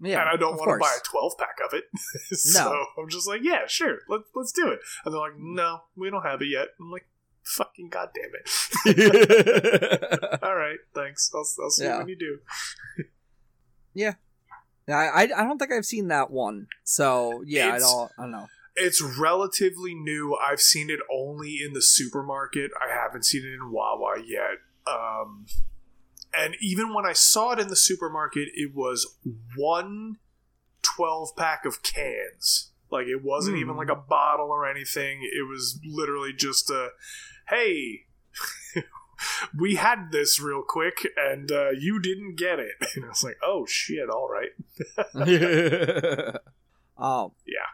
Yeah, 0.00 0.20
and 0.20 0.28
I 0.30 0.36
don't 0.36 0.56
want 0.56 0.70
to 0.70 0.78
buy 0.78 0.94
a 0.96 1.00
twelve 1.04 1.32
pack 1.38 1.56
of 1.66 1.72
it. 1.74 1.84
so 2.36 2.62
No. 2.70 2.86
I'm 3.02 3.08
just 3.08 3.26
like, 3.26 3.40
yeah, 3.42 3.66
sure, 3.66 3.98
let's 4.08 4.24
let's 4.34 4.52
do 4.52 4.68
it. 4.68 4.80
And 5.04 5.12
they're 5.14 5.20
like, 5.20 5.38
no, 5.38 5.80
we 5.96 6.10
don't 6.10 6.22
have 6.22 6.40
it 6.42 6.46
yet. 6.48 6.68
I'm 6.80 6.90
like, 6.90 7.06
fucking 7.42 7.88
goddamn 7.88 8.30
it. 8.86 10.38
All 10.42 10.54
right, 10.54 10.78
thanks. 10.94 11.30
I'll, 11.34 11.46
I'll 11.64 11.70
see 11.70 11.84
Yeah. 11.84 11.98
when 11.98 12.08
you 12.08 12.16
do. 12.16 12.38
Yeah. 13.94 14.14
I, 14.88 14.92
I 15.08 15.22
I 15.22 15.26
don't 15.44 15.58
think 15.58 15.72
I've 15.72 15.84
seen 15.84 16.08
that 16.08 16.30
one. 16.30 16.68
So 16.84 17.42
yeah, 17.44 17.72
I 17.74 17.78
don't 17.80 18.10
I 18.16 18.22
don't 18.22 18.30
know. 18.30 18.46
It's 18.76 19.02
relatively 19.02 19.92
new. 19.94 20.36
I've 20.36 20.60
seen 20.60 20.88
it 20.88 21.00
only 21.12 21.58
in 21.66 21.72
the 21.72 21.82
supermarket. 21.82 22.70
I 22.80 22.92
haven't 22.94 23.24
seen 23.24 23.44
it 23.44 23.52
in 23.54 23.72
Wawa 23.72 24.22
yet. 24.24 24.58
Um, 24.86 25.46
and 26.32 26.54
even 26.60 26.92
when 26.94 27.06
I 27.06 27.12
saw 27.12 27.52
it 27.52 27.58
in 27.58 27.68
the 27.68 27.76
supermarket, 27.76 28.48
it 28.54 28.74
was 28.74 29.16
one 29.56 30.16
12 30.82 31.36
pack 31.36 31.64
of 31.64 31.82
cans. 31.82 32.70
Like 32.90 33.06
it 33.06 33.22
wasn't 33.22 33.56
Hmm. 33.56 33.62
even 33.62 33.76
like 33.76 33.90
a 33.90 33.94
bottle 33.96 34.46
or 34.50 34.66
anything. 34.68 35.20
It 35.22 35.46
was 35.48 35.78
literally 35.84 36.32
just 36.32 36.70
a, 36.70 36.90
hey, 37.48 38.06
we 39.58 39.74
had 39.74 40.10
this 40.12 40.40
real 40.40 40.62
quick 40.66 41.06
and 41.16 41.50
uh, 41.52 41.70
you 41.70 42.00
didn't 42.00 42.36
get 42.36 42.58
it. 42.58 42.72
And 42.96 43.04
I 43.04 43.08
was 43.08 43.22
like, 43.24 43.36
oh 43.44 43.66
shit, 43.66 44.08
all 44.08 44.28
right. 44.28 44.50
um, 46.96 47.32
Yeah. 47.46 47.66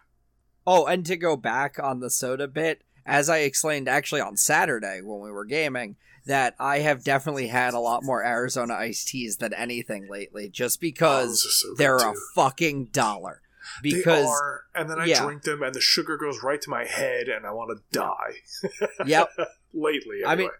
Oh, 0.67 0.87
and 0.87 1.05
to 1.07 1.17
go 1.17 1.37
back 1.37 1.79
on 1.83 2.01
the 2.01 2.09
soda 2.11 2.49
bit, 2.49 2.83
as 3.05 3.29
I 3.29 3.39
explained 3.39 3.87
actually 3.89 4.23
on 4.23 4.37
Saturday 4.37 5.01
when 5.03 5.21
we 5.21 5.31
were 5.31 5.45
gaming, 5.45 5.97
that 6.27 6.55
I 6.59 6.79
have 6.79 7.05
definitely 7.05 7.49
had 7.49 7.75
a 7.75 7.79
lot 7.79 8.03
more 8.03 8.25
Arizona 8.25 8.75
iced 8.75 9.09
teas 9.09 9.37
than 9.37 9.53
anything 9.53 10.09
lately, 10.09 10.49
just 10.49 10.79
Oh, 10.79 10.81
because 10.81 11.45
are 11.45 11.51
so 11.51 11.75
they're 11.77 11.97
a 11.97 12.15
fucking 12.35 12.87
dollar. 12.87 13.41
Because 13.83 14.27
are, 14.27 14.63
and 14.75 14.91
then 14.91 14.99
I 15.01 15.07
yeah. 15.07 15.23
drink 15.25 15.43
them, 15.43 15.63
and 15.63 15.75
the 15.75 15.81
sugar 15.81 16.17
goes 16.19 16.43
right 16.43 16.61
to 16.61 16.71
my 16.71 16.85
head, 16.85 17.29
and 17.29 17.47
I 17.47 17.51
want 17.53 17.77
to 17.77 17.99
die. 17.99 18.89
yep, 19.07 19.29
Lately, 19.73 20.25
I 20.25 20.37
mean, 20.37 20.51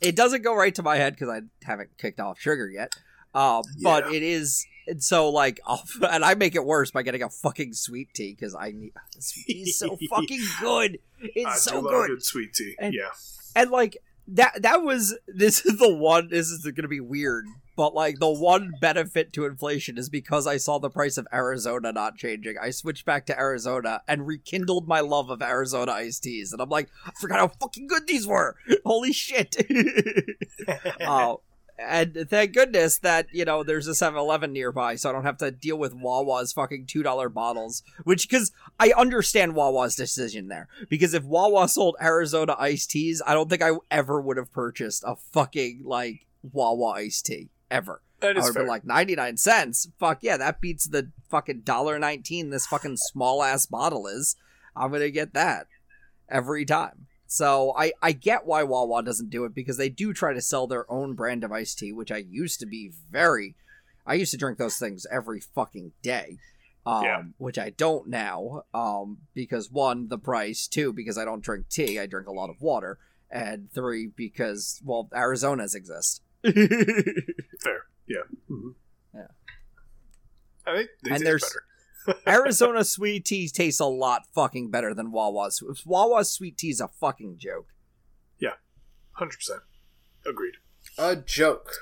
it 0.00 0.16
doesn't 0.16 0.42
go 0.42 0.54
right 0.54 0.74
to 0.74 0.82
my 0.82 0.96
head 0.96 1.14
because 1.14 1.28
I 1.28 1.40
haven't 1.64 1.96
kicked 1.96 2.20
off 2.20 2.38
sugar 2.40 2.68
yet. 2.68 2.92
Uh, 3.32 3.62
but 3.82 4.10
Yeah. 4.10 4.16
it 4.16 4.22
is. 4.24 4.66
And 4.88 5.02
so, 5.02 5.30
like, 5.30 5.60
I'll, 5.66 5.82
and 6.10 6.24
I 6.24 6.34
make 6.34 6.54
it 6.56 6.64
worse 6.64 6.90
by 6.90 7.02
getting 7.02 7.22
a 7.22 7.30
fucking 7.30 7.72
sweet 7.74 8.08
tea 8.14 8.34
because 8.34 8.54
I 8.56 8.72
need. 8.72 8.92
Sweet 9.18 9.44
tea 9.46 9.60
is 9.62 9.78
so 9.78 9.96
fucking 10.10 10.42
good. 10.60 10.98
It's 11.20 11.46
I 11.46 11.54
so 11.54 11.70
do 11.80 11.86
love 11.86 11.92
good. 11.92 12.08
good 12.08 12.24
sweet 12.24 12.52
tea. 12.52 12.74
And- 12.78 12.92
yeah, 12.92 13.08
and 13.54 13.70
like 13.70 13.96
that 14.32 14.62
that 14.62 14.82
was 14.82 15.18
this 15.26 15.64
is 15.66 15.78
the 15.78 15.94
one 15.94 16.28
this 16.28 16.48
is 16.48 16.64
gonna 16.72 16.88
be 16.88 17.00
weird 17.00 17.46
but 17.76 17.94
like 17.94 18.18
the 18.18 18.30
one 18.30 18.72
benefit 18.80 19.32
to 19.32 19.44
inflation 19.44 19.98
is 19.98 20.08
because 20.08 20.46
i 20.46 20.56
saw 20.56 20.78
the 20.78 20.90
price 20.90 21.16
of 21.16 21.26
arizona 21.32 21.92
not 21.92 22.16
changing. 22.16 22.56
I 22.60 22.70
switched 22.70 23.04
back 23.04 23.26
to 23.26 23.38
arizona 23.38 24.02
and 24.06 24.26
rekindled 24.26 24.86
my 24.86 25.00
love 25.00 25.30
of 25.30 25.42
arizona 25.42 25.92
iced 25.92 26.22
teas 26.22 26.52
and 26.52 26.62
i'm 26.62 26.68
like 26.68 26.88
i 27.06 27.10
forgot 27.20 27.38
how 27.38 27.48
fucking 27.48 27.86
good 27.86 28.06
these 28.06 28.26
were. 28.26 28.56
Holy 28.84 29.12
shit. 29.12 29.56
Uh, 31.00 31.36
and 31.80 32.26
thank 32.28 32.52
goodness 32.52 32.98
that 32.98 33.26
you 33.32 33.44
know 33.44 33.62
there's 33.62 33.88
a 33.88 33.92
7-eleven 33.92 34.52
nearby 34.52 34.94
so 34.94 35.08
i 35.08 35.12
don't 35.12 35.24
have 35.24 35.38
to 35.38 35.50
deal 35.50 35.76
with 35.78 35.94
wawa's 35.94 36.52
fucking 36.52 36.86
$2 36.86 37.32
bottles 37.32 37.82
which 38.04 38.28
because 38.28 38.52
i 38.78 38.92
understand 38.96 39.54
wawa's 39.54 39.96
decision 39.96 40.48
there. 40.48 40.68
Because 40.88 41.14
if 41.14 41.24
wawa 41.24 41.68
sold 41.68 41.96
arizona 42.00 42.54
iced 42.58 42.90
teas 42.90 43.22
i 43.26 43.34
don't 43.34 43.48
think 43.48 43.62
i 43.62 43.70
ever 43.90 44.20
would 44.20 44.36
have 44.36 44.52
purchased 44.52 45.02
a 45.06 45.16
fucking 45.16 45.82
like 45.84 46.26
wawa 46.42 46.92
iced 46.92 47.26
tea 47.26 47.50
ever. 47.70 48.02
That 48.20 48.36
is 48.36 48.44
i 48.44 48.48
would 48.48 48.54
fair. 48.54 48.66
like 48.66 48.84
99 48.84 49.36
cents? 49.36 49.88
Fuck 49.98 50.18
yeah 50.22 50.36
that 50.36 50.60
beats 50.60 50.86
the 50.86 51.10
fucking 51.30 51.62
dollar 51.62 51.98
19 51.98 52.50
this 52.50 52.66
fucking 52.66 52.96
small 52.98 53.42
ass 53.42 53.66
bottle 53.66 54.06
is. 54.06 54.36
I'm 54.76 54.92
gonna 54.92 55.10
get 55.10 55.34
that 55.34 55.66
every 56.28 56.64
time 56.64 57.06
so 57.32 57.72
I, 57.78 57.92
I 58.02 58.10
get 58.10 58.44
why 58.44 58.64
Wawa 58.64 59.04
doesn't 59.04 59.30
do 59.30 59.44
it 59.44 59.54
because 59.54 59.76
they 59.76 59.88
do 59.88 60.12
try 60.12 60.32
to 60.34 60.40
sell 60.40 60.66
their 60.66 60.90
own 60.90 61.14
brand 61.14 61.44
of 61.44 61.52
iced 61.52 61.78
tea, 61.78 61.92
which 61.92 62.10
I 62.10 62.16
used 62.16 62.58
to 62.58 62.66
be 62.66 62.90
very 63.10 63.54
I 64.04 64.14
used 64.14 64.32
to 64.32 64.36
drink 64.36 64.58
those 64.58 64.78
things 64.78 65.06
every 65.12 65.38
fucking 65.40 65.92
day. 66.02 66.38
Um, 66.84 67.04
Yeah. 67.04 67.22
which 67.38 67.56
I 67.58 67.70
don't 67.70 68.08
now. 68.08 68.64
Um, 68.74 69.18
because 69.34 69.70
one, 69.70 70.08
the 70.08 70.18
price, 70.18 70.66
two, 70.66 70.92
because 70.92 71.16
I 71.18 71.24
don't 71.24 71.42
drink 71.44 71.68
tea, 71.68 72.00
I 72.00 72.06
drink 72.06 72.26
a 72.26 72.32
lot 72.32 72.50
of 72.50 72.60
water, 72.60 72.98
and 73.30 73.70
three, 73.72 74.08
because 74.08 74.80
well, 74.84 75.08
Arizona's 75.14 75.74
exist. 75.76 76.22
fair. 76.42 77.84
Yeah. 78.08 78.24
Mhm. 78.50 78.74
Yeah. 79.14 79.26
I 80.66 80.76
think 80.78 80.90
they 81.04 81.10
And 81.10 81.18
taste 81.18 81.24
there's- 81.24 81.42
better. 81.42 81.64
Arizona 82.26 82.84
sweet 82.84 83.24
tea 83.24 83.48
tastes 83.48 83.80
a 83.80 83.86
lot 83.86 84.22
fucking 84.34 84.70
better 84.70 84.94
than 84.94 85.12
Wawa's. 85.12 85.62
Wawa's 85.84 86.30
sweet 86.32 86.56
tea 86.58 86.70
is 86.70 86.80
a 86.80 86.88
fucking 86.88 87.36
joke. 87.38 87.68
Yeah, 88.38 88.54
Hundred 89.12 89.36
percent. 89.36 89.60
Agreed. 90.26 90.54
A 90.98 91.16
joke. 91.16 91.72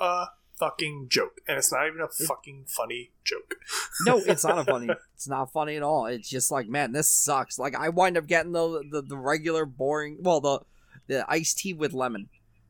A 0.00 0.26
fucking 0.58 1.06
joke, 1.08 1.40
and 1.46 1.58
it's 1.58 1.72
not 1.72 1.86
even 1.86 2.00
a 2.00 2.08
fucking 2.08 2.64
funny 2.66 3.12
joke. 3.24 3.54
No, 4.04 4.18
it's 4.18 4.44
not 4.44 4.58
a 4.58 4.64
funny. 4.70 4.88
It's 5.14 5.28
not 5.28 5.52
funny 5.52 5.76
at 5.76 5.82
all. 5.82 6.06
It's 6.06 6.28
just 6.28 6.50
like, 6.50 6.68
man, 6.68 6.92
this 6.92 7.10
sucks. 7.10 7.58
Like 7.58 7.74
I 7.76 7.88
wind 7.88 8.16
up 8.16 8.26
getting 8.26 8.52
the 8.52 8.82
the, 8.90 9.02
the 9.02 9.16
regular 9.16 9.64
boring, 9.64 10.18
well, 10.20 10.40
the 10.40 10.60
the 11.06 11.24
iced 11.30 11.58
tea 11.58 11.72
with 11.72 11.92
lemon. 11.92 12.28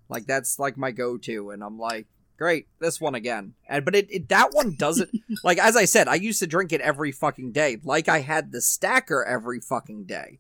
Like 0.09 0.27
that's 0.27 0.59
like 0.59 0.77
my 0.77 0.91
go 0.91 1.17
to, 1.19 1.51
and 1.51 1.63
I'm 1.63 1.79
like, 1.79 2.07
great. 2.39 2.67
This 2.81 3.01
one 3.01 3.15
again. 3.15 3.55
And 3.69 3.85
but 3.85 3.95
it, 3.95 4.07
it 4.11 4.29
that 4.29 4.51
one 4.53 4.75
doesn't 4.77 5.11
like 5.45 5.59
as 5.59 5.77
i 5.77 5.85
said 5.85 6.09
i 6.09 6.15
used 6.15 6.39
to 6.39 6.47
drink 6.47 6.73
it 6.73 6.81
every 6.81 7.13
fucking 7.13 7.53
day 7.53 7.79
like 7.85 8.09
i 8.09 8.21
had 8.21 8.53
the 8.53 8.61
stacker 8.63 9.25
every 9.25 9.61
fucking 9.61 10.05
day. 10.05 10.39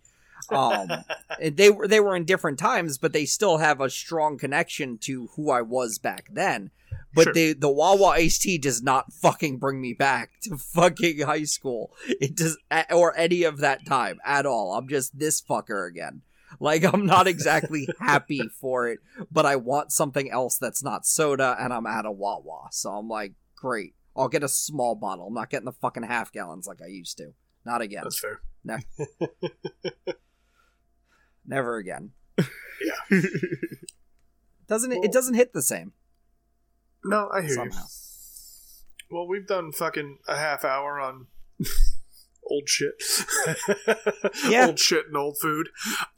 Um 0.50 0.88
they 1.42 1.68
were 1.70 1.86
they 1.88 2.00
were 2.00 2.16
in 2.16 2.24
different 2.24 2.58
times 2.58 2.96
but 2.98 3.12
they 3.12 3.24
still 3.26 3.58
have 3.58 3.80
a 3.80 3.90
strong 3.90 4.38
connection 4.38 4.96
to 4.98 5.28
who 5.36 5.50
i 5.50 5.60
was 5.60 5.98
back 5.98 6.26
then. 6.32 6.70
But 7.14 7.24
Sure. 7.24 7.32
the 7.32 7.52
the 7.54 7.70
wawa 7.70 8.08
iced 8.10 8.42
tea 8.42 8.58
does 8.58 8.82
not 8.82 9.12
fucking 9.12 9.58
bring 9.58 9.80
me 9.80 9.92
back 9.94 10.30
to 10.42 10.56
fucking 10.56 11.20
high 11.20 11.44
school. 11.44 11.90
It 12.06 12.36
does 12.36 12.56
or 12.90 13.16
any 13.16 13.42
of 13.42 13.58
that 13.58 13.86
time 13.86 14.20
at 14.24 14.46
all. 14.46 14.74
I'm 14.74 14.88
just 14.88 15.18
this 15.18 15.40
fucker 15.40 15.88
again 15.88 16.22
like 16.60 16.82
i'm 16.84 17.04
not 17.06 17.26
exactly 17.26 17.88
happy 18.00 18.40
for 18.60 18.88
it 18.88 18.98
but 19.30 19.44
I 19.46 19.56
want 19.56 19.92
something 19.92 20.30
else 20.30 20.58
that's 20.58 20.82
not 20.82 21.04
soda, 21.06 21.56
and 21.58 21.72
I'm 21.72 21.86
at 21.86 22.06
a 22.06 22.12
Wawa. 22.12 22.68
So 22.70 22.90
I'm 22.90 23.08
like, 23.08 23.32
great. 23.56 23.94
I'll 24.16 24.28
get 24.28 24.42
a 24.42 24.48
small 24.48 24.94
bottle. 24.94 25.26
I'm 25.28 25.34
not 25.34 25.50
getting 25.50 25.64
the 25.66 25.72
fucking 25.72 26.02
half 26.04 26.32
gallons 26.32 26.66
like 26.66 26.80
I 26.82 26.86
used 26.88 27.16
to. 27.18 27.32
Not 27.64 27.80
again. 27.82 28.02
That's 28.04 28.18
fair. 28.20 28.40
Never 31.46 31.76
again. 31.78 32.10
Yeah. 32.38 33.18
Doesn't 34.68 34.92
it? 34.92 34.96
Well- 34.96 35.04
It 35.04 35.12
doesn't 35.12 35.34
hit 35.34 35.52
the 35.52 35.62
same 35.62 35.92
No, 37.04 37.28
I 37.32 37.40
hear 37.42 37.54
somehow. 37.54 37.80
you. 37.82 39.16
Well, 39.16 39.26
we've 39.26 39.46
done 39.46 39.72
fucking 39.72 40.18
a 40.28 40.36
half 40.36 40.64
hour 40.64 41.00
on 41.00 41.26
old 42.50 42.68
shit. 42.68 42.94
Yeah. 44.48 44.66
Old 44.66 44.78
shit 44.78 45.06
and 45.06 45.16
old 45.16 45.36
food. 45.40 45.68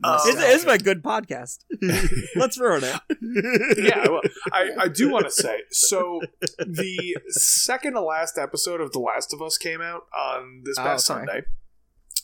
It's, 0.05 0.27
Um, 0.27 0.35
it's 0.39 0.67
my 0.67 0.77
good 0.79 1.03
podcast. 1.03 1.59
Let's 2.37 2.59
ruin 2.61 2.83
it. 2.85 3.79
yeah, 3.79 4.09
well, 4.09 4.21
I, 4.53 4.71
I 4.79 4.89
do 4.89 5.11
want 5.11 5.25
to 5.27 5.31
say 5.31 5.61
so. 5.71 6.21
The 6.59 7.17
second 7.29 7.95
to 7.95 8.01
last 8.01 8.39
episode 8.39 8.81
of 8.81 8.93
The 8.93 9.01
Last 9.01 9.33
of 9.33 9.43
Us 9.43 9.59
came 9.59 9.81
out 9.81 10.03
on 10.17 10.63
this 10.65 10.77
Oh, 10.79 10.83
past 10.83 11.11
okay. 11.11 11.19
Sunday. 11.19 11.43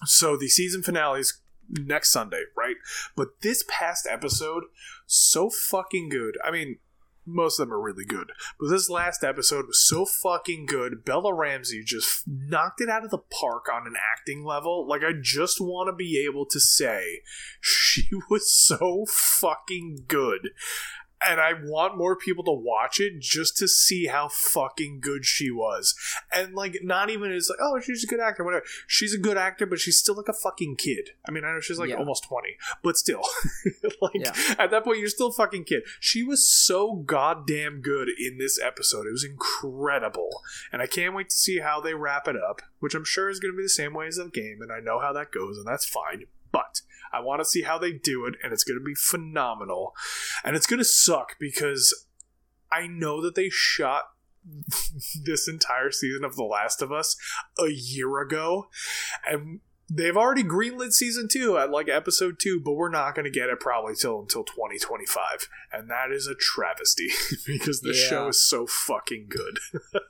So 0.04 0.36
the 0.36 0.48
season 0.48 0.82
finale 0.82 1.20
is 1.20 1.40
next 1.68 2.10
Sunday, 2.10 2.42
right? 2.56 2.76
But 3.16 3.28
this 3.42 3.64
past 3.68 4.06
episode, 4.10 4.64
so 5.06 5.50
fucking 5.50 6.08
good. 6.10 6.36
I 6.44 6.50
mean, 6.50 6.78
most 7.26 7.58
of 7.58 7.68
them 7.68 7.74
are 7.74 7.80
really 7.80 8.04
good, 8.04 8.30
but 8.58 8.68
this 8.68 8.88
last 8.88 9.24
episode 9.24 9.66
was 9.66 9.82
so 9.82 10.06
fucking 10.06 10.66
good. 10.66 11.04
Bella 11.04 11.34
Ramsey 11.34 11.82
just 11.84 12.22
knocked 12.26 12.80
it 12.80 12.88
out 12.88 13.04
of 13.04 13.10
the 13.10 13.18
park 13.18 13.66
on 13.72 13.86
an 13.86 13.94
acting 14.14 14.44
level. 14.44 14.86
Like, 14.86 15.02
I 15.02 15.12
just 15.20 15.60
want 15.60 15.88
to 15.88 15.92
be 15.92 16.24
able 16.28 16.46
to 16.46 16.60
say 16.60 17.22
she 17.60 18.08
was 18.30 18.50
so 18.52 19.04
fucking 19.08 20.04
good. 20.08 20.50
And 21.26 21.40
I 21.40 21.52
want 21.64 21.96
more 21.96 22.14
people 22.14 22.44
to 22.44 22.52
watch 22.52 23.00
it 23.00 23.20
just 23.20 23.56
to 23.58 23.68
see 23.68 24.06
how 24.06 24.28
fucking 24.28 25.00
good 25.00 25.24
she 25.24 25.50
was. 25.50 25.94
And 26.32 26.54
like, 26.54 26.78
not 26.82 27.08
even 27.08 27.32
as 27.32 27.48
like, 27.48 27.58
oh, 27.60 27.80
she's 27.80 28.04
a 28.04 28.06
good 28.06 28.20
actor, 28.20 28.44
whatever. 28.44 28.64
She's 28.86 29.14
a 29.14 29.18
good 29.18 29.38
actor, 29.38 29.64
but 29.64 29.78
she's 29.80 29.96
still 29.96 30.14
like 30.14 30.28
a 30.28 30.34
fucking 30.34 30.76
kid. 30.76 31.10
I 31.26 31.30
mean, 31.30 31.44
I 31.44 31.52
know 31.52 31.60
she's 31.60 31.78
like 31.78 31.88
Yeah. 31.88 31.96
almost 31.96 32.24
twenty, 32.24 32.56
but 32.82 32.96
still, 32.98 33.22
like 34.02 34.12
Yeah. 34.14 34.32
at 34.58 34.70
that 34.70 34.84
point, 34.84 34.98
you're 34.98 35.08
still 35.08 35.28
a 35.28 35.32
fucking 35.32 35.64
kid. 35.64 35.84
She 36.00 36.22
was 36.22 36.46
so 36.46 36.96
goddamn 36.96 37.80
good 37.80 38.08
in 38.18 38.36
this 38.38 38.60
episode. 38.62 39.06
It 39.06 39.12
was 39.12 39.24
incredible, 39.24 40.42
and 40.72 40.82
I 40.82 40.86
can't 40.86 41.14
wait 41.14 41.30
to 41.30 41.36
see 41.36 41.60
how 41.60 41.80
they 41.80 41.94
wrap 41.94 42.28
it 42.28 42.36
up. 42.36 42.60
Which 42.78 42.94
I'm 42.94 43.04
sure 43.04 43.28
is 43.30 43.40
going 43.40 43.52
to 43.54 43.56
be 43.56 43.62
the 43.62 43.68
same 43.70 43.94
way 43.94 44.06
as 44.06 44.16
the 44.16 44.28
game, 44.28 44.58
and 44.60 44.70
I 44.70 44.80
know 44.80 44.98
how 45.00 45.12
that 45.14 45.32
goes, 45.32 45.56
and 45.56 45.66
that's 45.66 45.86
fine. 45.86 46.24
But 46.52 46.82
I 47.16 47.20
want 47.20 47.40
to 47.40 47.44
see 47.44 47.62
how 47.62 47.78
they 47.78 47.92
do 47.92 48.26
it, 48.26 48.34
and 48.42 48.52
it's 48.52 48.64
going 48.64 48.78
to 48.78 48.84
be 48.84 48.94
phenomenal. 48.94 49.94
And 50.44 50.54
it's 50.56 50.66
going 50.66 50.78
to 50.78 50.84
suck 50.84 51.36
because 51.40 52.06
I 52.70 52.86
know 52.86 53.22
that 53.22 53.34
they 53.34 53.48
shot 53.50 54.04
this 55.24 55.48
entire 55.48 55.90
season 55.90 56.24
of 56.24 56.36
The 56.36 56.44
Last 56.44 56.82
of 56.82 56.92
Us 56.92 57.16
a 57.58 57.68
year 57.70 58.20
ago, 58.20 58.68
and 59.28 59.60
they've 59.90 60.16
already 60.16 60.42
greenlit 60.44 60.92
season 60.92 61.28
two 61.28 61.56
at 61.58 61.70
like 61.70 61.88
episode 61.88 62.36
two, 62.40 62.60
but 62.64 62.72
we're 62.74 62.88
not 62.90 63.14
going 63.14 63.24
to 63.24 63.30
get 63.30 63.48
it 63.48 63.60
probably 63.60 63.94
till 63.94 64.20
until 64.20 64.44
2025, 64.44 65.48
and 65.72 65.88
that 65.90 66.10
is 66.12 66.26
a 66.26 66.34
travesty 66.34 67.08
because 67.46 67.80
the 67.80 67.94
Yeah. 67.94 68.08
show 68.08 68.28
is 68.28 68.42
so 68.44 68.66
fucking 68.66 69.28
good. 69.28 69.58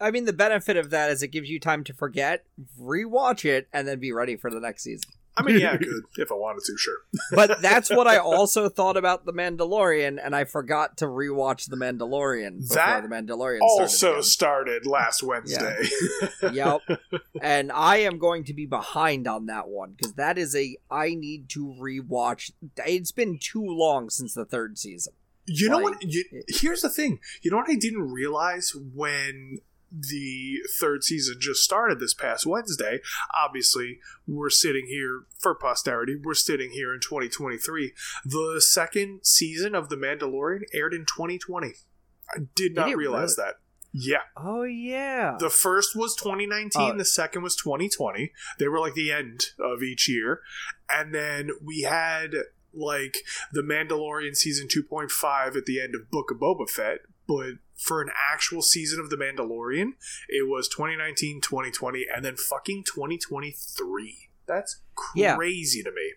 I 0.00 0.10
mean, 0.10 0.24
the 0.24 0.32
benefit 0.32 0.76
of 0.76 0.90
that 0.90 1.10
is 1.10 1.22
it 1.22 1.28
gives 1.28 1.50
you 1.50 1.60
time 1.60 1.84
to 1.84 1.92
forget, 1.92 2.44
rewatch 2.80 3.44
it, 3.44 3.68
and 3.72 3.86
then 3.86 3.98
be 4.00 4.10
ready 4.12 4.36
for 4.36 4.50
the 4.50 4.60
next 4.60 4.82
season. 4.84 5.10
I 5.36 5.42
mean, 5.42 5.60
yeah, 5.60 5.76
good 5.78 6.04
if 6.16 6.32
I 6.32 6.34
wanted 6.34 6.64
to, 6.64 6.76
sure. 6.78 6.94
But 7.32 7.60
that's 7.62 7.90
what 7.90 8.06
I 8.06 8.18
also 8.18 8.68
thought 8.68 8.96
about 8.96 9.26
The 9.26 9.32
Mandalorian, 9.32 10.18
and 10.22 10.34
I 10.34 10.44
forgot 10.44 10.96
to 10.98 11.06
rewatch 11.06 11.68
The 11.68 11.76
Mandalorian 11.76 12.68
That 12.68 13.02
The 13.02 13.08
Mandalorian 13.08 13.60
Also 13.60 13.86
started. 13.86 14.24
started 14.24 14.86
last 14.86 15.22
Wednesday. 15.22 15.76
again. 16.42 16.54
yep. 16.54 16.80
And 17.40 17.70
I 17.70 17.98
am 17.98 18.18
going 18.18 18.44
to 18.44 18.54
be 18.54 18.66
behind 18.66 19.28
on 19.28 19.46
that 19.46 19.68
one 19.68 19.92
because 19.96 20.14
that 20.14 20.38
is 20.38 20.56
a 20.56 20.76
I 20.90 21.14
need 21.14 21.48
to 21.50 21.74
rewatch. 21.80 22.52
It's 22.78 23.12
been 23.12 23.38
too 23.38 23.64
long 23.64 24.10
since 24.10 24.34
the 24.34 24.44
third 24.44 24.78
season. 24.78 25.12
You 25.46 25.68
know 25.68 25.78
what? 25.78 26.02
You, 26.02 26.24
here's 26.48 26.82
the 26.82 26.90
thing. 26.90 27.20
You 27.42 27.50
know 27.52 27.58
what 27.58 27.70
I 27.70 27.76
didn't 27.76 28.10
realize 28.10 28.72
when 28.74 29.60
the 29.90 30.58
third 30.78 31.04
season 31.04 31.36
just 31.38 31.62
started 31.62 32.00
this 32.00 32.14
past 32.14 32.46
Wednesday? 32.46 33.00
Obviously, 33.36 33.98
we're 34.26 34.50
sitting 34.50 34.86
here 34.86 35.24
for 35.38 35.54
posterity. 35.54 36.16
We're 36.16 36.34
sitting 36.34 36.70
here 36.70 36.92
in 36.94 37.00
2023. 37.00 37.92
The 38.24 38.60
second 38.60 39.20
season 39.24 39.74
of 39.74 39.88
The 39.88 39.96
Mandalorian 39.96 40.62
aired 40.72 40.94
in 40.94 41.06
2020. 41.06 41.72
I 42.34 42.38
did 42.54 42.74
not 42.74 42.90
it 42.90 42.96
realize 42.96 43.36
that. 43.36 43.54
Yeah. 43.92 44.18
Oh 44.36 44.64
yeah. 44.64 45.36
The 45.38 45.48
first 45.48 45.96
was 45.96 46.14
2019, 46.16 46.70
Oh. 46.82 46.86
Uh, 46.90 46.96
the 46.96 47.04
second 47.04 47.42
was 47.42 47.56
2020. 47.56 48.32
They 48.58 48.68
were 48.68 48.78
like 48.80 48.94
the 48.94 49.10
end 49.10 49.46
of 49.58 49.82
each 49.82 50.08
year. 50.08 50.40
And 50.90 51.14
then 51.14 51.50
we 51.64 51.82
had 51.82 52.32
like 52.74 53.18
the 53.52 53.62
Mandalorian 53.62 54.36
season 54.36 54.68
2.5 54.68 55.56
at 55.56 55.64
the 55.64 55.80
end 55.80 55.94
of 55.94 56.10
Book 56.10 56.30
of 56.30 56.38
Boba 56.38 56.68
Fett, 56.68 56.98
but 57.26 57.54
for 57.76 58.00
an 58.02 58.10
actual 58.32 58.62
season 58.62 58.98
of 59.00 59.10
The 59.10 59.16
Mandalorian, 59.16 59.92
it 60.28 60.48
was 60.48 60.68
2019, 60.68 61.40
2020, 61.42 62.06
and 62.14 62.24
then 62.24 62.36
fucking 62.36 62.84
2023. 62.84 64.28
That's 64.46 64.80
Yeah. 65.14 65.36
crazy 65.36 65.82
to 65.82 65.90
me. 65.92 66.12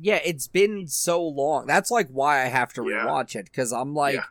yeah, 0.00 0.20
it's 0.24 0.46
been 0.46 0.86
so 0.86 1.20
long. 1.26 1.66
That's 1.66 1.90
like 1.90 2.08
why 2.08 2.42
I 2.42 2.46
have 2.46 2.72
to 2.74 2.82
Yeah. 2.88 3.04
rewatch 3.06 3.34
it 3.34 3.46
because 3.46 3.72
I'm 3.72 3.94
like, 3.94 4.14
Yeah. 4.14 4.24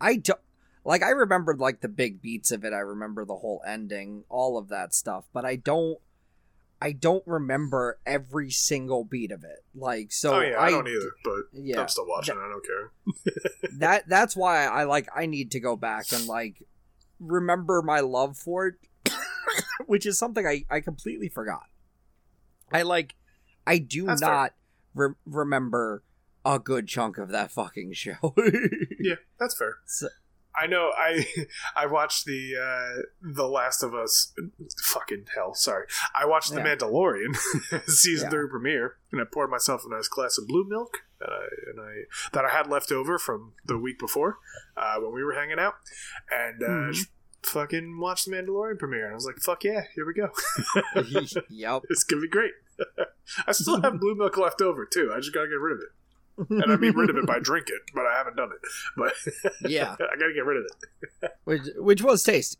I 0.00 0.16
don't 0.16 0.38
like. 0.84 1.02
I 1.02 1.10
remember 1.10 1.54
like 1.56 1.80
the 1.80 1.88
big 1.88 2.22
beats 2.22 2.50
of 2.52 2.64
it. 2.64 2.72
I 2.72 2.78
remember 2.78 3.24
the 3.24 3.36
whole 3.36 3.60
ending, 3.66 4.24
all 4.28 4.56
of 4.56 4.68
that 4.68 4.94
stuff, 4.94 5.24
but 5.32 5.44
I 5.44 5.56
don't. 5.56 5.98
I 6.80 6.92
don't 6.92 7.22
remember 7.26 7.98
every 8.06 8.50
single 8.50 9.04
beat 9.04 9.32
of 9.32 9.44
it. 9.44 9.64
Like 9.74 10.12
so, 10.12 10.34
oh, 10.36 10.40
yeah, 10.40 10.58
I, 10.58 10.70
don't 10.70 10.88
either, 10.88 11.10
but 11.22 11.42
Yeah, 11.52 11.80
I'm 11.82 11.88
still 11.88 12.06
watching. 12.06 12.36
I 12.38 12.48
don't 12.48 12.64
care. 12.66 13.72
that 13.78 14.08
that's 14.08 14.34
why 14.34 14.64
I 14.66 14.84
like 14.84 15.08
I 15.14 15.26
need 15.26 15.50
to 15.52 15.60
go 15.60 15.76
back 15.76 16.12
and 16.12 16.26
like 16.26 16.62
remember 17.18 17.82
my 17.82 18.00
love 18.00 18.36
for 18.38 18.66
it, 18.68 18.74
which 19.86 20.06
is 20.06 20.18
something 20.18 20.46
I 20.46 20.64
I 20.70 20.80
completely 20.80 21.28
forgot. 21.28 21.64
I 22.72 22.82
like 22.82 23.14
I 23.66 23.78
do 23.78 24.06
That's 24.06 24.20
not 24.20 24.54
re- 24.94 25.14
remember 25.26 26.02
a 26.44 26.58
good 26.58 26.88
chunk 26.88 27.18
of 27.18 27.28
that 27.30 27.50
fucking 27.50 27.92
show. 27.92 28.34
Yeah, 29.02 29.14
that's 29.38 29.56
fair. 29.56 29.76
So- 29.86 30.08
I 30.60 30.66
know. 30.66 30.90
I 30.96 31.26
I 31.76 31.86
watched 31.86 32.24
the 32.26 32.52
uh, 32.56 33.02
the 33.22 33.46
Last 33.46 33.82
of 33.82 33.94
Us. 33.94 34.32
Fucking 34.84 35.24
hell! 35.34 35.54
Sorry. 35.54 35.86
I 36.14 36.26
watched 36.26 36.52
the 36.52 36.60
Mandalorian 36.60 37.36
season 37.88 38.26
Yeah. 38.26 38.30
three 38.30 38.48
premiere, 38.48 38.96
and 39.12 39.20
I 39.20 39.24
poured 39.24 39.50
myself 39.50 39.82
a 39.86 39.94
nice 39.94 40.08
glass 40.08 40.38
of 40.38 40.46
blue 40.46 40.64
milk 40.68 40.98
that 41.20 41.30
I 41.30 41.46
and 41.70 41.80
I 41.80 41.92
that 42.32 42.44
I 42.44 42.50
had 42.50 42.66
left 42.68 42.92
over 42.92 43.18
from 43.18 43.52
the 43.64 43.78
week 43.78 43.98
before 43.98 44.38
uh, 44.76 44.96
when 45.00 45.12
we 45.14 45.22
were 45.24 45.34
hanging 45.34 45.58
out, 45.58 45.74
and 46.30 46.62
uh, 46.62 46.66
Mhm. 46.66 46.92
just 46.92 47.08
fucking 47.42 47.98
watched 47.98 48.26
the 48.26 48.32
Mandalorian 48.32 48.78
premiere. 48.78 49.04
And 49.06 49.12
I 49.12 49.14
was 49.14 49.24
like, 49.26 49.38
"Fuck 49.38 49.64
yeah, 49.64 49.82
here 49.94 50.06
we 50.06 50.12
go! 50.14 50.28
yep. 51.48 51.82
it's 51.88 52.04
gonna 52.04 52.22
be 52.22 52.28
great." 52.28 52.52
I 53.46 53.52
still 53.52 53.80
have 53.82 54.00
blue 54.00 54.14
milk 54.14 54.36
left 54.36 54.60
over 54.62 54.86
too. 54.86 55.10
I 55.14 55.18
just 55.20 55.32
gotta 55.34 55.48
get 55.48 55.60
rid 55.60 55.74
of 55.76 55.80
it, 55.82 55.88
and 56.38 56.72
I 56.72 56.76
mean 56.76 56.94
rid 56.94 57.10
of 57.10 57.16
it 57.16 57.26
by 57.26 57.38
drink 57.40 57.66
it, 57.68 57.82
but 57.94 58.06
I 58.06 58.16
haven't 58.16 58.36
done 58.36 58.50
it. 58.52 58.60
But 58.96 59.12
Yeah. 59.70 59.92
I 59.92 60.16
gotta 60.18 60.32
get 60.34 60.44
rid 60.44 60.58
of 60.58 60.64
it. 61.22 61.30
which 61.44 61.62
which 61.76 62.02
was 62.02 62.22
tasty. 62.22 62.58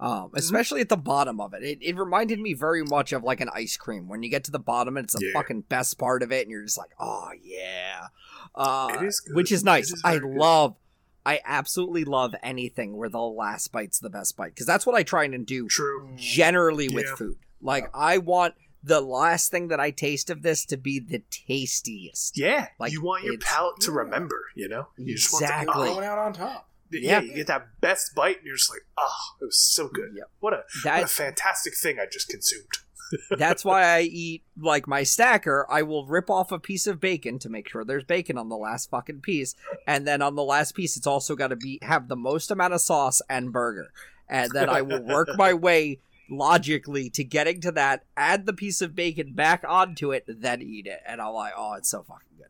Um, 0.00 0.32
especially 0.34 0.80
at 0.80 0.88
the 0.88 0.96
bottom 0.96 1.40
of 1.40 1.54
it. 1.54 1.62
it. 1.62 1.78
It 1.80 1.96
reminded 1.96 2.40
me 2.40 2.54
very 2.54 2.82
much 2.82 3.12
of 3.12 3.22
like 3.22 3.40
an 3.40 3.48
ice 3.54 3.76
cream. 3.76 4.08
When 4.08 4.24
you 4.24 4.30
get 4.30 4.42
to 4.44 4.50
the 4.50 4.58
bottom, 4.58 4.96
it's 4.96 5.14
the 5.14 5.24
Yeah. 5.26 5.32
fucking 5.40 5.60
best 5.68 5.96
part 5.96 6.24
of 6.24 6.32
it, 6.32 6.42
and 6.42 6.50
you're 6.50 6.64
just 6.64 6.76
like, 6.78 6.90
oh 6.98 7.30
yeah. 7.40 8.06
Uh, 8.54 8.96
It 9.00 9.04
is 9.06 9.20
good. 9.20 9.36
Which 9.36 9.52
is 9.52 9.62
nice. 9.62 9.92
is 9.92 10.02
I 10.04 10.18
very 10.18 10.28
good. 10.32 10.38
love, 10.40 10.76
I 11.24 11.38
absolutely 11.44 12.02
love 12.04 12.34
anything 12.42 12.96
where 12.96 13.08
the 13.08 13.20
last 13.20 13.70
bite's 13.70 14.00
the 14.00 14.10
best 14.10 14.36
bite 14.36 14.48
because 14.54 14.66
that's 14.66 14.84
what 14.84 14.96
I 14.96 15.04
try 15.04 15.22
and 15.24 15.46
do 15.46 15.68
True. 15.68 16.10
generally 16.16 16.88
with 16.88 17.06
Yeah. 17.06 17.14
food. 17.14 17.36
Like 17.60 17.88
I 17.94 18.18
want 18.18 18.54
the 18.82 19.00
last 19.00 19.50
thing 19.50 19.68
that 19.68 19.78
I 19.80 19.90
taste 19.90 20.30
of 20.30 20.42
this 20.42 20.64
to 20.66 20.76
be 20.76 20.98
the 20.98 21.22
tastiest. 21.30 22.36
Yeah, 22.38 22.68
Like, 22.78 22.92
you 22.92 23.02
want 23.02 23.24
your 23.24 23.38
palate 23.38 23.80
to 23.82 23.92
remember. 23.92 24.46
You 24.54 24.68
know, 24.68 24.88
you 24.96 25.14
just 25.16 25.32
want 25.32 25.44
Exactly. 25.44 25.72
Oh. 25.74 25.84
to, 25.86 25.94
Going 25.94 26.06
out 26.06 26.18
on 26.18 26.32
top. 26.32 26.68
yeah, 26.90 27.00
Yeah. 27.00 27.20
you 27.20 27.34
get 27.34 27.46
that 27.46 27.80
best 27.80 28.14
bite, 28.14 28.38
and 28.38 28.46
you're 28.46 28.56
just 28.56 28.70
like, 28.70 28.82
oh, 28.98 29.14
it 29.40 29.44
was 29.44 29.60
so 29.60 29.88
good. 29.88 30.10
Yep. 30.16 30.30
What 30.40 30.52
a 30.52 30.64
what 30.84 31.02
a 31.04 31.06
fantastic 31.06 31.74
thing 31.76 31.98
I 31.98 32.06
just 32.10 32.28
consumed. 32.28 32.66
that's 33.38 33.62
why 33.64 33.84
I 33.84 34.00
eat 34.00 34.42
like 34.58 34.88
my 34.88 35.02
stacker. 35.02 35.66
I 35.70 35.82
will 35.82 36.06
rip 36.06 36.30
off 36.30 36.50
a 36.50 36.58
piece 36.58 36.86
of 36.86 36.98
bacon 36.98 37.38
to 37.40 37.50
make 37.50 37.68
sure 37.68 37.84
there's 37.84 38.04
bacon 38.04 38.38
on 38.38 38.48
the 38.48 38.56
last 38.56 38.88
fucking 38.90 39.20
piece, 39.20 39.54
and 39.86 40.06
then 40.06 40.22
on 40.22 40.34
the 40.34 40.42
last 40.42 40.74
piece, 40.74 40.96
it's 40.96 41.06
also 41.06 41.36
got 41.36 41.48
to 41.48 41.56
be 41.56 41.78
have 41.82 42.08
the 42.08 42.16
most 42.16 42.50
amount 42.50 42.72
of 42.72 42.80
sauce 42.80 43.20
and 43.28 43.52
burger, 43.52 43.92
and 44.28 44.50
then 44.52 44.68
I 44.70 44.80
will 44.82 45.02
work 45.02 45.28
my 45.36 45.52
way 45.52 46.00
logically 46.32 47.10
to 47.10 47.24
getting 47.24 47.60
to 47.60 47.72
that. 47.72 48.04
Add 48.16 48.46
the 48.46 48.52
piece 48.52 48.80
of 48.80 48.94
bacon 48.94 49.32
back 49.34 49.64
onto 49.66 50.12
it, 50.12 50.24
then 50.26 50.62
eat 50.62 50.86
it, 50.86 51.00
and 51.06 51.20
I'm 51.20 51.34
like, 51.34 51.52
oh, 51.56 51.74
it's 51.74 51.90
so 51.90 52.02
fucking 52.02 52.36
good. 52.36 52.46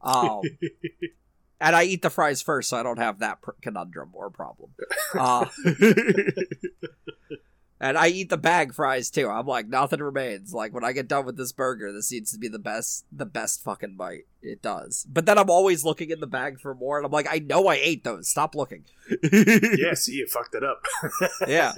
Um, 0.00 0.42
and 1.60 1.76
I 1.76 1.84
eat 1.84 2.02
the 2.02 2.10
fries 2.10 2.42
first, 2.42 2.68
so 2.68 2.76
I 2.76 2.82
don't 2.82 2.98
have 2.98 3.18
that 3.20 3.42
pr- 3.42 3.52
conundrum 3.60 4.10
or 4.12 4.30
problem. 4.30 4.70
Uh, 5.16 5.46
and 7.84 7.98
I 7.98 8.08
eat 8.08 8.30
the 8.30 8.38
bag 8.38 8.72
fries 8.72 9.10
too. 9.10 9.28
I'm 9.28 9.46
like, 9.46 9.68
nothing 9.68 10.00
remains. 10.00 10.54
Like 10.54 10.72
when 10.72 10.84
I 10.84 10.92
get 10.92 11.06
done 11.06 11.26
with 11.26 11.36
this 11.36 11.52
burger, 11.52 11.92
this 11.92 12.10
needs 12.10 12.32
to 12.32 12.38
be 12.38 12.48
the 12.48 12.58
best, 12.58 13.04
the 13.12 13.26
best 13.26 13.62
fucking 13.62 13.96
bite. 13.96 14.24
It 14.40 14.62
does. 14.62 15.06
But 15.06 15.26
then 15.26 15.36
I'm 15.36 15.50
always 15.50 15.84
looking 15.84 16.08
in 16.08 16.20
the 16.20 16.26
bag 16.26 16.60
for 16.60 16.74
more, 16.74 16.96
and 16.96 17.04
I'm 17.04 17.12
like, 17.12 17.26
I 17.30 17.40
know 17.40 17.66
I 17.66 17.74
ate 17.74 18.02
those. 18.02 18.26
Stop 18.26 18.54
looking. 18.54 18.86
yeah, 19.22 19.92
see, 19.92 20.14
you 20.14 20.26
fucked 20.26 20.54
it 20.54 20.64
up. 20.64 20.82
yeah. 21.46 21.74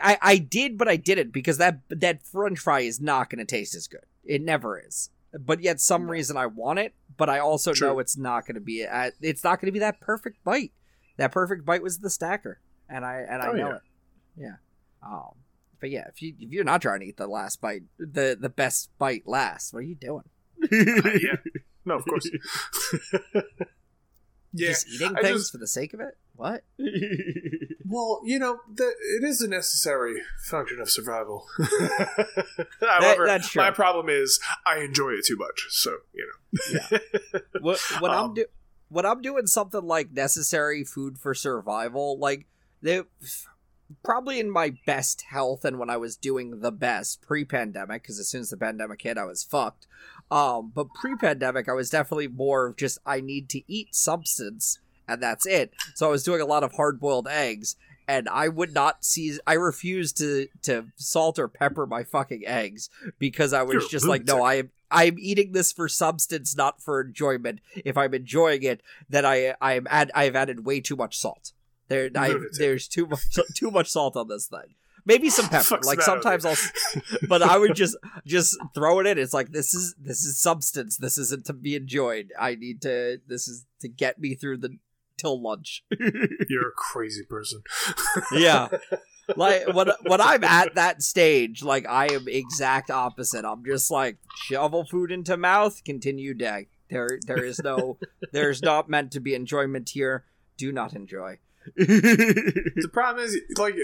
I, 0.00 0.16
I 0.22 0.38
did, 0.38 0.78
but 0.78 0.86
I 0.86 0.94
didn't 0.94 1.32
because 1.32 1.58
that 1.58 1.80
that 1.90 2.22
French 2.24 2.60
fry 2.60 2.80
is 2.80 3.00
not 3.00 3.30
going 3.30 3.40
to 3.40 3.44
taste 3.44 3.74
as 3.74 3.88
good. 3.88 4.06
It 4.24 4.42
never 4.42 4.78
is. 4.78 5.10
But 5.32 5.60
yet, 5.60 5.80
some 5.80 6.08
reason 6.08 6.36
I 6.36 6.46
want 6.46 6.78
it, 6.78 6.94
but 7.16 7.28
I 7.28 7.40
also 7.40 7.72
True. 7.74 7.88
know 7.88 7.98
it's 7.98 8.16
not 8.16 8.46
going 8.46 8.54
to 8.54 8.60
be. 8.60 8.84
At, 8.84 9.14
it's 9.20 9.42
not 9.42 9.60
going 9.60 9.66
to 9.66 9.72
be 9.72 9.80
that 9.80 10.00
perfect 10.00 10.42
bite. 10.44 10.70
That 11.16 11.32
perfect 11.32 11.64
bite 11.64 11.82
was 11.82 11.98
the 11.98 12.10
stacker, 12.10 12.60
and 12.88 13.04
I 13.04 13.24
and 13.28 13.42
I 13.42 13.48
Oh, 13.48 13.52
know 13.52 13.68
yeah. 13.68 13.74
it. 13.74 13.82
Yeah. 14.36 14.54
Um. 15.02 15.32
But 15.80 15.90
yeah, 15.90 16.06
if 16.08 16.20
you 16.22 16.34
if 16.38 16.50
you're 16.50 16.64
not 16.64 16.82
trying 16.82 17.00
to 17.00 17.06
eat 17.06 17.16
the 17.16 17.26
last 17.28 17.60
bite, 17.60 17.82
the 17.98 18.36
the 18.40 18.48
best 18.48 18.90
bite 18.98 19.26
last, 19.26 19.72
what 19.72 19.80
are 19.80 19.82
you 19.82 19.94
doing? 19.94 20.24
yeah, 20.72 21.36
no, 21.84 21.96
of 21.98 22.04
course. 22.04 22.28
yeah, 24.52 24.68
Just 24.68 24.88
eating 24.88 25.16
I 25.16 25.22
things 25.22 25.40
just- 25.42 25.52
for 25.52 25.58
the 25.58 25.66
sake 25.68 25.94
of 25.94 26.00
it? 26.00 26.16
What? 26.34 26.62
Well, 27.90 28.20
you 28.22 28.38
know, 28.38 28.58
the, 28.70 28.84
it 28.84 29.24
is 29.24 29.40
a 29.40 29.48
necessary 29.48 30.20
function 30.44 30.78
of 30.78 30.90
survival. 30.90 31.46
However, 32.82 33.24
that's 33.24 33.48
true. 33.48 33.62
my 33.62 33.70
problem 33.70 34.10
is 34.10 34.38
I 34.66 34.80
enjoy 34.80 35.12
it 35.12 35.24
too 35.24 35.36
much. 35.38 35.64
So, 35.70 35.96
you 36.12 36.30
know. 36.30 36.90
yeah. 36.92 36.98
what 37.62 37.80
when 38.00 38.10
I'm 38.10 38.24
Um, 38.24 38.34
do 38.34 38.44
when 38.90 39.06
I'm 39.06 39.22
doing 39.22 39.46
something 39.46 39.82
like 39.82 40.12
necessary 40.12 40.84
food 40.84 41.18
for 41.18 41.32
survival, 41.32 42.18
like 42.18 42.46
they 42.82 43.04
probably 44.02 44.40
in 44.40 44.50
my 44.50 44.74
best 44.86 45.22
health 45.30 45.64
and 45.64 45.78
when 45.78 45.90
I 45.90 45.96
was 45.96 46.16
doing 46.16 46.60
the 46.60 46.72
best 46.72 47.22
pre-pandemic, 47.22 48.02
because 48.02 48.18
as 48.18 48.28
soon 48.28 48.42
as 48.42 48.50
the 48.50 48.56
pandemic 48.56 49.02
hit, 49.02 49.18
I 49.18 49.24
was 49.24 49.44
fucked. 49.44 49.86
Um, 50.30 50.72
but 50.74 50.92
pre-pandemic, 50.94 51.68
I 51.68 51.72
was 51.72 51.90
definitely 51.90 52.28
more 52.28 52.68
of 52.68 52.76
just 52.76 52.98
I 53.06 53.20
need 53.20 53.48
to 53.50 53.62
eat 53.70 53.94
substance 53.94 54.78
and 55.08 55.22
that's 55.22 55.46
it. 55.46 55.72
So 55.94 56.06
I 56.06 56.10
was 56.10 56.22
doing 56.22 56.40
a 56.40 56.46
lot 56.46 56.62
of 56.62 56.72
hard-boiled 56.72 57.28
eggs. 57.28 57.76
And 58.10 58.26
I 58.30 58.48
would 58.48 58.72
not 58.72 59.04
see. 59.04 59.38
I 59.46 59.52
refused 59.52 60.16
to 60.16 60.48
to 60.62 60.86
salt 60.96 61.38
or 61.38 61.46
pepper 61.46 61.86
my 61.86 62.04
fucking 62.04 62.42
eggs 62.46 62.88
because 63.18 63.52
I 63.52 63.62
was 63.64 63.74
You're 63.74 63.88
just 63.90 64.06
like, 64.06 64.24
no. 64.24 64.42
I 64.42 64.54
am 64.54 64.70
I'm 64.90 65.18
eating 65.18 65.52
this 65.52 65.72
for 65.72 65.90
substance, 65.90 66.56
not 66.56 66.80
for 66.80 67.02
enjoyment. 67.02 67.60
If 67.84 67.98
I'm 67.98 68.14
enjoying 68.14 68.62
it, 68.62 68.82
then 69.10 69.26
I 69.26 69.54
I'm 69.60 69.86
add 69.90 70.10
I've 70.14 70.36
added 70.36 70.64
way 70.64 70.80
too 70.80 70.96
much 70.96 71.18
salt. 71.18 71.52
There, 71.88 72.10
I, 72.14 72.34
there's 72.58 72.86
too 72.88 73.06
much 73.06 73.22
too 73.54 73.70
much 73.70 73.88
salt 73.88 74.16
on 74.16 74.28
this 74.28 74.46
thing. 74.46 74.74
Maybe 75.04 75.30
some 75.30 75.48
pepper. 75.50 75.80
Like 75.84 76.02
sometimes 76.02 76.44
I'll, 76.44 76.56
but 77.28 77.42
I 77.42 77.58
would 77.58 77.74
just 77.74 77.96
just 78.26 78.56
throw 78.74 79.00
it 79.00 79.06
in. 79.06 79.18
It's 79.18 79.32
like 79.34 79.52
this 79.52 79.74
is 79.74 79.94
this 79.98 80.24
is 80.24 80.40
substance. 80.40 80.96
This 80.98 81.16
isn't 81.18 81.46
to 81.46 81.52
be 81.52 81.74
enjoyed. 81.74 82.32
I 82.38 82.54
need 82.54 82.82
to. 82.82 83.20
This 83.26 83.48
is 83.48 83.64
to 83.80 83.88
get 83.88 84.18
me 84.18 84.34
through 84.34 84.58
the 84.58 84.76
till 85.16 85.40
lunch. 85.42 85.84
You're 86.48 86.68
a 86.68 86.72
crazy 86.76 87.24
person. 87.24 87.62
yeah 88.32 88.68
like 89.36 89.66
when 89.74 89.88
when 90.06 90.20
i'm 90.20 90.42
at 90.44 90.74
that 90.74 91.02
stage 91.02 91.62
like 91.62 91.86
i 91.86 92.06
am 92.06 92.26
exact 92.28 92.90
opposite 92.90 93.44
i'm 93.44 93.64
just 93.64 93.90
like 93.90 94.16
shovel 94.34 94.84
food 94.84 95.10
into 95.12 95.36
mouth 95.36 95.82
continue 95.84 96.34
day 96.34 96.66
there 96.90 97.18
there 97.26 97.44
is 97.44 97.60
no 97.62 97.98
there's 98.32 98.62
not 98.62 98.88
meant 98.88 99.12
to 99.12 99.20
be 99.20 99.34
enjoyment 99.34 99.90
here 99.90 100.24
do 100.56 100.72
not 100.72 100.94
enjoy 100.94 101.38
The 101.76 102.90
problem 102.92 103.24
is, 103.24 103.36
like, 103.56 103.74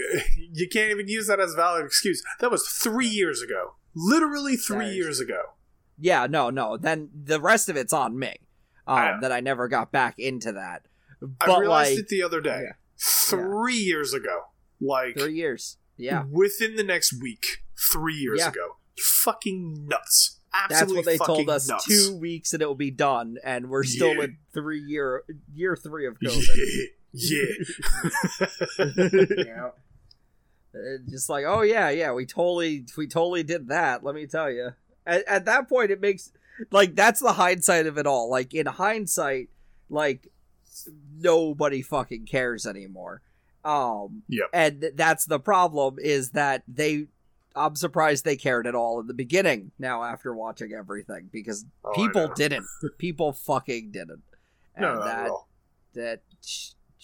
you 0.53 0.67
can't 0.69 0.91
even 0.91 1.07
use 1.07 1.27
that 1.27 1.39
as 1.39 1.53
a 1.53 1.55
valid 1.55 1.85
excuse. 1.85 2.23
That 2.39 2.51
was 2.51 2.67
three 2.67 3.07
years 3.07 3.41
ago. 3.41 3.75
Literally 3.95 4.55
three 4.57 4.89
years 4.89 5.19
ago. 5.19 5.41
yeah 5.97 6.27
no 6.29 6.49
no 6.49 6.75
then 6.75 7.09
the 7.13 7.39
rest 7.39 7.69
of 7.69 7.77
it's 7.77 7.93
on 7.93 8.19
me 8.19 8.33
um 8.85 8.97
know. 8.97 9.17
that 9.21 9.31
i 9.31 9.39
never 9.39 9.69
got 9.69 9.89
back 9.93 10.15
into 10.19 10.51
that 10.51 10.81
I 11.39 11.57
realized 11.57 11.91
like 11.91 11.99
it 11.99 12.07
the 12.09 12.21
other 12.23 12.41
day. 12.41 12.61
yeah. 12.65 12.73
Three 12.99 13.77
years 13.77 14.13
ago. 14.13 14.41
Like, 14.81 15.17
three 15.17 15.35
years 15.35 15.77
yeah 15.97 16.23
within 16.29 16.75
the 16.75 16.83
next 16.83 17.13
week, 17.21 17.63
three 17.91 18.15
years 18.15 18.39
Yeah. 18.41 18.49
ago. 18.49 18.75
Fucking 18.99 19.87
nuts. 19.87 20.41
that's 20.51 20.81
Absolutely 20.81 20.97
what 20.97 21.05
they 21.05 21.17
told 21.17 21.37
fucking 21.39 21.49
us 21.49 21.67
nuts. 21.69 21.85
two 21.85 22.17
weeks 22.17 22.51
and 22.53 22.61
it 22.61 22.65
will 22.65 22.75
be 22.75 22.91
done 22.91 23.37
and 23.45 23.69
we're 23.69 23.83
still 23.85 24.13
Yeah. 24.15 24.23
in 24.25 24.37
three 24.53 24.79
year 24.81 25.23
year 25.53 25.77
three 25.77 26.05
of 26.05 26.17
Yeah. 26.21 26.31
covid 26.31 26.85
yeah. 27.15 27.45
yeah. 29.37 29.69
Just 31.09 31.29
like 31.29 31.45
oh 31.47 31.61
yeah 31.61 31.89
yeah 31.89 32.11
we 32.11 32.25
totally 32.25 32.85
we 32.97 33.07
totally 33.07 33.43
did 33.43 33.69
that 33.69 34.03
let 34.03 34.13
me 34.13 34.25
tell 34.27 34.51
you 34.51 34.71
at, 35.07 35.25
at 35.27 35.45
that 35.45 35.69
point 35.69 35.89
it 35.91 36.01
makes 36.01 36.31
like 36.71 36.95
that's 36.95 37.21
the 37.21 37.33
hindsight 37.33 37.85
of 37.87 37.97
it 37.97 38.05
all. 38.05 38.29
Like 38.29 38.53
in 38.53 38.65
hindsight 38.65 39.49
like 39.89 40.27
nobody 41.17 41.81
fucking 41.81 42.25
cares 42.25 42.65
anymore. 42.67 43.21
Um 43.63 44.23
Yep. 44.27 44.49
and 44.53 44.85
that's 44.95 45.25
the 45.25 45.39
problem 45.39 45.95
is 45.99 46.31
that 46.31 46.63
they 46.67 47.07
i'm 47.55 47.75
surprised 47.75 48.25
they 48.25 48.35
cared 48.35 48.67
at 48.67 48.75
all 48.75 48.99
in 48.99 49.07
the 49.07 49.13
beginning 49.13 49.71
now 49.79 50.03
after 50.03 50.35
watching 50.35 50.73
everything 50.73 51.29
because 51.31 51.65
Oh, 51.85 51.93
people 51.95 52.27
didn't. 52.35 52.65
People 52.97 53.31
fucking 53.31 53.91
didn't. 53.91 54.23
And 54.75 54.81
No, 54.83 55.03
that 55.05 55.31
that 55.93 56.21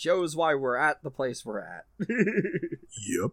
shows 0.01 0.35
why 0.35 0.55
we're 0.55 0.75
at 0.77 1.03
the 1.03 1.11
place 1.11 1.45
we're 1.45 1.59
at 1.59 1.85
Yep. 2.07 3.31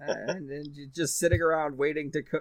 and 0.00 0.50
then 0.50 0.64
just 0.94 1.18
sitting 1.18 1.40
around 1.40 1.76
waiting 1.78 2.10
to 2.12 2.22
co- 2.22 2.40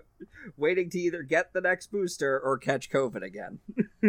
waiting 0.57 0.89
to 0.89 0.97
either 0.99 1.21
get 1.23 1.53
the 1.53 1.61
next 1.61 1.91
booster 1.91 2.39
or 2.39 2.57
catch 2.57 2.89
COVID 2.89 3.21
again. 3.21 3.59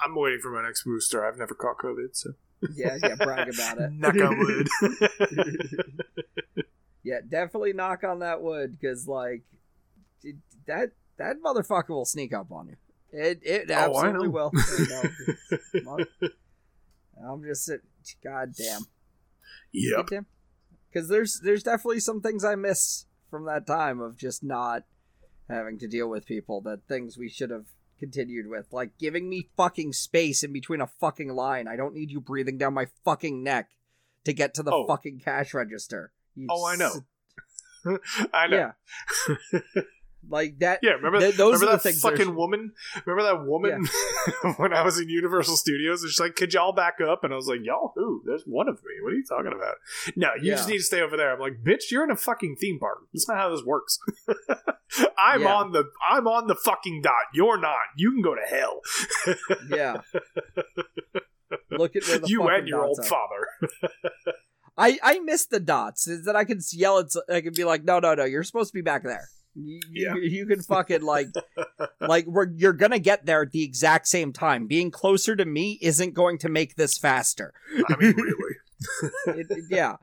I'm 0.00 0.14
waiting 0.14 0.40
for 0.40 0.50
my 0.50 0.62
next 0.62 0.84
booster. 0.84 1.26
I've 1.26 1.38
never 1.38 1.54
caught 1.54 1.78
COVID, 1.78 2.14
so. 2.14 2.30
Yeah, 2.74 2.96
yeah, 3.02 3.14
brag 3.16 3.48
about 3.52 3.78
it. 3.78 3.90
Knock 3.94 4.14
on 4.16 4.38
wood. 4.38 4.68
yeah, 7.02 7.20
definitely 7.28 7.72
knock 7.72 8.04
on 8.04 8.18
that 8.20 8.40
wood 8.42 8.78
because 8.78 9.06
like 9.08 9.42
that 10.66 10.90
that 11.18 11.36
motherfucker 11.44 11.90
will 11.90 12.04
sneak 12.04 12.32
up 12.34 12.50
on 12.52 12.68
you. 12.68 12.76
It 13.12 13.40
it 13.42 13.70
Oh, 13.70 13.74
I 13.74 14.06
absolutely 14.08 14.28
know. 14.28 14.50
will. 15.84 16.04
I'm 17.24 17.42
just 17.44 17.64
sitting. 17.64 17.86
God 18.22 18.52
damn. 18.56 18.82
yep. 19.72 20.06
Because 20.92 21.08
there's 21.08 21.40
there's 21.42 21.62
definitely 21.62 22.00
some 22.00 22.20
things 22.20 22.44
I 22.44 22.54
miss 22.54 23.06
from 23.30 23.44
that 23.46 23.66
time 23.66 24.00
of 24.00 24.16
just 24.16 24.42
not 24.44 24.84
having 25.48 25.78
to 25.78 25.88
deal 25.88 26.08
with 26.08 26.26
people 26.26 26.60
that 26.62 26.80
things 26.88 27.16
we 27.18 27.28
should 27.28 27.50
have 27.50 27.66
continued 27.98 28.46
with, 28.48 28.66
like 28.72 28.98
giving 28.98 29.28
me 29.28 29.48
fucking 29.56 29.92
space 29.92 30.42
in 30.42 30.52
between 30.52 30.80
a 30.80 30.86
fucking 30.86 31.28
line. 31.30 31.66
I 31.68 31.76
don't 31.76 31.94
need 31.94 32.10
you 32.10 32.20
breathing 32.20 32.58
down 32.58 32.74
my 32.74 32.86
fucking 33.04 33.42
neck 33.42 33.70
to 34.24 34.32
get 34.32 34.54
to 34.54 34.62
the 34.62 34.72
Oh. 34.72 34.86
fucking 34.86 35.20
cash 35.20 35.54
register. 35.54 36.12
You 36.34 36.48
Oh, 36.50 36.66
I 36.66 36.76
know. 36.76 36.92
s- 37.86 37.98
I 38.34 38.46
know. 38.48 38.72
Yeah, 39.28 39.60
like 40.28 40.58
that. 40.60 40.80
Yeah, 40.82 40.92
remember, 40.92 41.20
Th- 41.20 41.34
those 41.36 41.60
remember 41.60 41.82
that 41.82 41.94
fucking 41.94 42.34
woman? 42.34 42.72
Remember 43.04 43.22
that 43.24 43.46
woman 43.46 43.86
when 44.56 44.72
I 44.72 44.82
was 44.82 44.98
in 44.98 45.08
Universal 45.08 45.56
Studios? 45.56 46.02
She's 46.06 46.20
like, 46.20 46.34
"Could 46.36 46.54
y'all 46.54 46.72
back 46.72 46.94
up?" 47.00 47.24
And 47.24 47.32
I 47.32 47.36
was 47.36 47.46
like, 47.48 47.60
"Y'all 47.62 47.92
who? 47.94 48.22
There's 48.26 48.42
one 48.44 48.68
of 48.68 48.76
me. 48.76 49.02
What 49.02 49.12
are 49.12 49.16
you 49.16 49.24
talking 49.28 49.52
about? 49.56 49.74
No, 50.16 50.30
you 50.40 50.52
just 50.52 50.68
need 50.68 50.78
to 50.78 50.82
stay 50.82 51.00
over 51.00 51.16
there." 51.16 51.32
I'm 51.32 51.40
like, 51.40 51.62
"Bitch, 51.64 51.90
you're 51.90 52.04
in 52.04 52.10
a 52.10 52.16
fucking 52.16 52.56
theme 52.60 52.78
park. 52.78 52.98
That's 53.12 53.28
not 53.28 53.36
how 53.38 53.50
this 53.50 53.64
works. 53.64 53.98
I'm 55.18 55.42
Yeah. 55.42 55.54
on 55.54 55.72
the 55.72 55.84
I'm 56.08 56.26
on 56.28 56.46
the 56.46 56.54
fucking 56.54 57.02
dot. 57.02 57.12
You're 57.34 57.58
not. 57.60 57.76
You 57.96 58.12
can 58.12 58.22
go 58.22 58.34
to 58.34 58.42
hell. 58.48 58.80
Yeah. 59.68 60.00
Look 61.70 61.94
at 61.96 62.04
where 62.06 62.18
the 62.18 62.28
you 62.28 62.48
and 62.48 62.66
your 62.68 62.84
old 62.84 62.98
are. 63.00 63.04
father. 63.04 63.46
I 64.76 64.98
I 65.02 65.18
miss 65.20 65.46
the 65.46 65.60
dots. 65.60 66.06
Is 66.06 66.24
that 66.24 66.36
I 66.36 66.44
can 66.44 66.60
yell 66.72 66.98
at. 66.98 67.06
I 67.32 67.40
can 67.40 67.52
be 67.54 67.64
like, 67.64 67.84
no, 67.84 67.98
no, 67.98 68.14
no. 68.14 68.24
You're 68.24 68.42
supposed 68.42 68.70
to 68.72 68.74
be 68.74 68.82
back 68.82 69.02
there. 69.04 69.28
You, 69.58 69.80
Yeah. 69.90 70.14
you 70.16 70.46
can 70.46 70.60
fucking 70.74 71.02
like 71.02 71.28
like 72.00 72.26
we're 72.26 72.50
you're 72.54 72.72
gonna 72.74 72.98
get 72.98 73.24
there 73.26 73.42
at 73.42 73.52
the 73.52 73.62
exact 73.64 74.06
same 74.08 74.32
time. 74.32 74.66
Being 74.66 74.90
closer 74.90 75.34
to 75.34 75.44
me 75.44 75.78
isn't 75.80 76.14
going 76.14 76.38
to 76.38 76.48
make 76.48 76.76
this 76.76 76.98
faster. 76.98 77.54
I 77.88 77.96
mean, 77.96 78.14
really. 78.16 78.54
It- 79.40 79.46
it- 79.50 79.64
yeah. 79.70 79.96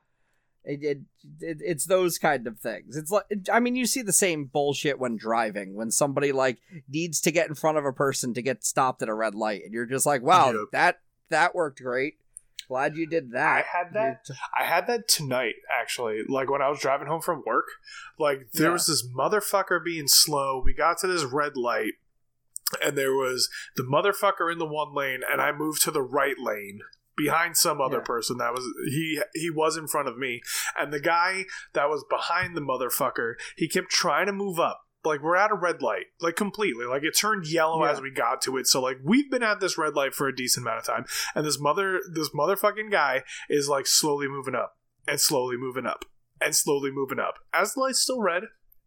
It, 0.65 0.79
it, 0.81 0.97
it 1.41 1.57
it's 1.59 1.85
those 1.85 2.17
kind 2.17 2.47
of 2.47 2.57
things. 2.57 2.95
It's 2.95 3.11
like 3.11 3.25
I 3.51 3.59
mean, 3.59 3.75
you 3.75 3.85
see 3.85 4.01
the 4.01 4.13
same 4.13 4.45
bullshit 4.45 4.97
when 4.97 5.17
driving. 5.17 5.75
When 5.75 5.91
somebody 5.91 6.31
like 6.31 6.59
needs 6.87 7.19
to 7.21 7.31
get 7.31 7.49
in 7.49 7.55
front 7.55 7.77
of 7.77 7.83
a 7.83 7.91
person 7.91 8.33
to 8.33 8.41
get 8.41 8.63
stopped 8.63 9.01
at 9.01 9.09
a 9.09 9.13
red 9.13 9.35
light, 9.35 9.63
and 9.65 9.73
you're 9.73 9.85
just 9.85 10.05
like, 10.05 10.21
"Wow, 10.23 10.51
Yep. 10.51 10.59
that 10.71 10.99
that 11.31 11.53
worked 11.53 11.81
great. 11.81 12.15
Glad 12.67 12.95
you 12.95 13.07
did 13.07 13.31
that." 13.31 13.65
I 13.65 13.77
had 13.77 13.93
that. 13.93 14.25
T- 14.25 14.33
I 14.59 14.63
had 14.63 14.87
that 14.87 15.07
tonight, 15.07 15.55
actually. 15.71 16.21
Like 16.27 16.49
when 16.49 16.61
I 16.61 16.69
was 16.69 16.79
driving 16.79 17.07
home 17.07 17.21
from 17.21 17.43
work, 17.45 17.65
like 18.17 18.51
there 18.53 18.67
Yeah. 18.67 18.73
was 18.73 18.87
this 18.87 19.07
motherfucker 19.07 19.83
being 19.83 20.07
slow. 20.07 20.61
We 20.63 20.73
got 20.73 20.97
to 20.99 21.07
this 21.07 21.23
red 21.23 21.55
light, 21.57 21.93
and 22.81 22.97
there 22.97 23.13
was 23.13 23.49
the 23.75 23.83
motherfucker 23.83 24.51
in 24.51 24.57
the 24.59 24.65
one 24.65 24.93
lane, 24.93 25.21
and 25.29 25.41
I 25.41 25.51
moved 25.51 25.81
to 25.83 25.91
the 25.91 26.01
right 26.01 26.37
lane 26.39 26.79
behind 27.15 27.55
some 27.55 27.79
other 27.79 27.97
Yeah. 27.97 28.03
person 28.05 28.37
that 28.39 28.53
was 28.53 28.65
he 28.87 29.21
he 29.35 29.51
was 29.51 29.77
in 29.77 29.87
front 29.87 30.07
of 30.07 30.17
me 30.17 30.41
and 30.75 30.91
the 30.91 30.99
guy 30.99 31.45
that 31.73 31.87
was 31.87 32.03
behind 32.09 32.57
the 32.57 32.61
motherfucker 32.61 33.35
he 33.55 33.67
kept 33.69 33.91
trying 33.91 34.25
to 34.25 34.31
move 34.33 34.59
up 34.59 34.82
like 35.05 35.21
we're 35.21 35.35
at 35.35 35.51
a 35.51 35.55
red 35.55 35.81
light 35.81 36.05
like 36.21 36.35
completely. 36.35 36.85
Like 36.85 37.03
it 37.03 37.17
turned 37.17 37.47
yellow 37.47 37.83
Yeah. 37.83 37.91
as 37.91 38.01
we 38.01 38.11
got 38.11 38.41
to 38.43 38.57
it. 38.57 38.67
So 38.67 38.81
like 38.81 38.97
we've 39.03 39.29
been 39.29 39.43
at 39.43 39.59
this 39.59 39.77
red 39.77 39.93
light 39.93 40.13
for 40.13 40.27
a 40.27 40.35
decent 40.35 40.65
amount 40.65 40.79
of 40.79 40.85
time. 40.85 41.05
And 41.35 41.45
this 41.45 41.59
mother 41.59 41.99
this 42.11 42.29
motherfucking 42.29 42.91
guy 42.91 43.23
is 43.49 43.67
like 43.67 43.87
slowly 43.87 44.27
moving 44.27 44.55
up 44.55 44.77
and 45.07 45.19
slowly 45.19 45.57
moving 45.57 45.85
up 45.85 46.05
and 46.41 46.55
slowly 46.55 46.91
moving 46.91 47.19
up. 47.19 47.35
As 47.53 47.73
the 47.73 47.81
light's 47.81 48.01
still 48.01 48.21
red 48.21 48.43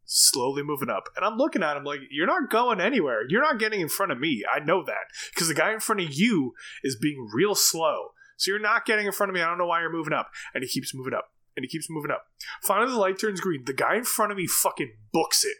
slowly 0.08 0.62
moving 0.62 0.88
up. 0.88 1.08
And 1.16 1.24
i'm 1.24 1.36
looking 1.36 1.64
at 1.64 1.76
him 1.76 1.82
like 1.82 1.98
you're 2.10 2.26
not 2.28 2.48
going 2.48 2.80
anywhere. 2.80 3.22
You're 3.28 3.42
not 3.42 3.58
getting 3.58 3.80
in 3.80 3.88
front 3.88 4.12
of 4.12 4.20
me. 4.20 4.44
I 4.50 4.60
know 4.60 4.84
that. 4.84 5.10
Because 5.34 5.48
the 5.48 5.54
guy 5.54 5.72
in 5.72 5.80
front 5.80 6.00
of 6.00 6.12
you 6.14 6.54
is 6.84 6.96
being 6.96 7.28
real 7.34 7.54
slow. 7.56 8.10
So 8.36 8.50
you're 8.50 8.60
not 8.60 8.84
getting 8.86 9.06
in 9.06 9.12
front 9.12 9.30
of 9.30 9.34
me. 9.34 9.40
I 9.40 9.46
don't 9.46 9.58
know 9.58 9.66
why 9.66 9.80
you're 9.80 9.90
moving 9.92 10.12
up. 10.12 10.30
And 10.54 10.62
he 10.62 10.68
keeps 10.68 10.94
moving 10.94 11.14
up 11.14 11.30
and 11.56 11.64
he 11.64 11.68
keeps 11.68 11.88
moving 11.90 12.10
up 12.10 12.26
finally 12.62 12.90
the 12.90 12.98
light 12.98 13.18
turns 13.18 13.40
green 13.40 13.62
the 13.64 13.72
guy 13.72 13.96
in 13.96 14.04
front 14.04 14.30
of 14.30 14.38
me 14.38 14.46
fucking 14.46 14.92
books 15.12 15.44
it 15.44 15.56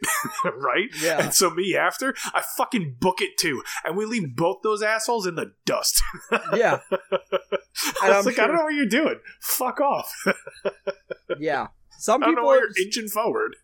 right 0.56 0.88
Yeah. 1.02 1.22
and 1.24 1.34
so 1.34 1.50
me 1.50 1.74
after 1.76 2.14
i 2.34 2.42
fucking 2.56 2.96
book 3.00 3.20
it 3.20 3.36
too 3.38 3.62
and 3.84 3.96
we 3.96 4.04
leave 4.04 4.36
both 4.36 4.58
those 4.62 4.82
assholes 4.82 5.26
in 5.26 5.34
the 5.34 5.52
dust 5.64 6.00
yeah, 6.54 6.80
I 8.02 8.08
was 8.08 8.18
I'm 8.18 8.24
like, 8.24 8.38
I 8.38 8.46
don't 8.46 8.56
know 8.56 8.64
what 8.64 8.74
you're 8.74 8.86
doing. 8.86 9.16
Fuck 9.40 9.80
off. 9.80 10.10
yeah. 11.38 11.68
Some 11.98 12.22
I 12.22 12.26
don't 12.26 12.34
know 12.36 12.42
people 12.42 12.52
are 12.52 12.68
inching 12.84 13.08
forward. 13.08 13.56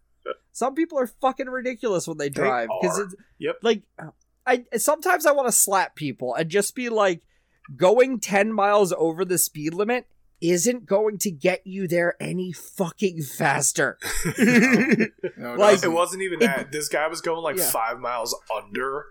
some 0.53 0.75
people 0.75 0.99
are 0.99 1.07
fucking 1.07 1.47
ridiculous 1.49 2.07
when 2.09 2.19
they 2.19 2.29
drive 2.29 2.69
because 2.81 2.99
it's 2.99 3.15
Yep. 3.39 3.57
like 3.63 3.83
I 4.47 4.65
sometimes 4.77 5.27
I 5.27 5.33
want 5.33 5.49
to 5.49 5.53
slap 5.53 5.95
people 5.97 6.35
and 6.35 6.49
just 6.51 6.75
be 6.75 6.89
like, 6.89 7.23
going 7.77 8.21
ten 8.21 8.53
miles 8.53 8.93
over 8.97 9.25
the 9.25 9.39
speed 9.39 9.73
limit 9.75 10.07
isn't 10.43 10.87
going 10.87 11.17
to 11.19 11.31
get 11.31 11.67
you 11.67 11.87
there 11.89 12.17
any 12.21 12.53
fucking 12.53 13.23
faster. 13.23 13.99
No, 15.37 15.55
it 15.55 15.59
Like- 15.59 15.83
It 15.83 15.89
wasn't 15.89 16.23
even 16.23 16.43
It- 16.43 16.47
that. 16.47 16.73
This 16.73 16.89
guy 16.89 17.07
was 17.09 17.21
going 17.21 17.43
like 17.43 17.57
Yeah. 17.57 17.71
five 17.71 17.99
miles 17.99 18.35
under. 18.55 19.07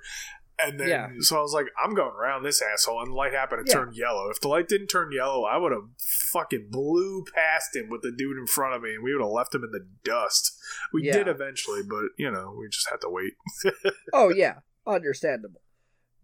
And 0.60 0.80
then, 0.80 0.90
Yeah. 0.90 1.08
so 1.22 1.38
I 1.38 1.42
was 1.42 1.54
like, 1.54 1.66
I'm 1.84 1.96
going 1.96 2.14
around 2.16 2.44
this 2.44 2.62
asshole. 2.62 3.02
And 3.02 3.12
the 3.12 3.16
light 3.16 3.34
happened 3.34 3.66
to 3.66 3.72
Yeah. 3.72 3.80
turn 3.80 3.94
yellow. 3.94 4.30
If 4.30 4.40
the 4.42 4.48
light 4.48 4.68
didn't 4.68 4.88
turn 4.88 5.12
yellow, 5.12 5.44
I 5.44 5.58
would 5.58 5.72
have 5.72 5.90
fucking 6.32 6.68
blew 6.70 7.26
past 7.34 7.76
him 7.76 7.90
with 7.90 8.02
the 8.04 8.12
dude 8.12 8.38
in 8.38 8.46
front 8.46 8.76
of 8.76 8.84
me 8.84 8.94
and 8.94 9.04
we 9.04 9.14
would 9.14 9.22
have 9.24 9.32
left 9.32 9.56
him 9.56 9.64
in 9.64 9.72
the 9.72 9.88
dust. 10.04 10.56
We 10.94 11.04
Yeah. 11.08 11.14
did 11.14 11.28
eventually, 11.28 11.82
but, 11.82 12.04
you 12.18 12.30
know, 12.30 12.56
we 12.58 12.68
just 12.70 12.90
had 12.90 13.02
to 13.02 13.10
wait. 13.10 13.34
oh 14.14 14.30
yeah, 14.30 14.60
understandable. 14.86 15.62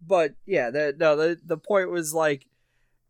But 0.00 0.34
yeah, 0.46 0.70
the 0.70 0.94
no 0.96 1.16
the 1.16 1.38
the 1.44 1.58
point 1.58 1.90
was 1.90 2.14
like 2.14 2.46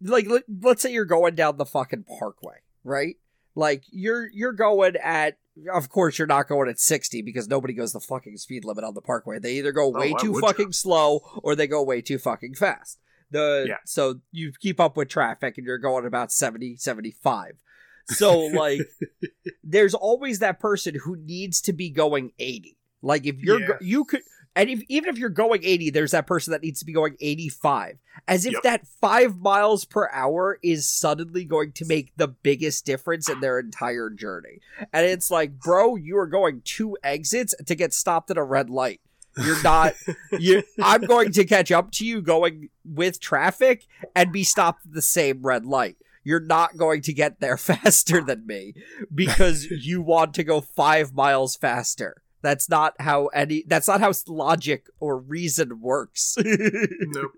like 0.01 0.29
let, 0.29 0.45
let's 0.63 0.83
say 0.83 0.93
you're 0.93 1.05
going 1.05 1.35
down 1.35 1.57
the 1.57 1.67
fucking 1.67 2.05
parkway, 2.19 2.57
right? 2.85 3.17
Like 3.55 3.85
you're 3.91 4.29
you're 4.33 4.53
going 4.53 4.97
at 4.97 5.39
of 5.73 5.89
course 5.89 6.19
you're 6.19 6.29
not 6.29 6.49
going 6.49 6.69
at 6.69 6.79
60 6.79 7.23
because 7.23 7.49
nobody 7.49 7.75
goes 7.75 7.93
the 7.93 8.01
fucking 8.01 8.37
speed 8.37 8.65
limit 8.65 8.85
on 8.85 8.95
the 8.95 9.01
parkway. 9.01 9.39
They 9.41 9.55
either 9.55 9.73
go 9.73 9.87
oh, 9.87 9.99
way 9.99 10.13
why 10.13 10.19
too 10.21 10.33
would 10.33 10.43
you? 10.43 10.47
fucking 10.49 10.73
slow 10.73 11.21
or 11.43 11.57
they 11.57 11.67
go 11.67 11.83
way 11.83 12.01
too 12.01 12.19
fucking 12.19 12.55
fast. 12.55 12.99
The 13.31 13.65
Yeah. 13.69 13.77
so 13.85 14.21
you 14.31 14.53
keep 14.61 14.79
up 14.81 14.97
with 14.97 15.09
traffic 15.09 15.59
and 15.59 15.67
you're 15.67 15.79
going 15.79 16.07
about 16.07 16.31
70 16.33 16.77
75. 16.77 17.55
So 18.11 18.39
like 18.53 18.81
there's 19.65 19.95
always 19.95 20.39
that 20.39 20.61
person 20.61 20.95
who 21.05 21.17
needs 21.17 21.61
to 21.63 21.73
be 21.73 21.91
going 21.91 22.33
80. 22.39 22.77
Like 23.03 23.27
if 23.27 23.41
you're 23.41 23.61
Yeah. 23.61 23.67
go- 23.67 23.79
you 23.81 24.05
could 24.05 24.23
and 24.57 24.69
if, 24.69 24.83
even 24.89 25.09
if 25.09 25.19
you're 25.19 25.29
going 25.29 25.61
80, 25.65 25.91
there's 25.91 26.11
that 26.13 26.27
person 26.27 26.51
that 26.53 26.63
needs 26.63 26.81
to 26.81 26.85
be 26.87 26.93
going 26.93 27.17
85. 27.21 27.99
As 28.27 28.45
if 28.45 28.55
Yep. 28.55 28.63
that 28.63 28.87
five 29.01 29.39
miles 29.39 29.85
per 29.85 30.09
hour 30.11 30.59
is 30.63 30.89
suddenly 30.89 31.45
going 31.45 31.73
to 31.73 31.85
make 31.87 32.13
the 32.17 32.29
biggest 32.29 32.85
difference 32.85 33.29
in 33.29 33.41
their 33.41 33.59
entire 33.59 34.11
journey. 34.11 34.59
And 34.93 35.07
it's 35.07 35.31
like, 35.31 35.61
bro, 35.61 35.97
you 35.97 36.19
are 36.19 36.27
going 36.27 36.63
two 36.65 36.97
exits 37.03 37.55
to 37.65 37.75
get 37.75 37.95
stopped 37.95 38.31
at 38.31 38.37
a 38.37 38.43
red 38.43 38.71
light. 38.71 39.01
You're 39.37 39.63
not. 39.63 39.95
you. 40.39 40.65
I'm 40.83 41.03
going 41.03 41.31
to 41.33 41.45
catch 41.45 41.71
up 41.71 41.93
to 41.93 42.07
you 42.07 42.21
going 42.21 42.71
with 42.85 43.21
traffic 43.21 43.87
and 44.17 44.33
be 44.33 44.43
stopped 44.43 44.87
at 44.87 44.95
the 44.95 45.03
same 45.03 45.43
red 45.43 45.65
light. 45.65 45.97
You're 46.25 46.41
not 46.41 46.77
going 46.77 47.03
to 47.03 47.13
get 47.13 47.39
there 47.39 47.57
faster 47.57 48.21
than 48.21 48.47
me 48.47 48.75
because 49.15 49.65
you 49.67 50.03
want 50.03 50.35
to 50.35 50.43
go 50.45 50.61
five 50.61 51.15
miles 51.15 51.55
faster. 51.55 52.23
That's 52.43 52.69
not 52.69 52.95
how 53.01 53.27
any. 53.27 53.65
That's 53.67 53.89
not 53.89 54.01
how 54.01 54.13
logic 54.27 54.87
or 55.01 55.19
reason 55.19 55.81
works. 55.81 56.37
nope. 56.45 57.33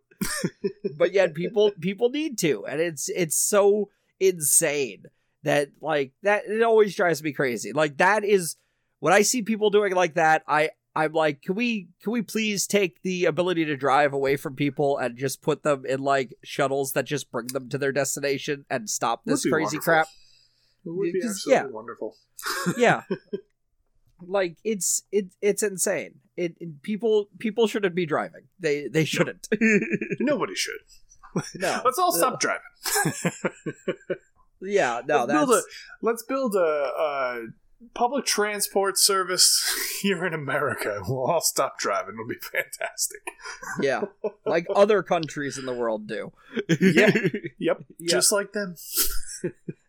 but 0.98 1.12
yet 1.12 1.34
people 1.34 1.72
people 1.80 2.11
need 2.11 2.38
to, 2.38 2.66
and 2.66 2.80
it's 2.80 3.09
it's 3.09 3.36
so 3.36 3.88
insane 4.18 5.05
that 5.42 5.70
like 5.80 6.12
that. 6.22 6.44
It 6.46 6.62
always 6.62 6.94
drives 6.94 7.22
me 7.22 7.32
crazy. 7.32 7.72
Like 7.72 7.96
that 7.98 8.24
is 8.24 8.57
when 8.98 9.12
I 9.12 9.22
see 9.22 9.42
people 9.42 9.70
doing 9.70 9.94
like 9.94 10.14
that. 10.14 10.42
I 10.46 10.70
I'm 10.94 11.12
like, 11.12 11.42
can 11.42 11.55
we 11.55 11.88
can 12.03 12.12
we 12.12 12.22
please 12.22 12.66
take 12.66 13.03
the 13.03 13.26
ability 13.26 13.64
to 13.66 13.76
drive 13.76 14.12
away 14.12 14.36
from 14.36 14.57
people 14.57 14.98
and 14.98 15.16
just 15.16 15.40
put 15.40 15.62
them 15.62 15.86
in 15.86 16.01
like 16.01 16.34
shuttles 16.42 16.92
that 16.92 17.05
just 17.05 17.30
bring 17.30 17.46
them 17.48 17.68
to 17.68 17.78
their 17.78 17.92
destination 17.92 18.64
and 18.68 18.90
stop 18.90 19.24
this 19.24 19.42
crazy 19.42 19.76
wonderful. 19.76 19.80
crap? 19.80 20.09
It 20.84 20.90
would 20.90 21.12
be 21.12 21.20
absolutely 21.24 21.53
yeah. 21.53 21.66
wonderful. 21.66 22.16
yeah 22.76 23.03
like 24.26 24.56
it's 24.64 25.02
it 25.12 25.26
it's 25.40 25.62
insane 25.62 26.14
it, 26.36 26.54
it- 26.60 26.82
people 26.82 27.28
people 27.38 27.66
shouldn't 27.66 27.94
be 27.94 28.06
driving 28.06 28.42
they 28.58 28.88
they 28.88 29.04
shouldn't 29.04 29.48
Nobody 30.20 30.54
should. 30.54 30.80
no 31.54 31.80
Let's 31.84 31.98
all 31.98 32.12
stop 32.12 32.40
driving. 32.40 32.60
yeah 34.62 35.00
no 35.06 35.24
let's 35.24 35.32
build 35.32 35.48
that's 35.50 35.58
a 35.58 35.62
let's 36.02 36.22
build 36.22 36.54
a, 36.54 36.58
a 36.58 37.42
public 37.94 38.26
transport 38.26 38.98
service 38.98 39.64
here 40.02 40.26
in 40.26 40.34
America. 40.34 41.00
We'll 41.08 41.24
all 41.30 41.40
stop 41.40 41.78
driving. 41.78 42.14
It'll 42.14 42.28
be 42.28 42.34
fantastic. 42.34 43.20
yeah 43.80 44.02
like 44.44 44.66
other 44.74 45.02
countries 45.02 45.56
in 45.56 45.64
the 45.64 45.72
world 45.72 46.06
do 46.06 46.32
Yeah. 46.78 47.10
Yep, 47.58 47.84
Yeah. 47.98 48.10
just 48.10 48.32
like 48.32 48.52
them. 48.52 48.74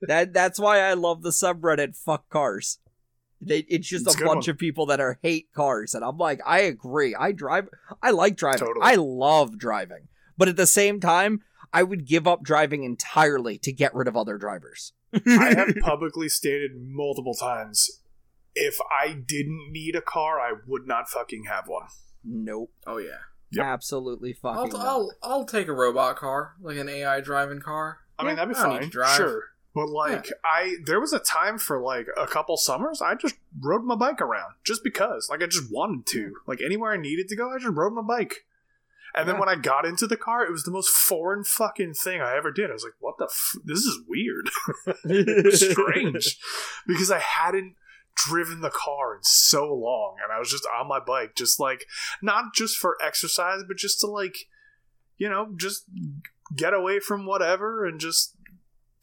that 0.03 0.31
that's 0.31 0.57
why 0.57 0.79
i 0.79 0.93
love 0.93 1.21
the 1.23 1.29
subreddit 1.31 1.97
fuck 1.97 2.29
cars 2.29 2.77
they, 3.41 3.59
it's 3.69 3.87
just 3.87 4.05
It's 4.07 4.19
a 4.19 4.23
a 4.23 4.27
bunch 4.27 4.47
one. 4.47 4.51
of 4.51 4.57
people 4.57 4.85
that 4.87 4.99
are 4.99 5.17
hate 5.21 5.51
cars 5.53 5.93
and 5.95 6.03
i'm 6.05 6.17
like 6.17 6.39
i 6.45 6.59
agree 6.59 7.15
i 7.15 7.31
drive 7.31 7.67
i 8.01 8.11
like 8.11 8.35
driving 8.35 8.59
Totally. 8.67 8.85
i 8.85 8.95
love 8.95 9.57
driving 9.57 10.07
but 10.37 10.47
at 10.47 10.55
the 10.57 10.67
same 10.67 10.99
time 10.99 11.41
i 11.73 11.81
would 11.83 12.05
give 12.05 12.27
up 12.27 12.43
driving 12.43 12.83
entirely 12.83 13.57
to 13.59 13.71
get 13.73 13.93
rid 13.95 14.07
of 14.07 14.15
other 14.15 14.37
drivers 14.37 14.93
I 15.27 15.53
have 15.57 15.75
publicly 15.81 16.29
stated 16.29 16.71
multiple 16.77 17.33
times 17.33 17.99
if 18.55 18.77
I 19.01 19.13
didn't 19.13 19.69
need 19.71 19.95
a 19.95 20.01
car, 20.01 20.39
I 20.39 20.53
would 20.67 20.87
not 20.87 21.09
fucking 21.09 21.45
have 21.49 21.65
one. 21.67 21.87
nope 22.23 22.71
Oh 22.87 22.97
yeah. 22.97 23.17
Yep. 23.51 23.65
absolutely 23.65 24.31
fucking 24.31 24.57
I'll, 24.57 24.67
not. 24.67 24.85
I'll 24.87 25.11
I'll 25.21 25.45
take 25.45 25.67
a 25.67 25.73
robot 25.73 26.15
car, 26.15 26.53
like 26.61 26.77
an 26.77 26.87
AI 26.87 27.19
driving 27.19 27.59
car. 27.59 27.97
I 28.17 28.23
mean, 28.23 28.35
that'd 28.37 28.53
be 28.53 28.59
I 28.59 28.63
fine. 28.63 28.81
to 28.83 28.87
drive. 28.87 29.17
Sure. 29.17 29.43
But 29.73 29.89
like 29.89 30.27
I 30.43 30.75
there 30.85 30.99
was 30.99 31.13
a 31.13 31.19
time 31.19 31.57
for 31.57 31.81
like 31.81 32.07
a 32.17 32.27
couple 32.27 32.57
summers 32.57 33.01
I 33.01 33.15
just 33.15 33.35
rode 33.59 33.83
my 33.85 33.95
bike 33.95 34.21
around 34.21 34.55
just 34.65 34.83
because. 34.83 35.27
Like 35.29 35.41
I 35.41 35.47
just 35.47 35.71
wanted 35.71 36.05
to. 36.07 36.33
Like 36.45 36.59
anywhere 36.61 36.91
I 36.91 36.97
needed 36.97 37.29
to 37.29 37.35
go, 37.35 37.51
I 37.51 37.57
just 37.57 37.73
rode 37.73 37.93
my 37.93 38.01
bike. 38.01 38.45
And 39.13 39.27
then 39.27 39.37
when 39.37 39.49
I 39.49 39.55
got 39.55 39.85
into 39.85 40.07
the 40.07 40.17
car, 40.17 40.45
it 40.45 40.51
was 40.51 40.63
the 40.63 40.71
most 40.71 40.89
foreign 40.89 41.43
fucking 41.43 41.95
thing 41.95 42.21
I 42.21 42.35
ever 42.37 42.51
did. 42.51 42.69
I 42.69 42.73
was 42.73 42.83
like, 42.83 42.93
"What 42.99 43.17
the? 43.17 43.25
F- 43.25 43.61
this 43.65 43.79
is 43.79 43.99
weird, 44.07 44.49
strange," 45.53 46.39
because 46.87 47.11
I 47.11 47.19
hadn't 47.19 47.75
driven 48.15 48.61
the 48.61 48.69
car 48.69 49.15
in 49.15 49.23
so 49.23 49.73
long, 49.73 50.15
and 50.23 50.31
I 50.31 50.39
was 50.39 50.49
just 50.49 50.65
on 50.79 50.87
my 50.87 50.99
bike, 50.99 51.35
just 51.35 51.59
like 51.59 51.85
not 52.21 52.53
just 52.55 52.77
for 52.77 52.97
exercise, 53.03 53.63
but 53.67 53.77
just 53.77 53.99
to 53.99 54.07
like, 54.07 54.47
you 55.17 55.29
know, 55.29 55.53
just 55.57 55.83
get 56.55 56.73
away 56.73 56.99
from 56.99 57.25
whatever 57.25 57.85
and 57.85 57.99
just 57.99 58.35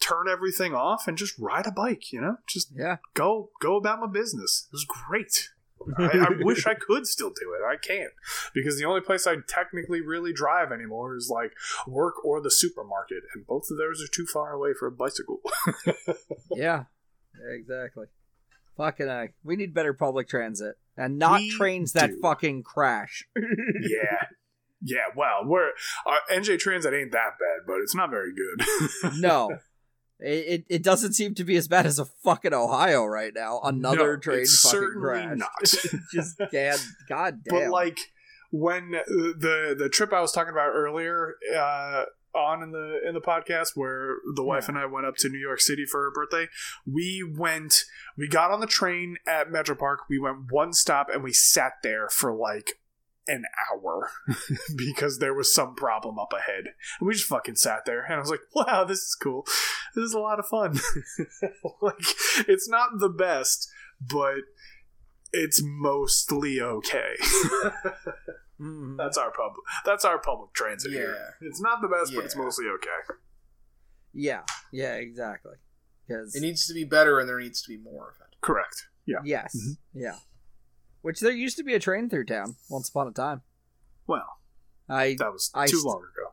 turn 0.08 0.26
everything 0.28 0.74
off 0.74 1.06
and 1.06 1.18
just 1.18 1.38
ride 1.38 1.66
a 1.66 1.72
bike. 1.72 2.12
You 2.12 2.20
know, 2.20 2.36
just 2.46 2.70
yeah 2.74 2.96
go 3.14 3.50
go 3.60 3.76
about 3.76 4.00
my 4.00 4.06
business. 4.06 4.68
It 4.70 4.74
was 4.74 4.84
great. 4.84 5.50
I, 5.96 6.02
I 6.18 6.28
wish 6.40 6.66
I 6.66 6.74
could 6.74 7.06
still 7.06 7.30
do 7.30 7.54
it. 7.54 7.64
I 7.64 7.76
can't 7.76 8.12
because 8.54 8.78
the 8.78 8.84
only 8.84 9.00
place 9.00 9.26
I 9.26 9.36
technically 9.46 10.00
really 10.00 10.32
drive 10.32 10.72
anymore 10.72 11.16
is 11.16 11.30
like 11.32 11.52
work 11.86 12.24
or 12.24 12.40
the 12.40 12.50
supermarket, 12.50 13.22
and 13.34 13.46
both 13.46 13.70
of 13.70 13.78
those 13.78 14.02
are 14.02 14.08
too 14.10 14.26
far 14.26 14.52
away 14.52 14.70
for 14.78 14.86
a 14.86 14.92
bicycle. 14.92 15.40
yeah, 16.54 16.84
exactly. 17.54 18.06
Fucking 18.76 19.08
I. 19.08 19.30
We 19.42 19.56
need 19.56 19.74
better 19.74 19.92
public 19.92 20.28
transit 20.28 20.76
and 20.96 21.18
not 21.18 21.40
We 21.40 21.50
trains 21.50 21.92
that 21.92 22.10
do. 22.10 22.20
fucking 22.20 22.62
crash. 22.62 23.26
yeah. 23.36 24.26
Yeah, 24.80 25.06
well, 25.16 25.40
we're 25.44 25.70
uh, 26.06 26.18
NJ 26.32 26.56
Transit 26.60 26.94
ain't 26.94 27.10
that 27.10 27.32
bad, 27.40 27.66
but 27.66 27.78
it's 27.82 27.96
not 27.96 28.10
very 28.10 28.30
good. 28.32 29.12
no. 29.18 29.58
It, 30.20 30.64
it 30.68 30.82
doesn't 30.82 31.12
seem 31.12 31.34
to 31.36 31.44
be 31.44 31.56
as 31.56 31.68
bad 31.68 31.86
as 31.86 31.98
a 32.00 32.04
fucking 32.04 32.52
Ohio 32.52 33.04
right 33.04 33.32
now. 33.34 33.60
Another 33.62 34.14
No, 34.14 34.20
train 34.20 34.40
it's 34.40 34.60
fucking 34.60 34.94
crash. 35.00 35.36
not. 35.38 35.50
Just 36.12 36.38
god, 36.38 36.78
god 37.08 37.44
damn. 37.44 37.60
But 37.66 37.70
like 37.70 37.98
when 38.50 38.90
the 38.90 39.76
the 39.78 39.88
trip 39.88 40.12
I 40.12 40.20
was 40.20 40.32
talking 40.32 40.52
about 40.52 40.70
earlier 40.74 41.34
uh, 41.56 42.04
on 42.34 42.62
in 42.62 42.72
the 42.72 43.00
in 43.06 43.14
the 43.14 43.20
podcast, 43.20 43.76
where 43.76 44.16
the 44.34 44.42
wife 44.42 44.64
Yeah. 44.64 44.70
and 44.70 44.78
I 44.78 44.86
went 44.86 45.06
up 45.06 45.14
to 45.18 45.28
New 45.28 45.38
York 45.38 45.60
City 45.60 45.84
for 45.86 46.02
her 46.02 46.10
birthday, 46.10 46.48
we 46.84 47.22
went. 47.22 47.84
We 48.16 48.26
got 48.28 48.50
on 48.50 48.58
the 48.60 48.66
train 48.66 49.18
at 49.26 49.50
Metropark. 49.50 49.98
We 50.10 50.18
went 50.18 50.50
one 50.50 50.72
stop 50.72 51.08
and 51.12 51.22
we 51.22 51.32
sat 51.32 51.74
there 51.84 52.08
for 52.08 52.32
like 52.34 52.72
an 53.28 53.44
hour 53.70 54.10
because 54.76 55.18
there 55.18 55.34
was 55.34 55.54
some 55.54 55.74
problem 55.74 56.18
up 56.18 56.32
ahead. 56.32 56.64
And 56.98 57.06
we 57.06 57.12
just 57.14 57.26
fucking 57.28 57.56
sat 57.56 57.84
there 57.86 58.02
and 58.04 58.14
I 58.14 58.18
was 58.18 58.30
like, 58.30 58.40
wow, 58.54 58.84
this 58.84 58.98
is 59.00 59.14
cool. 59.14 59.44
This 59.94 60.04
is 60.04 60.14
a 60.14 60.18
lot 60.18 60.38
of 60.38 60.46
fun. 60.46 60.78
like 61.82 62.04
it's 62.48 62.68
not 62.68 62.98
the 62.98 63.08
best, 63.08 63.68
but 64.00 64.38
it's 65.32 65.60
mostly 65.62 66.60
okay. 66.60 67.14
Mhm. 68.60 68.96
that's 68.96 69.16
our 69.16 69.30
public 69.30 69.64
that's 69.84 70.04
our 70.04 70.18
public 70.18 70.52
transit 70.52 70.90
here. 70.90 71.14
Yeah. 71.40 71.46
It's 71.48 71.60
not 71.60 71.80
the 71.80 71.86
best, 71.86 72.12
but 72.12 72.24
it's 72.24 72.34
mostly 72.34 72.64
okay. 72.66 73.14
yeah, 74.12 74.42
yeah, 74.72 74.94
exactly. 74.94 75.52
Because 76.08 76.34
It 76.34 76.40
needs 76.40 76.66
to 76.66 76.74
be 76.74 76.82
better, 76.82 77.20
and 77.20 77.28
there 77.28 77.38
needs 77.38 77.62
to 77.62 77.68
be 77.68 77.76
more 77.76 78.08
of 78.08 78.14
it. 78.16 78.36
Correct. 78.40 78.88
Yeah. 79.06 79.18
yes, 79.24 79.54
Mhm. 79.56 79.76
yeah. 79.94 80.16
Which 81.02 81.20
there 81.20 81.32
used 81.32 81.56
to 81.58 81.64
be 81.64 81.74
a 81.74 81.78
train 81.78 82.08
through 82.08 82.26
town 82.26 82.56
once 82.68 82.88
upon 82.88 83.08
a 83.08 83.12
time. 83.12 83.42
Well, 84.06 84.38
I 84.88 85.16
that 85.18 85.32
was 85.32 85.50
I 85.54 85.66
too 85.66 85.76
st- 85.76 85.86
long 85.86 85.98
ago. 85.98 86.32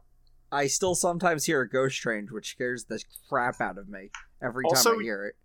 I 0.51 0.67
still 0.67 0.95
sometimes 0.95 1.45
hear 1.45 1.61
a 1.61 1.69
ghost 1.69 1.99
train, 1.99 2.27
which 2.31 2.51
scares 2.51 2.85
the 2.85 3.03
crap 3.29 3.59
out 3.59 3.77
of 3.77 3.89
me 3.89 4.09
every 4.41 4.63
time 4.73 4.99
I 4.99 5.03
hear 5.03 5.25
it. 5.25 5.35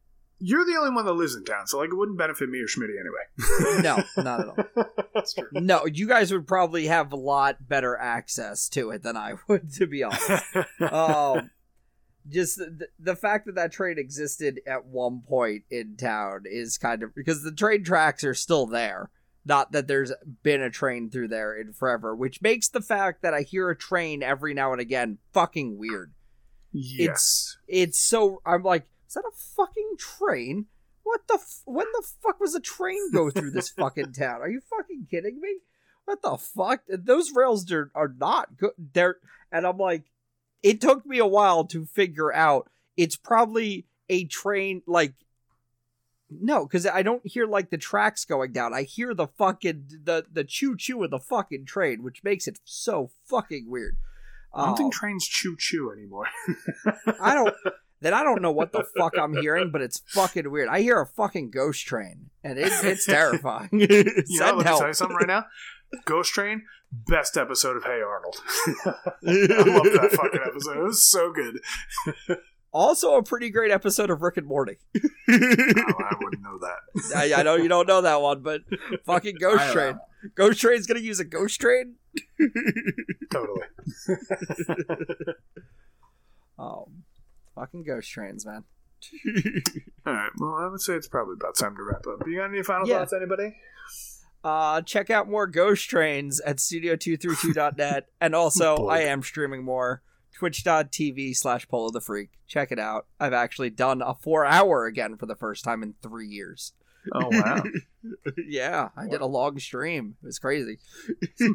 You're 0.43 0.64
the 0.64 0.77
only 0.77 0.95
one 0.95 1.05
that 1.05 1.12
lives 1.12 1.35
in 1.35 1.45
town, 1.45 1.66
so 1.66 1.79
like 1.79 1.91
it 1.91 1.95
wouldn't 1.95 2.16
benefit 2.16 2.49
me 2.49 2.61
or 2.61 2.66
Schmitty 2.66 2.95
anyway. 2.99 3.83
No, 3.83 4.03
not 4.23 4.41
at 4.41 4.49
all. 4.49 4.87
That's 5.14 5.35
true. 5.35 5.49
No, 5.53 5.85
you 5.85 6.09
guys 6.09 6.33
would 6.33 6.47
probably 6.47 6.87
have 6.87 7.12
a 7.12 7.16
lot 7.16 7.68
better 7.68 7.97
access 7.97 8.68
to 8.71 8.91
it 8.91 9.03
than 9.03 9.18
I 9.18 9.35
would, 9.49 9.73
to 9.75 9.87
be 9.87 10.03
honest. 10.03 10.31
um, 10.81 11.51
just 12.29 12.59
the, 12.59 12.89
the 12.99 13.16
fact 13.16 13.47
that 13.47 13.55
that 13.55 13.73
train 13.73 13.99
existed 13.99 14.61
at 14.66 14.87
one 14.87 15.23
point 15.27 15.64
in 15.71 15.97
town 15.97 16.43
is 16.45 16.79
kind 16.79 17.03
of 17.03 17.14
because 17.14 17.43
the 17.43 17.53
train 17.53 17.85
tracks 17.85 18.25
are 18.25 18.35
still 18.35 18.66
there. 18.66 19.11
Not 19.45 19.73
that 19.73 19.89
there's 19.89 20.12
been 20.43 20.61
a 20.61 20.71
train 20.71 21.09
through 21.11 21.29
there 21.29 21.57
in 21.57 21.73
forever, 21.73 22.14
which 22.14 22.43
makes 22.43 22.68
the 22.68 22.83
fact 22.83 23.23
that 23.23 23.33
I 23.33 23.41
hear 23.41 23.71
a 23.71 23.77
train 23.77 24.23
every 24.23 24.53
now 24.53 24.73
and 24.73 24.81
again 24.81 25.18
fucking 25.33 25.79
weird. 25.79 26.12
yes. 26.73 27.57
It's 27.66 27.99
so 27.99 28.43
I'm 28.45 28.62
like, 28.62 28.87
is 29.09 29.14
that 29.14 29.25
a 29.25 29.37
fucking 29.57 29.97
train? 29.99 30.66
What 31.03 31.23
the? 31.27 31.35
F- 31.35 31.62
when 31.64 31.87
the 31.95 32.07
fuck 32.23 32.39
was 32.39 32.55
a 32.55 32.61
train 32.61 33.11
go 33.12 33.31
through 33.33 33.51
this 33.53 33.71
fucking 33.71 34.12
town? 34.12 34.43
Are 34.43 34.51
you 34.51 34.61
fucking 34.61 35.07
kidding 35.11 35.41
me? 35.41 35.57
What 36.05 36.23
the 36.23 36.37
fuck? 36.37 36.83
Those 36.89 37.33
rails 37.35 37.71
are 37.73 37.91
are 37.95 38.14
not 38.16 38.57
good. 38.59 38.73
They're 38.93 39.16
and 39.51 39.66
I'm 39.66 39.79
like, 39.79 40.05
it 40.62 40.80
took 40.80 41.04
me 41.06 41.18
a 41.18 41.26
while 41.26 41.64
to 41.66 41.86
figure 41.86 42.32
out. 42.32 42.70
It's 42.96 43.16
probably 43.16 43.86
a 44.08 44.24
train 44.26 44.82
like. 44.86 45.14
No, 46.30 46.64
because 46.64 46.86
I 46.86 47.02
don't 47.02 47.22
hear 47.26 47.44
like 47.46 47.70
the 47.70 47.78
tracks 47.78 48.24
going 48.24 48.52
down. 48.52 48.72
I 48.72 48.82
hear 48.82 49.14
the 49.14 49.26
fucking 49.26 49.86
the 50.04 50.24
the 50.30 50.44
choo 50.44 50.76
choo 50.76 51.02
of 51.02 51.11
the 51.11 51.18
fucking 51.18 51.64
train, 51.66 52.02
which 52.04 52.22
makes 52.22 52.46
it 52.46 52.61
so 52.64 53.11
fucking 53.26 53.66
weird. 53.68 53.96
I 54.54 54.64
don't 54.66 54.72
Oh. 54.74 54.76
think 54.76 54.94
um, 54.94 54.98
trains 55.00 55.26
choo 55.26 55.56
choo 55.58 55.90
anymore. 55.96 56.26
I 57.20 57.34
don't. 57.34 57.54
Then 58.02 58.14
I 58.14 58.22
don't 58.22 58.40
know 58.40 58.50
what 58.50 58.72
the 58.72 58.82
fuck 58.96 59.12
I'm 59.18 59.36
hearing, 59.36 59.70
but 59.70 59.82
it's 59.82 59.98
fucking 60.14 60.50
weird. 60.50 60.70
I 60.70 60.80
hear 60.80 61.02
a 61.02 61.06
fucking 61.06 61.50
ghost 61.50 61.84
train, 61.86 62.30
and 62.42 62.58
it, 62.58 62.72
it's 62.82 63.04
terrifying. 63.18 63.68
You 63.72 63.86
know, 63.88 64.46
let 64.46 64.56
me 64.56 64.62
tell 64.64 64.78
help. 64.78 64.86
you 64.86 64.94
something 64.94 65.16
right 65.18 65.26
now. 65.28 65.44
Ghost 66.05 66.32
Train, 66.32 66.62
best 66.93 67.36
episode 67.36 67.76
of 67.76 67.84
Hey 67.84 68.01
Arnold. 68.01 68.36
I 68.86 69.70
love 69.70 69.84
that 69.84 70.11
fucking 70.16 70.41
episode. 70.47 70.78
It 70.78 70.82
was 70.84 71.11
so 71.11 71.32
good. 71.32 71.61
Also, 72.72 73.14
a 73.16 73.22
pretty 73.22 73.51
great 73.51 73.70
episode 73.72 74.11
of 74.11 74.22
Rick 74.22 74.36
and 74.36 74.47
Morty. 74.47 74.78
Oh, 75.32 75.95
I 76.01 76.14
wouldn't 76.20 76.43
know 76.43 76.59
that. 76.59 77.16
I, 77.16 77.32
I 77.34 77.43
know 77.45 77.55
you 77.55 77.68
don't 77.68 77.86
know 77.86 78.01
that 78.01 78.20
one, 78.20 78.43
but 78.43 78.62
fucking 79.07 79.36
ghost 79.41 79.59
don't 79.62 79.72
train. 79.72 79.93
know. 79.93 80.30
Ghost 80.34 80.61
train's 80.61 80.86
gonna 80.88 80.99
use 80.99 81.20
a 81.20 81.24
ghost 81.24 81.61
train. 81.61 81.95
Totally. 83.30 83.62
Oh, 86.59 86.88
fucking 87.55 87.84
ghost 87.84 88.11
trains, 88.11 88.45
man. 88.45 88.64
All 90.05 90.12
right. 90.12 90.30
Well, 90.38 90.55
I 90.57 90.66
would 90.66 90.80
say 90.80 90.95
it's 90.95 91.07
probably 91.09 91.34
about 91.41 91.57
time 91.57 91.76
to 91.76 91.82
wrap 91.82 92.05
up. 92.09 92.26
You 92.26 92.36
got 92.38 92.51
any 92.51 92.62
final 92.64 92.88
Yeah. 92.88 92.99
thoughts, 92.99 93.12
anybody? 93.12 93.55
Uh, 94.43 94.80
check 94.82 95.11
out 95.11 95.28
more 95.28 95.47
ghost 95.47 95.88
trains 95.88 96.41
at 96.41 96.57
studio232.net. 96.57 98.07
and 98.20 98.34
also, 98.34 98.86
I 98.88 99.01
am 99.01 99.22
streaming 99.22 99.64
more. 99.64 100.03
Twitch.tv 100.32 101.36
slash 101.36 101.68
Polo 101.68 101.91
the 101.91 102.01
Freak. 102.01 102.30
Check 102.47 102.72
it 102.72 102.78
out. 102.78 103.07
I've 103.18 103.34
actually 103.34 103.70
done 103.70 104.01
a 104.01 104.14
four 104.14 104.47
hour 104.47 104.86
again 104.86 105.16
for 105.16 105.26
the 105.26 105.36
first 105.36 105.64
time 105.64 105.82
in 105.82 105.95
three 106.03 106.28
years. 106.28 106.72
Oh 107.12 107.28
wow. 107.30 107.62
yeah, 108.47 108.88
I 108.97 109.09
did 109.09 109.20
a 109.20 109.26
long 109.26 109.59
stream. 109.59 110.16
It 110.22 110.26
was 110.26 110.38
crazy. 110.38 110.78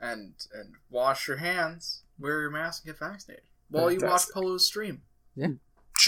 And 0.00 0.34
and 0.54 0.74
wash 0.90 1.26
your 1.26 1.38
hands, 1.38 2.02
wear 2.18 2.40
your 2.40 2.50
mask, 2.50 2.84
and 2.84 2.94
get 2.94 3.00
vaccinated. 3.00 3.44
While 3.68 3.90
you 3.90 3.98
watch 4.00 4.30
Polo's 4.32 4.64
stream. 4.66 5.02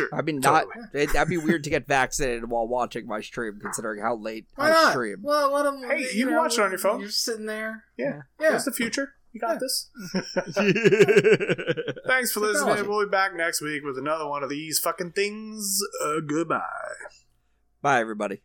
Sure. 0.01 0.09
I 0.19 0.23
mean, 0.23 0.41
not 0.41 0.65
Totally. 0.65 1.03
it, 1.05 1.13
that'd 1.13 1.29
be 1.29 1.37
weird 1.39 1.65
to 1.65 1.71
get 1.71 1.87
vaccinated 1.87 2.49
while 2.51 2.67
watching 2.69 3.07
my 3.07 3.21
stream, 3.21 3.59
considering 3.61 4.03
how 4.03 4.17
late 4.17 4.47
Why 4.57 4.67
I 4.69 4.71
not? 4.71 4.91
stream. 4.93 5.17
Well, 5.23 5.53
let 5.53 5.63
them. 5.65 5.83
Hey, 5.89 6.07
you 6.15 6.27
can 6.27 6.37
watch 6.37 6.55
it 6.55 6.61
on 6.61 6.71
your 6.71 6.79
phone. 6.79 7.01
You're 7.01 7.11
sitting 7.11 7.47
there. 7.47 7.85
Yeah. 7.97 8.23
Yeah. 8.41 8.51
That's 8.51 8.65
the 8.65 8.73
future. 8.73 9.15
You 9.33 9.41
got 9.41 9.55
Yeah. 9.55 9.59
this. 9.61 9.91
Thanks 12.07 12.33
for 12.33 12.41
listening. 12.41 12.67
Technology. 12.77 12.89
We'll 12.89 13.05
be 13.07 13.11
back 13.11 13.35
next 13.37 13.61
week 13.61 13.85
with 13.85 13.97
another 13.99 14.27
one 14.27 14.43
of 14.43 14.51
these 14.51 14.79
fucking 14.81 15.13
things. 15.13 15.81
Uh, 16.05 16.21
goodbye. 16.27 16.63
Bye, 17.83 18.01
everybody. 18.01 18.43